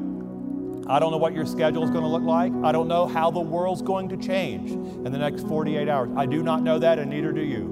I 0.85 0.99
don't 0.99 1.11
know 1.11 1.17
what 1.17 1.33
your 1.33 1.47
schedule 1.47 1.83
is 1.83 1.89
going 1.89 2.03
to 2.03 2.09
look 2.09 2.23
like. 2.23 2.53
I 2.63 2.71
don't 2.71 2.87
know 2.87 3.07
how 3.07 3.31
the 3.31 3.39
world's 3.39 3.81
going 3.81 4.09
to 4.09 4.17
change 4.17 4.69
in 4.71 5.11
the 5.11 5.17
next 5.17 5.47
48 5.47 5.89
hours. 5.89 6.11
I 6.15 6.27
do 6.27 6.43
not 6.43 6.61
know 6.61 6.77
that, 6.77 6.99
and 6.99 7.09
neither 7.09 7.31
do 7.31 7.41
you. 7.41 7.63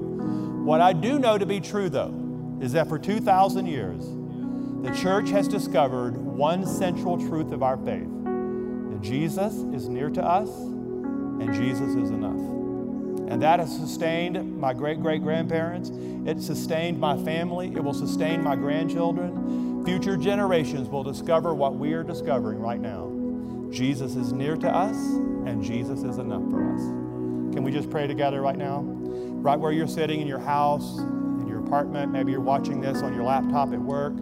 What 0.64 0.80
I 0.80 0.92
do 0.92 1.20
know 1.20 1.38
to 1.38 1.46
be 1.46 1.60
true, 1.60 1.88
though, 1.88 2.12
is 2.60 2.72
that 2.72 2.88
for 2.88 2.98
2,000 2.98 3.66
years, 3.66 4.04
the 4.82 4.90
church 5.00 5.28
has 5.30 5.46
discovered 5.46 6.16
one 6.16 6.66
central 6.66 7.16
truth 7.16 7.52
of 7.52 7.62
our 7.62 7.76
faith 7.76 8.08
that 8.24 9.00
Jesus 9.02 9.54
is 9.72 9.88
near 9.88 10.10
to 10.10 10.24
us 10.24 10.48
and 10.48 11.54
Jesus 11.54 11.94
is 11.94 12.10
enough. 12.10 12.61
And 13.28 13.40
that 13.42 13.60
has 13.60 13.74
sustained 13.74 14.58
my 14.58 14.72
great 14.72 15.00
great 15.00 15.22
grandparents. 15.22 15.90
It 16.26 16.40
sustained 16.40 16.98
my 17.00 17.16
family. 17.24 17.68
It 17.74 17.82
will 17.82 17.94
sustain 17.94 18.42
my 18.42 18.56
grandchildren. 18.56 19.84
Future 19.84 20.16
generations 20.16 20.88
will 20.88 21.02
discover 21.02 21.54
what 21.54 21.74
we 21.74 21.92
are 21.92 22.04
discovering 22.04 22.60
right 22.60 22.80
now. 22.80 23.10
Jesus 23.72 24.16
is 24.16 24.32
near 24.32 24.54
to 24.56 24.68
us, 24.68 24.96
and 24.96 25.62
Jesus 25.62 26.02
is 26.02 26.18
enough 26.18 26.48
for 26.50 26.72
us. 26.72 26.80
Can 27.52 27.64
we 27.64 27.72
just 27.72 27.90
pray 27.90 28.06
together 28.06 28.40
right 28.40 28.56
now? 28.56 28.82
Right 28.82 29.58
where 29.58 29.72
you're 29.72 29.88
sitting 29.88 30.20
in 30.20 30.26
your 30.26 30.38
house, 30.38 30.98
in 30.98 31.46
your 31.48 31.58
apartment, 31.58 32.12
maybe 32.12 32.30
you're 32.32 32.40
watching 32.40 32.80
this 32.80 33.02
on 33.02 33.12
your 33.14 33.24
laptop 33.24 33.72
at 33.72 33.80
work. 33.80 34.12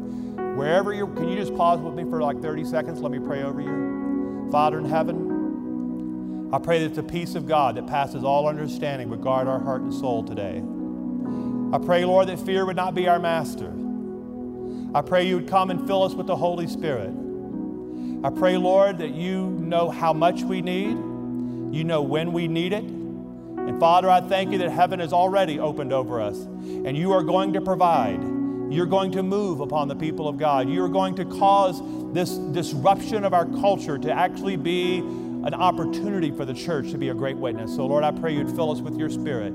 Wherever 0.56 0.94
you're, 0.94 1.08
can 1.08 1.28
you 1.28 1.36
just 1.36 1.54
pause 1.54 1.80
with 1.80 1.94
me 1.94 2.04
for 2.04 2.22
like 2.22 2.40
30 2.40 2.64
seconds? 2.64 3.00
Let 3.00 3.12
me 3.12 3.18
pray 3.18 3.42
over 3.42 3.60
you. 3.60 4.48
Father 4.50 4.78
in 4.78 4.84
heaven, 4.84 5.29
I 6.52 6.58
pray 6.58 6.82
that 6.82 6.94
the 6.96 7.02
peace 7.04 7.36
of 7.36 7.46
God 7.46 7.76
that 7.76 7.86
passes 7.86 8.24
all 8.24 8.48
understanding 8.48 9.08
would 9.10 9.20
guard 9.20 9.46
our 9.46 9.60
heart 9.60 9.82
and 9.82 9.94
soul 9.94 10.24
today. 10.24 10.62
I 11.72 11.78
pray, 11.78 12.04
Lord, 12.04 12.28
that 12.28 12.40
fear 12.40 12.66
would 12.66 12.74
not 12.74 12.92
be 12.92 13.06
our 13.06 13.20
master. 13.20 13.72
I 14.92 15.02
pray 15.02 15.28
you 15.28 15.36
would 15.36 15.48
come 15.48 15.70
and 15.70 15.86
fill 15.86 16.02
us 16.02 16.14
with 16.14 16.26
the 16.26 16.34
Holy 16.34 16.66
Spirit. 16.66 17.12
I 18.24 18.30
pray, 18.30 18.56
Lord, 18.56 18.98
that 18.98 19.14
you 19.14 19.50
know 19.60 19.90
how 19.90 20.12
much 20.12 20.42
we 20.42 20.60
need, 20.60 20.90
you 21.72 21.84
know 21.84 22.02
when 22.02 22.32
we 22.32 22.48
need 22.48 22.72
it. 22.72 22.82
And 22.82 23.78
Father, 23.78 24.10
I 24.10 24.20
thank 24.20 24.50
you 24.50 24.58
that 24.58 24.70
heaven 24.70 25.00
is 25.00 25.12
already 25.12 25.60
opened 25.60 25.92
over 25.92 26.20
us, 26.20 26.36
and 26.36 26.96
you 26.96 27.12
are 27.12 27.22
going 27.22 27.52
to 27.52 27.60
provide. 27.60 28.20
You're 28.72 28.86
going 28.86 29.12
to 29.12 29.22
move 29.22 29.60
upon 29.60 29.86
the 29.86 29.94
people 29.94 30.26
of 30.26 30.36
God. 30.36 30.68
You're 30.68 30.88
going 30.88 31.14
to 31.14 31.24
cause 31.24 31.80
this 32.12 32.30
disruption 32.30 33.24
of 33.24 33.32
our 33.32 33.46
culture 33.46 33.98
to 33.98 34.12
actually 34.12 34.56
be 34.56 35.00
an 35.44 35.54
opportunity 35.54 36.30
for 36.30 36.44
the 36.44 36.54
church 36.54 36.90
to 36.90 36.98
be 36.98 37.08
a 37.08 37.14
great 37.14 37.36
witness. 37.36 37.74
So, 37.74 37.86
Lord, 37.86 38.04
I 38.04 38.10
pray 38.10 38.34
you'd 38.34 38.54
fill 38.54 38.70
us 38.70 38.80
with 38.80 38.96
your 38.96 39.08
spirit. 39.08 39.54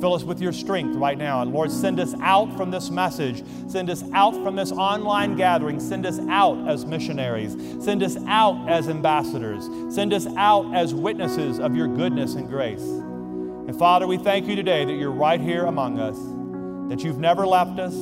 Fill 0.00 0.14
us 0.14 0.24
with 0.24 0.40
your 0.40 0.52
strength 0.52 0.94
right 0.96 1.16
now. 1.16 1.40
And 1.40 1.52
Lord, 1.52 1.70
send 1.70 1.98
us 2.00 2.14
out 2.20 2.54
from 2.56 2.70
this 2.70 2.90
message. 2.90 3.42
Send 3.66 3.88
us 3.88 4.04
out 4.12 4.34
from 4.34 4.54
this 4.54 4.70
online 4.70 5.36
gathering. 5.36 5.80
Send 5.80 6.04
us 6.04 6.18
out 6.28 6.68
as 6.68 6.84
missionaries. 6.84 7.56
Send 7.82 8.02
us 8.02 8.16
out 8.26 8.68
as 8.68 8.88
ambassadors. 8.88 9.64
Send 9.94 10.12
us 10.12 10.26
out 10.36 10.74
as 10.74 10.94
witnesses 10.94 11.58
of 11.58 11.74
your 11.74 11.88
goodness 11.88 12.34
and 12.34 12.46
grace. 12.48 12.82
And 12.82 13.76
Father, 13.78 14.06
we 14.06 14.18
thank 14.18 14.46
you 14.46 14.54
today 14.54 14.84
that 14.84 14.92
you're 14.92 15.10
right 15.10 15.40
here 15.40 15.64
among 15.64 15.98
us, 15.98 16.18
that 16.90 17.02
you've 17.02 17.18
never 17.18 17.46
left 17.46 17.78
us, 17.78 17.94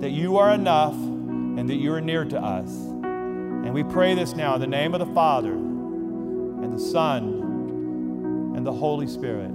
that 0.00 0.10
you 0.10 0.36
are 0.36 0.52
enough 0.52 0.94
and 0.94 1.68
that 1.68 1.76
you 1.76 1.94
are 1.94 2.00
near 2.00 2.26
to 2.26 2.38
us. 2.38 2.68
And 2.68 3.72
we 3.72 3.84
pray 3.84 4.14
this 4.14 4.34
now 4.34 4.54
in 4.54 4.60
the 4.60 4.66
name 4.66 4.92
of 4.92 5.00
the 5.00 5.14
Father 5.14 5.71
and 6.62 6.72
the 6.72 6.78
Son 6.78 8.54
and 8.56 8.66
the 8.66 8.72
Holy 8.72 9.06
Spirit. 9.06 9.50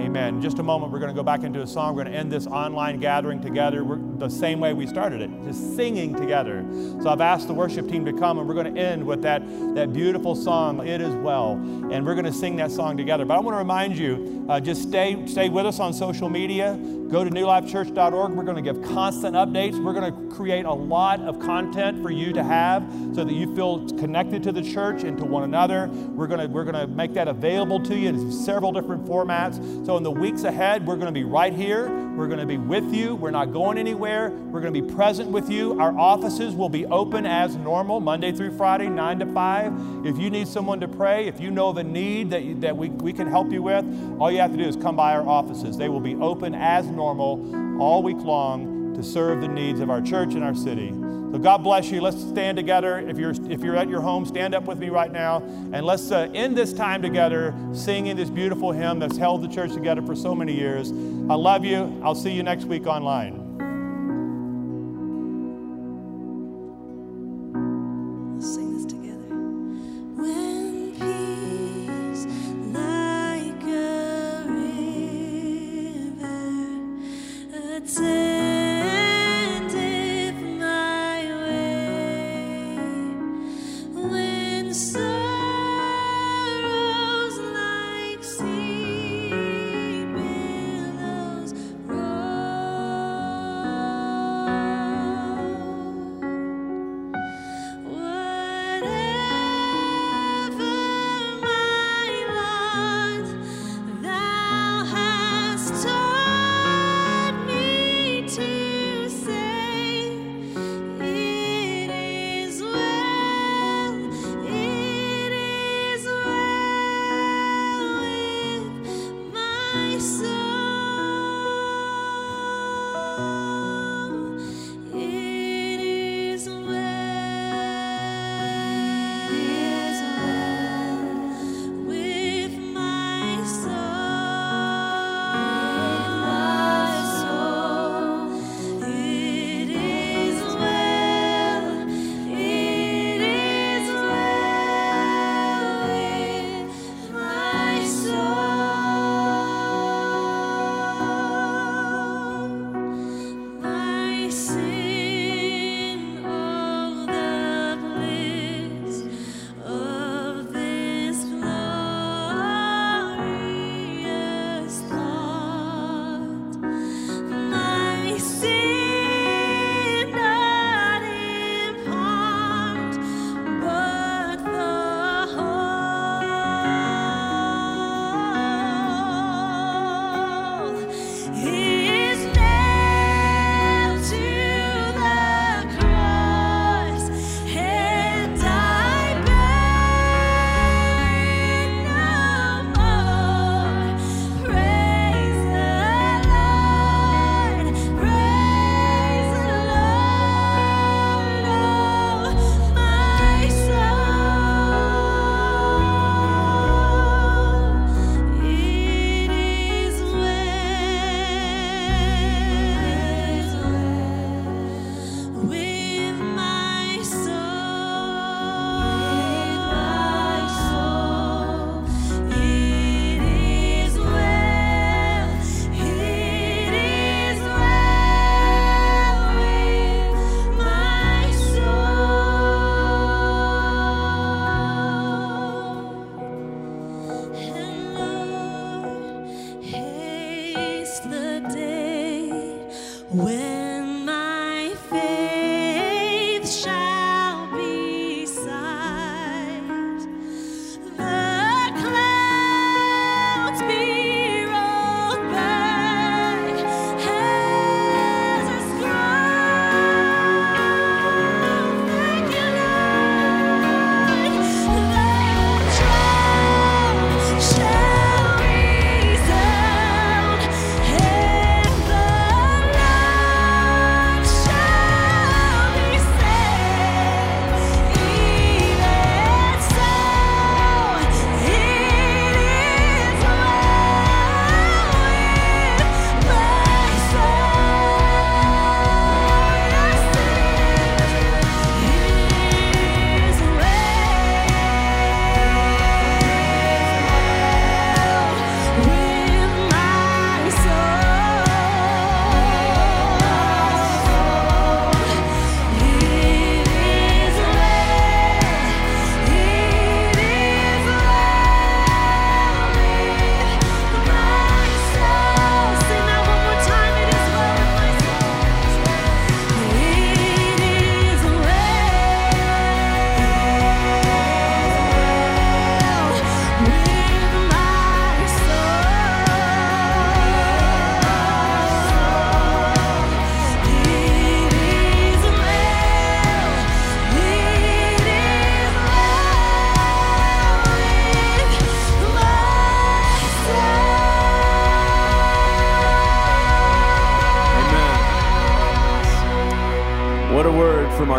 Amen. 0.00 0.36
In 0.36 0.42
just 0.42 0.60
a 0.60 0.62
moment, 0.62 0.92
we're 0.92 1.00
going 1.00 1.10
to 1.10 1.14
go 1.14 1.24
back 1.24 1.42
into 1.42 1.60
a 1.60 1.66
song. 1.66 1.96
We're 1.96 2.04
going 2.04 2.12
to 2.12 2.18
end 2.20 2.30
this 2.30 2.46
online 2.46 3.00
gathering 3.00 3.40
together 3.40 3.82
we're, 3.82 3.98
the 4.18 4.28
same 4.28 4.60
way 4.60 4.72
we 4.72 4.86
started 4.86 5.20
it, 5.20 5.30
just 5.44 5.74
singing 5.74 6.14
together. 6.14 6.64
So 7.02 7.08
I've 7.08 7.20
asked 7.20 7.48
the 7.48 7.54
worship 7.54 7.88
team 7.88 8.04
to 8.04 8.12
come, 8.12 8.38
and 8.38 8.46
we're 8.46 8.54
going 8.54 8.72
to 8.72 8.80
end 8.80 9.04
with 9.04 9.22
that, 9.22 9.42
that 9.74 9.92
beautiful 9.92 10.36
song, 10.36 10.86
It 10.86 11.00
Is 11.00 11.14
Well. 11.16 11.54
And 11.90 12.06
we're 12.06 12.14
going 12.14 12.26
to 12.26 12.32
sing 12.32 12.54
that 12.56 12.70
song 12.70 12.96
together. 12.96 13.24
But 13.24 13.38
I 13.38 13.40
want 13.40 13.54
to 13.54 13.58
remind 13.58 13.98
you 13.98 14.46
uh, 14.48 14.60
just 14.60 14.82
stay, 14.82 15.26
stay 15.26 15.48
with 15.48 15.66
us 15.66 15.80
on 15.80 15.92
social 15.92 16.28
media. 16.28 16.78
Go 17.10 17.24
to 17.24 17.30
newlifechurch.org. 17.30 18.32
We're 18.32 18.44
going 18.44 18.62
to 18.62 18.72
give 18.72 18.82
constant 18.82 19.34
updates. 19.34 19.82
We're 19.82 19.94
going 19.94 20.12
to 20.12 20.34
create 20.34 20.66
a 20.66 20.72
lot 20.72 21.20
of 21.20 21.40
content 21.40 22.02
for 22.02 22.10
you 22.10 22.32
to 22.34 22.44
have 22.44 22.82
so 23.14 23.24
that 23.24 23.32
you 23.32 23.54
feel 23.56 23.88
connected 23.98 24.42
to 24.42 24.52
the 24.52 24.62
church 24.62 25.04
and 25.04 25.16
to 25.18 25.24
one 25.24 25.42
another. 25.42 25.88
We're 25.88 26.26
going 26.26 26.40
to, 26.40 26.46
we're 26.46 26.64
going 26.64 26.74
to 26.74 26.86
make 26.86 27.14
that 27.14 27.26
available 27.26 27.80
to 27.84 27.96
you 27.96 28.10
in 28.10 28.32
several 28.32 28.72
different 28.72 29.06
formats. 29.06 29.86
So 29.88 29.96
in 29.96 30.02
the 30.02 30.10
weeks 30.10 30.44
ahead, 30.44 30.86
we're 30.86 30.96
going 30.96 31.06
to 31.06 31.12
be 31.12 31.24
right 31.24 31.50
here. 31.50 31.88
We're 32.14 32.26
going 32.26 32.40
to 32.40 32.44
be 32.44 32.58
with 32.58 32.92
you. 32.92 33.14
We're 33.14 33.30
not 33.30 33.54
going 33.54 33.78
anywhere. 33.78 34.28
We're 34.28 34.60
going 34.60 34.74
to 34.74 34.82
be 34.82 34.94
present 34.94 35.30
with 35.30 35.48
you. 35.48 35.80
Our 35.80 35.98
offices 35.98 36.54
will 36.54 36.68
be 36.68 36.84
open 36.84 37.24
as 37.24 37.56
normal, 37.56 37.98
Monday 37.98 38.30
through 38.32 38.54
Friday, 38.58 38.90
9 38.90 39.20
to 39.20 39.26
5. 39.32 40.04
If 40.04 40.18
you 40.18 40.28
need 40.28 40.46
someone 40.46 40.78
to 40.80 40.88
pray, 40.88 41.26
if 41.26 41.40
you 41.40 41.50
know 41.50 41.70
of 41.70 41.78
a 41.78 41.84
need 41.84 42.28
that, 42.28 42.60
that 42.60 42.76
we, 42.76 42.90
we 42.90 43.14
can 43.14 43.28
help 43.28 43.50
you 43.50 43.62
with, 43.62 43.82
all 44.20 44.30
you 44.30 44.40
have 44.40 44.50
to 44.50 44.58
do 44.58 44.64
is 44.64 44.76
come 44.76 44.94
by 44.94 45.14
our 45.14 45.26
offices. 45.26 45.78
They 45.78 45.88
will 45.88 46.00
be 46.00 46.16
open 46.16 46.54
as 46.54 46.86
normal 46.88 47.80
all 47.80 48.02
week 48.02 48.18
long 48.18 48.77
to 48.98 49.04
serve 49.04 49.40
the 49.40 49.48
needs 49.48 49.78
of 49.78 49.90
our 49.90 50.00
church 50.00 50.34
and 50.34 50.42
our 50.42 50.56
city. 50.56 50.88
So 50.88 51.38
God 51.38 51.58
bless 51.58 51.88
you. 51.88 52.00
Let's 52.00 52.20
stand 52.20 52.56
together. 52.56 52.98
If 52.98 53.16
you're 53.16 53.30
if 53.50 53.62
you're 53.62 53.76
at 53.76 53.88
your 53.88 54.00
home, 54.00 54.26
stand 54.26 54.54
up 54.54 54.64
with 54.64 54.78
me 54.78 54.88
right 54.88 55.12
now, 55.12 55.38
and 55.72 55.86
let's 55.86 56.10
uh, 56.10 56.28
end 56.34 56.56
this 56.56 56.72
time 56.72 57.00
together 57.00 57.54
singing 57.72 58.16
this 58.16 58.28
beautiful 58.28 58.72
hymn 58.72 58.98
that's 58.98 59.16
held 59.16 59.42
the 59.42 59.48
church 59.48 59.72
together 59.72 60.02
for 60.02 60.16
so 60.16 60.34
many 60.34 60.52
years. 60.52 60.90
I 60.90 61.34
love 61.34 61.64
you. 61.64 62.00
I'll 62.02 62.16
see 62.16 62.32
you 62.32 62.42
next 62.42 62.64
week 62.64 62.86
online. 62.86 63.47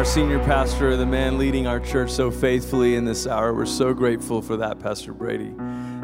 Senior 0.09 0.39
pastor, 0.39 0.97
the 0.97 1.05
man 1.05 1.37
leading 1.37 1.67
our 1.67 1.79
church 1.79 2.09
so 2.09 2.31
faithfully 2.31 2.95
in 2.95 3.05
this 3.05 3.27
hour. 3.27 3.53
We're 3.53 3.67
so 3.67 3.93
grateful 3.93 4.41
for 4.41 4.57
that, 4.57 4.79
Pastor 4.79 5.13
Brady. 5.13 5.53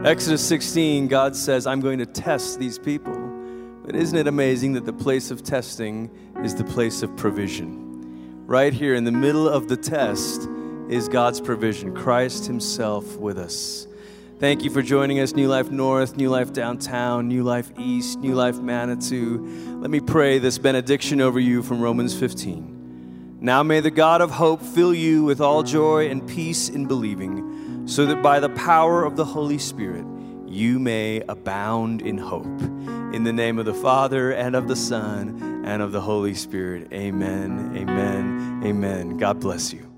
Exodus 0.03 0.47
16, 0.47 1.07
God 1.07 1.35
says, 1.35 1.65
I'm 1.65 1.79
going 1.79 1.97
to 1.97 2.05
test 2.05 2.59
these 2.59 2.77
people. 2.77 3.15
But 3.83 3.95
isn't 3.95 4.15
it 4.15 4.27
amazing 4.27 4.73
that 4.73 4.85
the 4.85 4.93
place 4.93 5.31
of 5.31 5.41
testing 5.41 6.11
is 6.43 6.53
the 6.53 6.63
place 6.63 7.01
of 7.01 7.17
provision? 7.17 8.45
Right 8.45 8.71
here 8.71 8.93
in 8.93 9.05
the 9.05 9.11
middle 9.11 9.49
of 9.49 9.69
the 9.69 9.77
test 9.77 10.47
is 10.87 11.09
God's 11.09 11.41
provision, 11.41 11.91
Christ 11.95 12.45
Himself 12.45 13.17
with 13.17 13.39
us. 13.39 13.87
Thank 14.37 14.63
you 14.63 14.69
for 14.69 14.83
joining 14.83 15.19
us, 15.19 15.33
New 15.33 15.47
Life 15.47 15.71
North, 15.71 16.15
New 16.15 16.29
Life 16.29 16.53
Downtown, 16.53 17.27
New 17.27 17.41
Life 17.41 17.71
East, 17.79 18.19
New 18.19 18.35
Life 18.35 18.59
Manitou. 18.59 19.79
Let 19.81 19.89
me 19.89 19.99
pray 19.99 20.37
this 20.37 20.59
benediction 20.59 21.21
over 21.21 21.39
you 21.39 21.63
from 21.63 21.81
Romans 21.81 22.15
15. 22.15 22.74
Now 23.39 23.63
may 23.63 23.79
the 23.79 23.91
God 23.91 24.21
of 24.21 24.31
hope 24.31 24.61
fill 24.61 24.93
you 24.93 25.23
with 25.23 25.41
all 25.41 25.61
joy 25.61 26.09
and 26.09 26.27
peace 26.27 26.69
in 26.69 26.87
believing, 26.87 27.87
so 27.87 28.05
that 28.05 28.21
by 28.21 28.39
the 28.39 28.49
power 28.49 29.03
of 29.03 29.15
the 29.15 29.25
Holy 29.25 29.57
Spirit 29.57 30.05
you 30.47 30.79
may 30.79 31.21
abound 31.27 32.01
in 32.01 32.17
hope. 32.17 32.61
In 33.13 33.23
the 33.23 33.33
name 33.33 33.59
of 33.59 33.65
the 33.65 33.73
Father, 33.73 34.31
and 34.31 34.55
of 34.55 34.67
the 34.67 34.75
Son, 34.75 35.63
and 35.65 35.81
of 35.81 35.91
the 35.91 36.01
Holy 36.01 36.33
Spirit. 36.33 36.91
Amen, 36.91 37.73
amen, 37.75 38.61
amen. 38.65 39.17
God 39.17 39.39
bless 39.39 39.73
you. 39.73 39.94